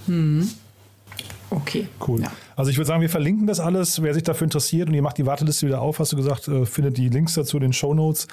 Hm. 0.06 0.50
Okay. 1.50 1.88
Cool. 2.06 2.22
Ja. 2.22 2.32
Also 2.56 2.70
ich 2.70 2.78
würde 2.78 2.88
sagen, 2.88 3.02
wir 3.02 3.10
verlinken 3.10 3.48
das 3.48 3.60
alles. 3.60 4.02
Wer 4.04 4.14
sich 4.14 4.24
dafür 4.24 4.46
interessiert 4.46 4.88
und 4.88 4.94
ihr 4.94 5.02
macht 5.02 5.18
die 5.18 5.26
Warteliste 5.26 5.66
wieder 5.66 5.82
auf, 5.82 6.00
hast 6.00 6.12
du 6.12 6.16
gesagt, 6.16 6.48
äh, 6.48 6.66
findet 6.66 6.98
die 6.98 7.10
Links 7.10 7.34
dazu 7.34 7.58
in 7.58 7.62
den 7.62 7.74
Show 7.74 7.94
Notes. 7.94 8.28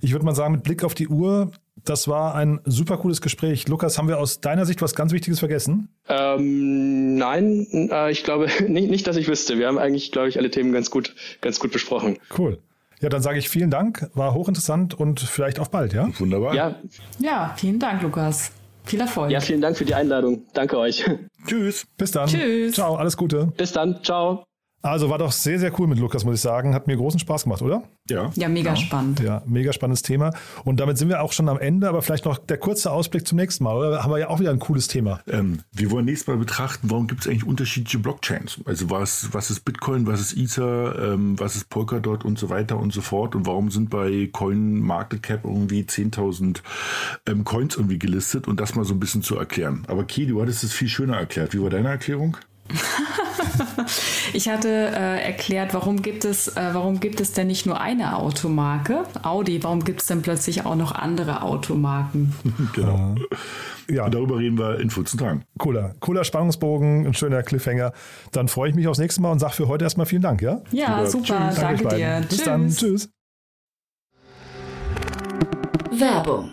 Ich 0.00 0.12
würde 0.12 0.24
mal 0.24 0.34
sagen, 0.34 0.52
mit 0.52 0.62
Blick 0.62 0.84
auf 0.84 0.94
die 0.94 1.08
Uhr, 1.08 1.50
das 1.84 2.08
war 2.08 2.34
ein 2.34 2.60
super 2.64 2.98
cooles 2.98 3.20
Gespräch. 3.20 3.68
Lukas, 3.68 3.98
haben 3.98 4.08
wir 4.08 4.18
aus 4.18 4.40
deiner 4.40 4.66
Sicht 4.66 4.82
was 4.82 4.94
ganz 4.94 5.12
Wichtiges 5.12 5.38
vergessen? 5.38 5.88
Ähm, 6.08 7.16
nein, 7.16 7.66
äh, 7.90 8.10
ich 8.10 8.24
glaube 8.24 8.48
nicht, 8.68 8.90
nicht, 8.90 9.06
dass 9.06 9.16
ich 9.16 9.28
wüsste. 9.28 9.58
Wir 9.58 9.68
haben 9.68 9.78
eigentlich, 9.78 10.12
glaube 10.12 10.28
ich, 10.28 10.38
alle 10.38 10.50
Themen 10.50 10.72
ganz 10.72 10.90
gut, 10.90 11.14
ganz 11.40 11.60
gut 11.60 11.72
besprochen. 11.72 12.18
Cool. 12.36 12.58
Ja, 13.00 13.08
dann 13.08 13.22
sage 13.22 13.38
ich 13.38 13.48
vielen 13.48 13.70
Dank, 13.70 14.10
war 14.14 14.34
hochinteressant 14.34 14.92
und 14.94 15.20
vielleicht 15.20 15.58
auf 15.58 15.70
bald, 15.70 15.94
ja? 15.94 16.08
Wunderbar. 16.18 16.54
Ja, 16.54 16.76
ja 17.18 17.54
vielen 17.56 17.78
Dank, 17.78 18.02
Lukas. 18.02 18.52
Viel 18.84 19.00
Erfolg. 19.00 19.30
Ja, 19.30 19.40
vielen 19.40 19.60
Dank 19.60 19.76
für 19.76 19.84
die 19.84 19.94
Einladung. 19.94 20.42
Danke 20.52 20.78
euch. 20.78 21.04
Tschüss. 21.46 21.86
Bis 21.96 22.10
dann. 22.10 22.28
Tschüss. 22.28 22.74
Ciao, 22.74 22.96
alles 22.96 23.16
Gute. 23.16 23.52
Bis 23.56 23.72
dann. 23.72 24.02
Ciao. 24.02 24.44
Also 24.82 25.10
war 25.10 25.18
doch 25.18 25.32
sehr, 25.32 25.58
sehr 25.58 25.78
cool 25.78 25.86
mit 25.86 25.98
Lukas, 25.98 26.24
muss 26.24 26.36
ich 26.36 26.40
sagen. 26.40 26.74
Hat 26.74 26.86
mir 26.86 26.96
großen 26.96 27.20
Spaß 27.20 27.44
gemacht, 27.44 27.60
oder? 27.60 27.82
Ja. 28.08 28.30
Ja, 28.34 28.48
mega 28.48 28.72
genau. 28.72 28.86
spannend. 28.86 29.20
Ja, 29.20 29.42
mega 29.46 29.74
spannendes 29.74 30.02
Thema. 30.02 30.32
Und 30.64 30.80
damit 30.80 30.96
sind 30.96 31.10
wir 31.10 31.22
auch 31.22 31.32
schon 31.32 31.48
am 31.50 31.58
Ende, 31.58 31.88
aber 31.88 32.00
vielleicht 32.00 32.24
noch 32.24 32.38
der 32.38 32.56
kurze 32.56 32.90
Ausblick 32.90 33.26
zum 33.26 33.36
nächsten 33.36 33.64
Mal, 33.64 33.76
oder? 33.76 34.02
Haben 34.02 34.10
wir 34.10 34.18
ja 34.18 34.28
auch 34.28 34.40
wieder 34.40 34.50
ein 34.50 34.58
cooles 34.58 34.88
Thema. 34.88 35.20
Ähm, 35.28 35.60
wir 35.72 35.90
wollen 35.90 36.06
nächstes 36.06 36.28
Mal 36.28 36.38
betrachten, 36.38 36.90
warum 36.90 37.08
gibt 37.08 37.20
es 37.20 37.28
eigentlich 37.28 37.44
unterschiedliche 37.44 37.98
Blockchains? 37.98 38.58
Also 38.64 38.88
was, 38.88 39.28
was 39.32 39.50
ist 39.50 39.66
Bitcoin, 39.66 40.06
was 40.06 40.20
ist 40.20 40.36
Ether, 40.36 41.12
ähm, 41.12 41.38
was 41.38 41.56
ist 41.56 41.68
Polkadot 41.68 42.24
und 42.24 42.38
so 42.38 42.48
weiter 42.48 42.78
und 42.78 42.92
so 42.92 43.02
fort 43.02 43.34
und 43.34 43.46
warum 43.46 43.70
sind 43.70 43.90
bei 43.90 44.30
Coin 44.32 44.80
Market 44.80 45.22
Cap 45.22 45.44
irgendwie 45.44 45.82
10.000 45.82 46.62
ähm, 47.26 47.44
Coins 47.44 47.76
irgendwie 47.76 47.98
gelistet 47.98 48.48
und 48.48 48.58
das 48.58 48.74
mal 48.74 48.84
so 48.84 48.94
ein 48.94 49.00
bisschen 49.00 49.22
zu 49.22 49.36
erklären. 49.36 49.84
Aber 49.88 50.04
Ki, 50.04 50.26
du 50.26 50.40
hattest 50.40 50.64
es 50.64 50.72
viel 50.72 50.88
schöner 50.88 51.18
erklärt. 51.18 51.52
Wie 51.52 51.62
war 51.62 51.68
deine 51.68 51.88
Erklärung? 51.88 52.38
Ich 54.32 54.48
hatte 54.48 54.68
äh, 54.68 55.24
erklärt, 55.24 55.74
warum 55.74 56.02
gibt 56.02 56.24
es, 56.24 56.48
äh, 56.48 56.70
warum 56.72 57.00
gibt 57.00 57.20
es 57.20 57.32
denn 57.32 57.48
nicht 57.48 57.66
nur 57.66 57.80
eine 57.80 58.16
Automarke, 58.16 59.04
Audi, 59.22 59.62
warum 59.64 59.82
gibt 59.84 60.00
es 60.02 60.06
denn 60.06 60.22
plötzlich 60.22 60.64
auch 60.64 60.76
noch 60.76 60.92
andere 60.92 61.42
Automarken? 61.42 62.34
genau. 62.74 63.16
Ja, 63.88 64.04
Und 64.04 64.14
darüber 64.14 64.38
reden 64.38 64.56
wir 64.58 64.78
in 64.78 64.90
14 64.90 65.18
Tagen. 65.18 65.44
cooler, 65.58 65.94
cooler 66.00 66.22
Spannungsbogen, 66.24 67.06
ein 67.06 67.14
schöner 67.14 67.42
Cliffhanger. 67.42 67.92
Dann 68.32 68.46
freue 68.48 68.68
ich 68.70 68.76
mich 68.76 68.86
aufs 68.86 69.00
nächste 69.00 69.20
Mal 69.20 69.32
und 69.32 69.40
sage 69.40 69.54
für 69.54 69.68
heute 69.68 69.84
erstmal 69.84 70.06
vielen 70.06 70.22
Dank, 70.22 70.42
ja? 70.42 70.60
Ja, 70.70 71.04
super, 71.06 71.48
euch 71.50 71.56
danke 71.58 71.84
beiden. 71.84 71.98
dir. 71.98 72.20
Bis 72.28 72.36
Tschüss. 72.36 72.44
dann. 72.44 72.68
Tschüss. 72.70 73.10
Werbung. 75.90 76.52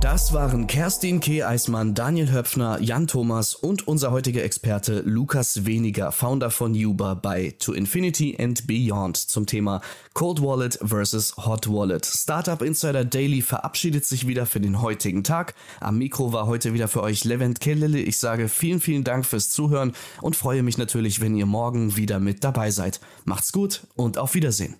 Das 0.00 0.32
waren 0.32 0.66
Kerstin 0.66 1.20
K. 1.20 1.44
Eismann, 1.44 1.94
Daniel 1.94 2.32
Höpfner, 2.32 2.80
Jan 2.80 3.06
Thomas 3.06 3.54
und 3.54 3.86
unser 3.86 4.10
heutiger 4.10 4.42
Experte 4.42 5.02
Lukas 5.04 5.66
Weniger, 5.66 6.10
Founder 6.10 6.50
von 6.50 6.74
Uber 6.74 7.16
bei 7.16 7.54
To 7.58 7.74
Infinity 7.74 8.34
and 8.40 8.66
Beyond 8.66 9.18
zum 9.18 9.44
Thema 9.44 9.82
Cold 10.14 10.40
Wallet 10.40 10.78
versus 10.82 11.36
Hot 11.36 11.68
Wallet. 11.68 12.06
Startup 12.06 12.62
Insider 12.62 13.04
Daily 13.04 13.42
verabschiedet 13.42 14.06
sich 14.06 14.26
wieder 14.26 14.46
für 14.46 14.60
den 14.60 14.80
heutigen 14.80 15.22
Tag. 15.22 15.54
Am 15.80 15.98
Mikro 15.98 16.32
war 16.32 16.46
heute 16.46 16.72
wieder 16.72 16.88
für 16.88 17.02
euch 17.02 17.24
Levent 17.24 17.60
Kellele. 17.60 17.98
Ich 18.00 18.18
sage 18.18 18.48
vielen, 18.48 18.80
vielen 18.80 19.04
Dank 19.04 19.26
fürs 19.26 19.50
Zuhören 19.50 19.92
und 20.22 20.34
freue 20.34 20.62
mich 20.62 20.78
natürlich, 20.78 21.20
wenn 21.20 21.36
ihr 21.36 21.46
morgen 21.46 21.98
wieder 21.98 22.20
mit 22.20 22.42
dabei 22.42 22.70
seid. 22.70 23.00
Macht's 23.26 23.52
gut 23.52 23.82
und 23.96 24.16
auf 24.16 24.34
Wiedersehen. 24.34 24.79